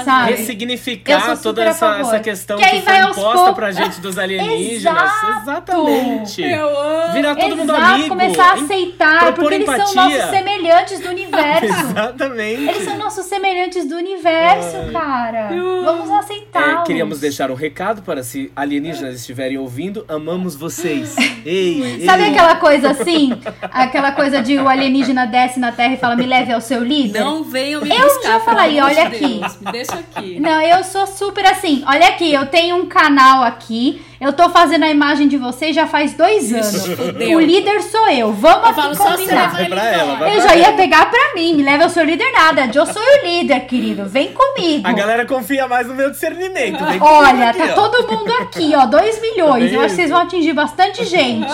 sabe? 0.04 0.32
Ressignificar 0.32 1.36
toda 1.40 1.64
essa, 1.64 1.98
essa 1.98 2.20
questão 2.20 2.59
que, 2.59 2.68
que 2.68 2.80
foi 2.82 2.96
imposta 2.98 3.52
pra 3.52 3.70
gente 3.70 4.00
dos 4.00 4.18
alienígenas. 4.18 5.02
Exato. 5.02 5.40
Exatamente. 5.42 6.42
Eu 6.42 6.68
amo. 6.78 7.12
Virar 7.12 7.34
todo 7.36 7.46
Exato, 7.46 7.57
mundo 7.59 7.74
amigo. 7.76 8.09
começar 8.09 8.50
a 8.50 8.54
aceitar, 8.54 9.34
porque 9.34 9.54
eles 9.54 9.68
empatia. 9.68 9.86
são 9.86 10.04
nossos 10.11 10.30
semelhantes 10.30 11.00
do 11.00 11.09
universo. 11.11 11.64
Exatamente. 11.64 12.62
Eles 12.68 12.84
são 12.84 12.98
nossos 12.98 13.26
semelhantes 13.26 13.88
do 13.88 13.96
universo, 13.96 14.76
Ai. 14.76 14.92
cara. 14.92 15.48
Vamos 15.84 16.11
aceitar. 16.11 16.82
É, 16.82 16.84
queríamos 16.84 17.20
deixar 17.20 17.50
um 17.50 17.54
recado 17.54 18.02
para 18.02 18.22
se 18.22 18.50
alienígenas 18.57 19.14
estiverem 19.14 19.57
ouvindo. 19.59 20.04
Amamos 20.09 20.54
vocês 20.57 20.95
Sabe 21.05 22.22
ei. 22.22 22.30
aquela 22.30 22.57
coisa 22.57 22.90
assim? 22.90 23.32
Aquela 23.62 24.12
coisa 24.12 24.42
de 24.42 24.57
o 24.59 24.68
alienígena 24.68 25.26
desce 25.26 25.59
na 25.61 25.72
Terra 25.72 25.94
e 25.94 25.97
fala, 25.97 26.16
me 26.16 26.26
leve 26.26 26.53
ao 26.53 26.61
seu 26.61 26.82
líder? 26.82 27.20
Não 27.20 27.44
venham 27.44 27.82
me 27.82 27.90
eu 27.90 28.03
buscar. 28.03 28.28
Eu 28.28 28.32
já 28.32 28.40
falaria, 28.40 28.84
olha 28.84 29.03
aqui. 29.05 29.40
Deus, 29.40 29.61
me 29.61 29.72
deixa 29.72 29.94
aqui. 29.94 30.40
Não, 30.40 30.61
eu 30.61 30.82
sou 30.84 31.07
super 31.07 31.44
assim. 31.47 31.84
Olha 31.86 32.09
aqui, 32.09 32.32
eu 32.32 32.47
tenho 32.47 32.76
um 32.76 32.86
canal 32.86 33.42
aqui 33.42 34.03
eu 34.20 34.32
tô 34.32 34.48
fazendo 34.50 34.84
a 34.84 34.90
imagem 34.90 35.28
de 35.28 35.36
vocês 35.36 35.74
já 35.74 35.86
faz 35.86 36.14
dois 36.14 36.52
anos. 36.52 36.88
o 37.34 37.40
líder 37.40 37.82
sou 37.82 38.08
eu. 38.08 38.32
Vamos 38.32 38.76
eu 38.76 38.84
aqui 38.84 38.96
combinar. 38.96 39.52
Vai 39.52 39.66
pra 39.66 39.84
ela, 39.84 40.14
vai 40.16 40.36
eu 40.36 40.40
já 40.42 40.56
ia 40.56 40.72
pegar 40.72 41.10
pra 41.10 41.34
mim. 41.34 41.54
Me 41.54 41.62
leva 41.62 41.84
ao 41.84 41.90
seu 41.90 42.04
líder 42.04 42.30
nada. 42.32 42.70
Eu 42.74 42.86
sou 42.86 43.02
o 43.02 43.26
líder, 43.26 43.60
querido. 43.66 44.06
Vem 44.06 44.32
comigo. 44.32 44.86
A 44.86 44.92
galera 44.92 45.26
confia 45.26 45.68
mais 45.68 45.86
no 45.86 45.94
meu 45.94 46.10
discernimento. 46.10 46.84
Vem 46.84 47.00
Olha, 47.00 47.50
aqui, 47.50 47.58
tá 47.58 47.74
ó. 47.76 47.88
todo 47.88 48.10
mundo 48.10 48.32
aqui, 48.40 48.72
ó. 48.74 48.86
2 48.86 49.20
milhões. 49.20 49.72
Eu 49.72 49.80
acho 49.80 49.90
que 49.90 49.96
vocês 49.96 50.10
vão 50.10 50.20
atingir 50.20 50.52
bastante 50.52 51.04
gente. 51.04 51.46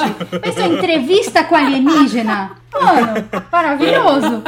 Mas 0.45 0.57
uma 0.57 0.69
entrevista 0.69 1.43
com 1.45 1.57
alienígena. 1.57 2.62
Mano, 2.81 3.29
maravilhoso. 3.51 4.43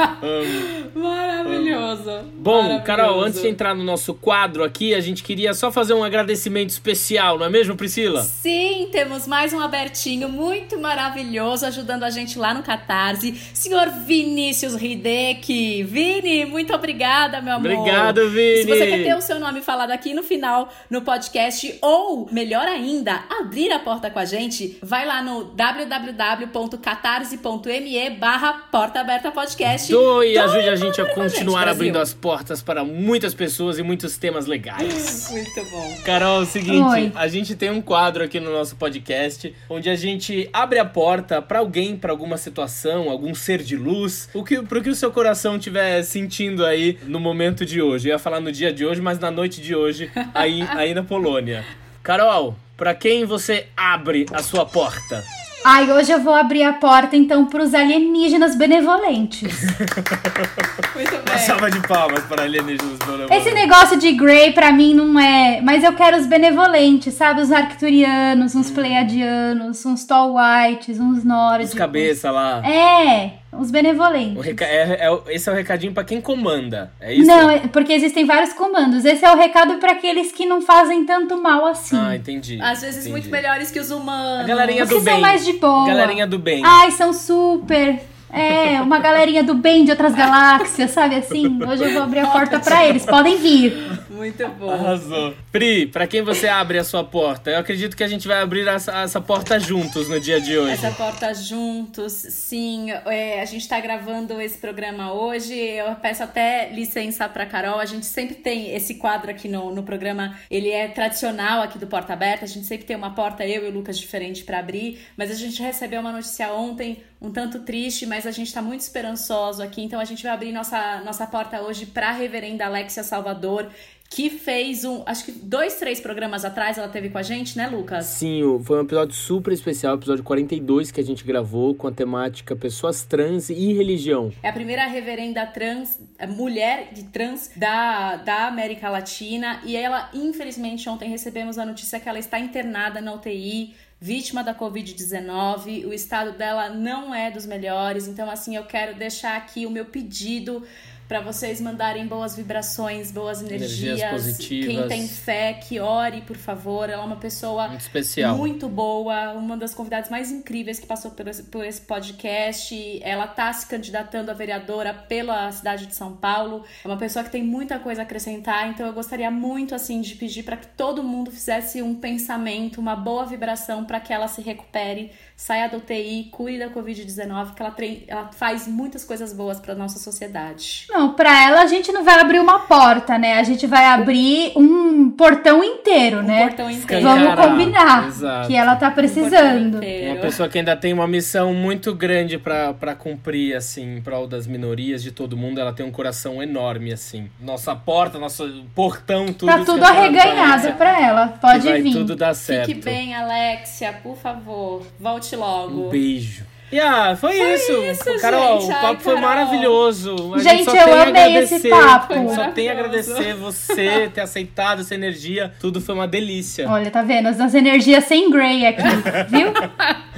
Maravilhoso. 0.95 2.23
Bom, 2.37 2.63
Maravilhoso. 2.63 2.85
Carol, 2.85 3.21
antes 3.21 3.43
de 3.43 3.49
entrar 3.49 3.75
no 3.75 3.85
nosso 3.85 4.15
quadro 4.15 4.65
aqui, 4.65 4.95
a 4.95 5.01
gente 5.01 5.23
queria 5.23 5.53
só 5.53 5.71
fazer 5.71 5.93
um 5.95 6.03
agradecimento 6.03 6.71
especial, 6.71 7.39
não 7.39 7.47
é 7.47 7.51
mesmo, 7.51 7.77
Priscila? 7.77 8.23
Sim, 8.23 8.89
temos 8.91 9.27
mais 9.27 9.53
um 9.53 9.61
abertinho 9.61 10.29
muito 10.29 10.79
maravilhoso 10.79 11.67
ajudando 11.67 12.05
a 12.05 12.11
gente 12.11 12.39
lá 12.39 12.55
no 12.55 12.63
Catarse. 12.63 13.35
Senhor 13.53 13.91
Vinícius 14.07 14.81
Hideki. 14.81 15.83
Vini, 15.83 16.45
muito 16.45 16.73
obrigada, 16.75 17.41
meu 17.41 17.55
amor. 17.55 17.73
Obrigado, 17.73 18.29
Vini. 18.31 18.63
Se 18.63 18.69
você 18.69 18.87
quer 18.87 19.05
ter 19.05 19.17
o 19.17 19.21
seu 19.21 19.39
nome 19.39 19.61
falado 19.61 19.91
aqui 19.91 20.15
no 20.15 20.23
final, 20.23 20.73
no 20.89 21.03
podcast, 21.03 21.77
ou, 21.83 22.29
melhor 22.31 22.67
ainda, 22.67 23.25
abrir 23.41 23.73
a 23.73 23.79
porta 23.79 24.11
com 24.11 24.19
a 24.19 24.25
gente, 24.25 24.79
vai 24.83 25.07
lá 25.07 25.23
no 25.23 25.45
www.catarse.me 25.45 28.14
barra 28.15 28.53
Porta 28.71 29.01
Aberta 29.01 29.31
Podcast. 29.31 29.91
Doe 29.91 30.33
e 30.33 30.39
ajude 30.39 30.69
a 30.69 30.77
gente 30.77 31.01
a 31.01 31.07
continuar 31.07 31.61
gente, 31.61 31.71
abrindo 31.71 31.99
as 31.99 32.15
portas 32.15 32.63
para 32.63 32.85
muitas 32.85 33.35
pessoas 33.35 33.79
e 33.79 33.83
muitos 33.83 34.17
temas 34.17 34.47
legais. 34.47 35.29
Muito 35.33 35.71
bom. 35.71 35.97
Carol, 36.05 36.41
é 36.41 36.43
o 36.43 36.47
seguinte, 36.47 36.83
Oi. 36.83 37.13
a 37.15 37.29
gente 37.29 37.55
tem 37.55 37.71
um 37.71 37.83
quadro 37.83 38.25
aqui 38.25 38.41
no 38.41 38.53
nosso 38.53 38.77
podcast 38.77 39.55
onde 39.69 39.91
a 39.91 39.97
gente 39.97 40.49
abre 40.53 40.79
a 40.79 40.85
porta 40.85 41.43
para 41.43 41.59
alguém, 41.59 41.97
para 41.97 42.13
alguma 42.13 42.37
situação, 42.37 43.11
algum 43.11 43.35
ser 43.35 43.63
de 43.63 43.77
luz, 43.77 44.29
o 44.33 44.45
que 44.45 44.63
pro 44.63 44.83
que 44.83 44.91
o 44.91 44.95
seu 44.95 45.11
coração 45.11 45.57
estiver 45.57 46.03
sentindo 46.03 46.65
aí 46.65 46.99
no 47.05 47.19
momento 47.19 47.67
de 47.67 47.83
hoje. 47.83 48.09
Eu 48.09 48.13
ia 48.13 48.19
falar 48.19 48.41
no 48.41 48.53
dia 48.53 48.73
de 48.73 48.87
hoje, 48.87 49.01
mas 49.01 49.19
na 49.19 49.31
noite 49.31 49.61
de 49.61 49.75
hoje 49.75 50.11
aí, 50.35 50.63
aí 50.71 50.95
na 50.95 51.03
Polônia. 51.03 51.65
Carol, 52.03 52.57
para 52.77 52.95
quem 52.95 53.25
você 53.25 53.67
abre 53.77 54.27
a 54.33 54.43
sua 54.43 54.67
porta? 54.67 55.25
Ai, 55.67 55.91
hoje 55.91 56.13
eu 56.13 56.21
vou 56.21 56.35
abrir 56.35 56.63
a 56.63 56.75
porta 56.75 57.17
então 57.17 57.47
para 57.47 57.63
os 57.63 57.73
alienígenas 57.73 58.55
benevolentes. 58.55 59.63
Muito 60.95 61.11
bem. 61.11 61.23
Uma 61.27 61.39
salva 61.39 61.71
de 61.71 61.81
palmas 61.89 62.23
para 62.25 62.43
alienígenas 62.43 62.99
benevolentes. 62.99 63.39
Esse 63.39 63.55
negócio 63.55 63.99
de 63.99 64.13
Grey 64.13 64.53
pra 64.53 64.71
mim 64.71 64.93
não 64.93 65.19
é, 65.19 65.63
mas 65.63 65.83
eu 65.83 65.95
quero 65.95 66.19
os 66.19 66.27
benevolentes, 66.27 67.15
sabe? 67.15 67.41
Os 67.41 67.51
arcturianos, 67.51 68.55
uns 68.55 68.71
pleiadianos, 68.71 69.87
uns 69.87 70.05
tall 70.05 70.35
whites, 70.37 71.01
uns 71.01 71.25
nórdicos. 71.25 71.73
Os 71.73 71.79
cabeça 71.79 72.31
lá. 72.31 72.63
É, 72.63 73.33
os 73.59 73.71
benevolentes. 73.71 74.37
O 74.37 74.41
reca- 74.41 74.65
é- 74.65 75.07
é- 75.07 75.35
esse 75.35 75.49
é 75.49 75.53
o 75.53 75.55
recadinho 75.55 75.93
pra 75.93 76.05
quem 76.05 76.21
comanda. 76.21 76.93
É 77.01 77.13
isso? 77.15 77.27
Não, 77.27 77.51
é- 77.51 77.61
porque 77.69 77.93
existem 77.93 78.25
vários 78.25 78.53
comandos. 78.53 79.05
Esse 79.05 79.25
é 79.25 79.31
o 79.33 79.37
recado 79.37 79.75
para 79.79 79.93
aqueles 79.93 80.33
que 80.33 80.47
não 80.47 80.61
fazem 80.63 81.05
tanto 81.05 81.41
mal 81.41 81.65
assim. 81.67 81.97
Ah, 81.99 82.17
entendi. 82.17 82.59
Às 82.61 82.81
vezes 82.83 82.97
entendi. 83.07 83.11
muito 83.13 83.29
melhores 83.31 83.71
que 83.71 83.79
os 83.81 83.91
humanos. 83.91 84.45
A 84.45 84.49
galerinha 84.49 84.83
Os 84.85 84.89
do 84.89 84.97
que 84.97 85.01
bem. 85.03 85.15
são 85.15 85.21
mais 85.21 85.45
de 85.45 85.53
boa. 85.55 85.87
Galerinha 85.87 86.27
do 86.27 86.39
bem. 86.39 86.63
Ai, 86.65 86.91
são 86.91 87.13
super. 87.13 88.01
É, 88.35 88.83
uma 88.83 88.99
galerinha 88.99 89.45
do 89.45 89.55
bem 89.55 89.85
de 89.85 89.93
outras 89.93 90.13
galáxias, 90.13 90.91
sabe 90.91 91.15
assim? 91.15 91.63
Hoje 91.63 91.85
eu 91.85 91.93
vou 91.93 92.03
abrir 92.03 92.19
a 92.19 92.27
porta 92.27 92.59
pra 92.59 92.85
eles. 92.85 93.07
Podem 93.07 93.39
vir. 93.39 93.73
Muito 94.11 94.49
bom. 94.49 94.71
Arrasou. 94.71 95.35
Pri, 95.53 95.87
pra 95.87 96.07
quem 96.07 96.23
você 96.23 96.49
abre 96.49 96.79
a 96.79 96.85
sua 96.85 97.05
porta? 97.05 97.51
Eu 97.51 97.59
acredito 97.59 97.97
que 97.97 98.03
a 98.03 98.09
gente 98.09 98.27
vai 98.27 98.41
abrir 98.43 98.67
essa, 98.67 99.03
essa 99.03 99.21
porta 99.21 99.61
juntos 99.61 100.09
no 100.09 100.19
dia 100.19 100.41
de 100.41 100.59
hoje. 100.59 100.73
Essa 100.73 100.91
porta 100.91 101.33
juntos, 101.33 102.13
sim. 102.13 102.91
É, 103.07 103.41
a 103.41 103.45
gente 103.45 103.69
tá 103.69 103.79
gravando 103.79 104.41
esse 104.41 104.59
programa 104.59 105.13
hoje. 105.13 105.55
Eu 105.55 105.95
peço 105.97 106.23
até 106.23 106.71
licença 106.71 107.29
pra 107.29 107.47
Carol. 107.47 107.79
A 107.79 107.85
gente 107.85 108.07
sempre 108.07 108.35
tem 108.35 108.75
esse 108.75 108.97
quadro 108.97 109.31
aqui 109.31 109.49
no, 109.49 109.73
no 109.73 109.83
programa. 109.83 110.37
Ele 110.51 110.71
é 110.71 110.89
tradicional 110.89 111.63
aqui 111.63 111.79
do 111.79 111.87
Porta 111.87 112.13
Aberta. 112.13 112.45
A 112.45 112.49
gente 112.49 112.67
sempre 112.67 112.87
tem 112.87 112.97
uma 112.97 113.15
porta, 113.15 113.47
eu 113.47 113.65
e 113.65 113.69
o 113.69 113.73
Lucas, 113.73 113.99
diferente 113.99 114.43
pra 114.43 114.59
abrir. 114.59 115.01
Mas 115.17 115.31
a 115.31 115.35
gente 115.35 115.63
recebeu 115.63 116.01
uma 116.01 116.13
notícia 116.13 116.53
ontem, 116.53 117.03
um 117.25 117.31
tanto 117.31 117.61
triste, 117.61 118.05
mas 118.05 118.27
a 118.27 118.31
gente 118.31 118.53
tá 118.53 118.61
muito 118.61 118.81
esperançoso 118.81 119.63
aqui. 119.63 119.83
Então 119.83 119.99
a 119.99 120.05
gente 120.05 120.23
vai 120.23 120.33
abrir 120.33 120.53
nossa, 120.53 121.01
nossa 121.01 121.27
porta 121.27 121.63
hoje 121.63 121.87
pra 121.87 122.13
reverenda 122.13 122.67
Alexia 122.67 123.03
Salvador. 123.03 123.69
Que 124.11 124.31
fez 124.31 124.85
um, 124.85 125.03
acho 125.07 125.25
que 125.25 125.33
dois, 125.33 125.75
três 125.77 125.99
programas 125.99 126.45
atrás 126.45 126.79
ela 126.79 126.87
teve 126.87 127.09
com 127.09 127.19
a 127.19 127.23
gente, 127.23 127.57
né, 127.57 127.67
Lucas? 127.67 128.05
Sim, 128.07 128.61
foi 128.63 128.79
um 128.79 128.83
episódio 128.83 129.13
super 129.13 129.53
especial, 129.53 129.97
episódio 129.97 130.23
42 130.23 130.93
que 130.93 131.01
a 131.01 131.03
gente 131.03 131.25
gravou 131.25 131.75
com 131.75 131.89
a 131.89 131.91
temática 131.91 132.55
pessoas 132.55 133.03
trans 133.03 133.49
e 133.49 133.73
religião. 133.73 134.31
É 134.41 134.51
a 134.51 134.53
primeira 134.53 134.87
reverenda 134.87 135.45
trans, 135.47 135.99
é, 136.17 136.29
mulher 136.29 136.91
de 136.93 137.05
trans 137.05 137.51
da, 137.57 138.17
da 138.17 138.47
América 138.47 138.89
Latina. 138.89 139.61
E 139.65 139.75
ela, 139.75 140.11
infelizmente, 140.15 140.89
ontem 140.89 141.09
recebemos 141.09 141.59
a 141.59 141.67
notícia 141.67 141.99
que 141.99 142.09
ela 142.09 142.19
está 142.19 142.39
internada 142.39 143.01
na 143.01 143.15
UTI, 143.15 143.75
vítima 144.01 144.43
da 144.43 144.55
Covid-19. 144.55 145.87
O 145.87 145.93
estado 145.93 146.33
dela 146.33 146.69
não 146.69 147.15
é 147.15 147.31
dos 147.31 147.47
melhores. 147.47 148.07
Então, 148.07 148.31
assim, 148.31 148.57
eu 148.57 148.65
quero 148.65 148.97
deixar 148.97 149.37
aqui 149.37 149.67
o 149.67 149.71
meu 149.71 149.87
pedido 149.87 150.63
para 151.07 151.21
vocês 151.21 151.61
mandarem 151.61 152.07
boas 152.07 152.35
vibrações, 152.35 153.13
boas 153.13 153.43
Energias 153.43 154.01
energias. 154.01 154.11
positivas. 154.11 154.67
Quem 154.67 154.89
tem 154.89 155.09
fé, 155.09 155.53
que 155.55 155.79
ore, 155.79 156.23
por 156.23 156.37
favor. 156.37 156.89
Ela 156.89 157.03
é 157.03 157.07
uma 157.07 157.17
pessoa 157.17 157.69
Muito 157.69 157.81
especial. 157.83 158.37
muito 158.37 158.69
boa, 158.69 159.33
uma 159.33 159.57
das 159.57 159.75
convidadas 159.75 160.09
mais 160.09 160.31
incríveis 160.31 160.79
que 160.79 160.87
passou 160.87 161.11
por 161.11 161.29
esse, 161.29 161.43
por 161.45 161.65
esse 161.65 161.81
podcast. 161.81 163.01
Ela 163.03 163.27
tá 163.27 163.53
se 163.53 163.67
candidatando 163.67 164.31
a 164.31 164.35
vereadora 164.35 164.95
pela 164.95 165.51
cidade 165.53 165.87
de 165.87 165.95
São 165.95 166.15
Paulo. 166.17 166.65
É 166.85 166.89
uma 166.89 166.97
pessoa 166.97 167.23
que 167.25 167.31
tem 167.31 167.43
muita 167.43 167.79
coisa 167.79 168.03
a 168.03 168.05
acrescentar, 168.05 168.69
então 168.69 168.87
eu 168.87 168.93
gostaria 168.93 169.31
muito 169.31 169.75
assim 169.75 170.01
de 170.01 170.15
pedir 170.15 170.43
para 170.43 170.57
que 170.57 170.67
todo 170.69 171.03
mundo 171.03 171.31
fizesse 171.31 171.83
um 171.83 171.95
pensamento, 171.95 172.81
uma 172.81 172.97
boa 172.97 173.27
vibração 173.27 173.85
para 173.85 174.01
que 174.01 174.13
ela 174.13 174.27
se 174.29 174.41
recupere, 174.41 175.13
saia 175.37 175.69
do 175.69 175.79
UTI, 175.79 176.29
cuide 176.31 176.61
da 176.61 176.71
COVID-19, 176.71 177.55
que 177.55 177.63
ela, 177.63 177.75
ela 178.09 178.33
faz 178.33 178.67
muitas 178.67 179.05
coisas 179.05 179.33
boas 179.33 179.61
para 179.61 179.75
nossa 179.75 179.99
sociedade. 179.99 180.87
Não, 180.95 181.13
pra 181.13 181.45
ela 181.49 181.63
a 181.63 181.67
gente 181.67 181.91
não 181.91 182.05
vai 182.05 182.21
abrir 182.21 182.39
uma 182.39 182.61
porta, 182.61 183.19
né? 183.19 183.35
A 183.35 183.43
gente 183.43 183.67
vai 183.67 183.85
abrir 183.87 184.53
um 184.57 185.11
portão 185.11 185.63
inteiro, 185.65 186.19
Um 186.19 186.23
né? 186.23 186.47
portão 186.47 186.71
inteiro. 186.71 187.03
Vamos 187.03 187.35
combinar 187.35 188.07
Exato. 188.07 188.47
que 188.47 188.55
ela 188.55 188.77
tá 188.77 188.89
Um 188.91 188.93
precisando. 188.93 189.77
inteiro. 189.79 190.13
Uma 190.13 190.21
pessoa 190.21 190.49
que 190.49 190.57
ainda 190.59 190.77
tem 190.77 190.93
uma 190.93 191.09
missão 191.09 191.53
muito 191.53 191.93
grande 191.93 192.39
pra 192.39 192.73
pra 192.73 192.95
cumprir, 192.95 193.57
assim, 193.57 193.97
em 193.97 194.01
prol 194.01 194.29
das 194.29 194.47
minorias, 194.47 195.03
de 195.03 195.11
todo 195.11 195.37
mundo. 195.37 195.61
Ela 195.61 195.73
tem 195.73 195.85
um 195.85 195.91
coração 195.91 196.41
enorme, 196.41 196.93
assim. 196.93 197.29
Nossa 197.41 197.75
porta, 197.75 198.17
nosso 198.19 198.65
portão, 198.75 199.33
tudo 199.33 199.51
Tá 199.51 199.65
tudo 199.65 199.83
arreganhado 199.85 200.73
pra 200.75 201.01
ela. 201.01 201.27
Pode 201.41 201.67
vai 201.69 201.83
vir. 201.83 201.93
tudo 201.93 202.15
dar 202.15 202.35
certo. 202.35 202.67
Fique 202.67 202.81
bem, 202.85 203.15
Alexia, 203.17 203.93
por 204.01 204.17
favor. 204.17 204.83
Volte 205.01 205.35
logo. 205.35 205.87
Um 205.89 205.91
beijo. 205.91 206.45
E 206.75 206.81
ah, 206.81 207.15
foi, 207.15 207.37
isso. 207.55 207.73
isso, 207.85 208.21
Carol, 208.21 208.61
gente. 208.63 208.73
o 208.73 208.75
Ai, 208.75 208.81
papo 208.83 209.01
foi 209.01 209.15
Carol. 209.15 209.29
maravilhoso. 209.29 210.35
A 210.35 210.39
Gente, 210.41 210.65
só 210.65 210.75
eu 210.75 210.85
tem 210.85 210.93
a 210.95 211.03
amei 211.05 211.37
esse 211.37 211.55
agradecer. 211.55 211.69
papo. 211.71 212.13
A 212.13 212.17
gente 212.17 212.35
só 212.35 212.51
tem 212.51 212.69
a 212.69 212.75
Maravilhoso. 212.75 213.13
agradecer 213.13 213.35
você 213.37 214.11
ter 214.13 214.21
aceitado 214.21 214.81
essa 214.81 214.93
energia. 214.93 215.55
Tudo 215.61 215.81
foi 215.81 215.95
uma 215.95 216.09
delícia. 216.09 216.69
Olha, 216.69 216.91
tá 216.91 217.01
vendo? 217.03 217.29
As 217.29 217.39
nossas 217.39 217.55
energias 217.55 218.03
sem 218.07 218.29
Grey 218.29 218.67
aqui, 218.67 218.83
viu? 219.29 219.53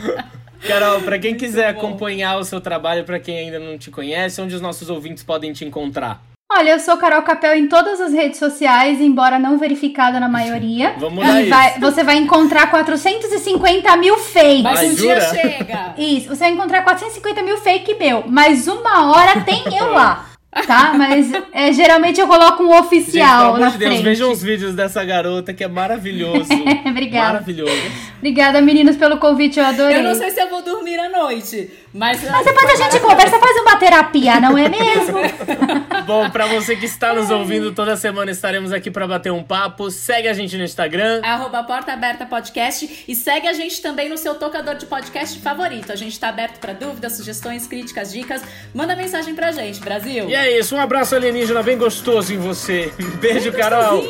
Carol, 0.66 1.02
pra 1.02 1.18
quem 1.18 1.34
quiser 1.34 1.74
bom. 1.74 1.78
acompanhar 1.80 2.38
o 2.38 2.44
seu 2.44 2.58
trabalho, 2.58 3.04
pra 3.04 3.20
quem 3.20 3.38
ainda 3.38 3.58
não 3.58 3.76
te 3.76 3.90
conhece, 3.90 4.40
onde 4.40 4.54
os 4.54 4.60
nossos 4.62 4.88
ouvintes 4.88 5.22
podem 5.22 5.52
te 5.52 5.62
encontrar? 5.62 6.22
Olha, 6.52 6.70
eu 6.70 6.78
sou 6.78 6.96
Carol 6.96 7.22
Capel 7.22 7.56
em 7.56 7.66
todas 7.66 8.00
as 8.00 8.12
redes 8.12 8.38
sociais, 8.38 9.00
embora 9.00 9.36
não 9.38 9.58
verificada 9.58 10.20
na 10.20 10.28
maioria. 10.28 10.94
Vamos 10.98 11.26
isso. 11.26 11.50
vai- 11.50 11.78
você 11.80 12.04
vai 12.04 12.16
encontrar 12.18 12.70
450 12.70 13.96
mil 13.96 14.16
fakes. 14.16 14.62
Mas 14.62 14.90
um 14.90 14.94
dia 14.94 15.20
chega. 15.22 15.94
Isso, 15.98 16.28
você 16.28 16.44
vai 16.44 16.50
encontrar 16.52 16.82
450 16.82 17.42
mil 17.42 17.56
fake 17.58 17.94
meu, 17.98 18.24
mas 18.28 18.68
uma 18.68 19.10
hora 19.10 19.40
tem 19.40 19.64
eu 19.76 19.92
lá, 19.92 20.26
tá? 20.66 20.94
Mas 20.96 21.32
é, 21.52 21.72
geralmente 21.72 22.20
eu 22.20 22.28
coloco 22.28 22.62
um 22.62 22.70
Gente, 22.72 22.80
oficial 22.80 23.38
pelo 23.38 23.48
amor 23.56 23.60
na 23.60 23.68
de 23.70 23.78
Deus, 23.78 23.90
frente. 23.92 24.04
vejam 24.04 24.30
os 24.30 24.40
vídeos 24.42 24.74
dessa 24.74 25.02
garota 25.04 25.52
que 25.52 25.64
é 25.64 25.68
maravilhoso. 25.68 26.48
Obrigada. 26.86 27.32
Maravilhoso. 27.32 27.72
Obrigada, 28.18 28.60
meninos, 28.62 28.96
pelo 28.96 29.18
convite, 29.18 29.58
eu 29.58 29.66
adorei. 29.66 29.98
Eu 29.98 30.02
não 30.04 30.14
sei 30.14 30.30
se 30.30 30.40
eu 30.40 30.48
vou 30.48 30.62
dormir 30.62 30.98
à 30.98 31.08
noite, 31.08 31.70
mas. 31.96 32.22
Mas 32.22 32.44
depois 32.44 32.70
a 32.70 32.84
gente 32.84 33.00
conversa, 33.00 33.38
faz 33.38 33.56
uma 33.60 33.76
terapia, 33.76 34.40
não 34.40 34.56
é 34.56 34.68
mesmo? 34.68 35.18
Bom, 36.06 36.30
pra 36.30 36.46
você 36.46 36.76
que 36.76 36.86
está 36.86 37.12
nos 37.12 37.30
ouvindo 37.30 37.72
toda 37.72 37.96
semana, 37.96 38.30
estaremos 38.30 38.72
aqui 38.72 38.90
pra 38.90 39.06
bater 39.06 39.32
um 39.32 39.42
papo. 39.42 39.90
Segue 39.90 40.28
a 40.28 40.32
gente 40.32 40.56
no 40.56 40.64
Instagram. 40.64 41.20
Arroba 41.24 41.64
Porta 41.64 41.92
Aberta 41.92 42.26
Podcast 42.26 43.04
e 43.08 43.14
segue 43.14 43.48
a 43.48 43.52
gente 43.52 43.80
também 43.82 44.08
no 44.08 44.16
seu 44.16 44.34
tocador 44.34 44.76
de 44.76 44.86
podcast 44.86 45.38
favorito. 45.40 45.92
A 45.92 45.96
gente 45.96 46.18
tá 46.18 46.28
aberto 46.28 46.58
pra 46.58 46.72
dúvidas, 46.72 47.14
sugestões, 47.14 47.66
críticas, 47.66 48.12
dicas. 48.12 48.42
Manda 48.74 48.94
mensagem 48.94 49.34
pra 49.34 49.50
gente, 49.50 49.80
Brasil. 49.80 50.28
E 50.28 50.34
é 50.34 50.58
isso, 50.58 50.76
um 50.76 50.80
abraço 50.80 51.14
alienígena 51.16 51.62
bem 51.62 51.78
gostoso 51.78 52.32
em 52.32 52.38
você. 52.38 52.92
Beijo, 53.20 53.52
Carol. 53.52 54.02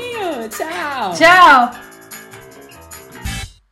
Tchau. 0.51 1.15
Tchau! 1.15 1.86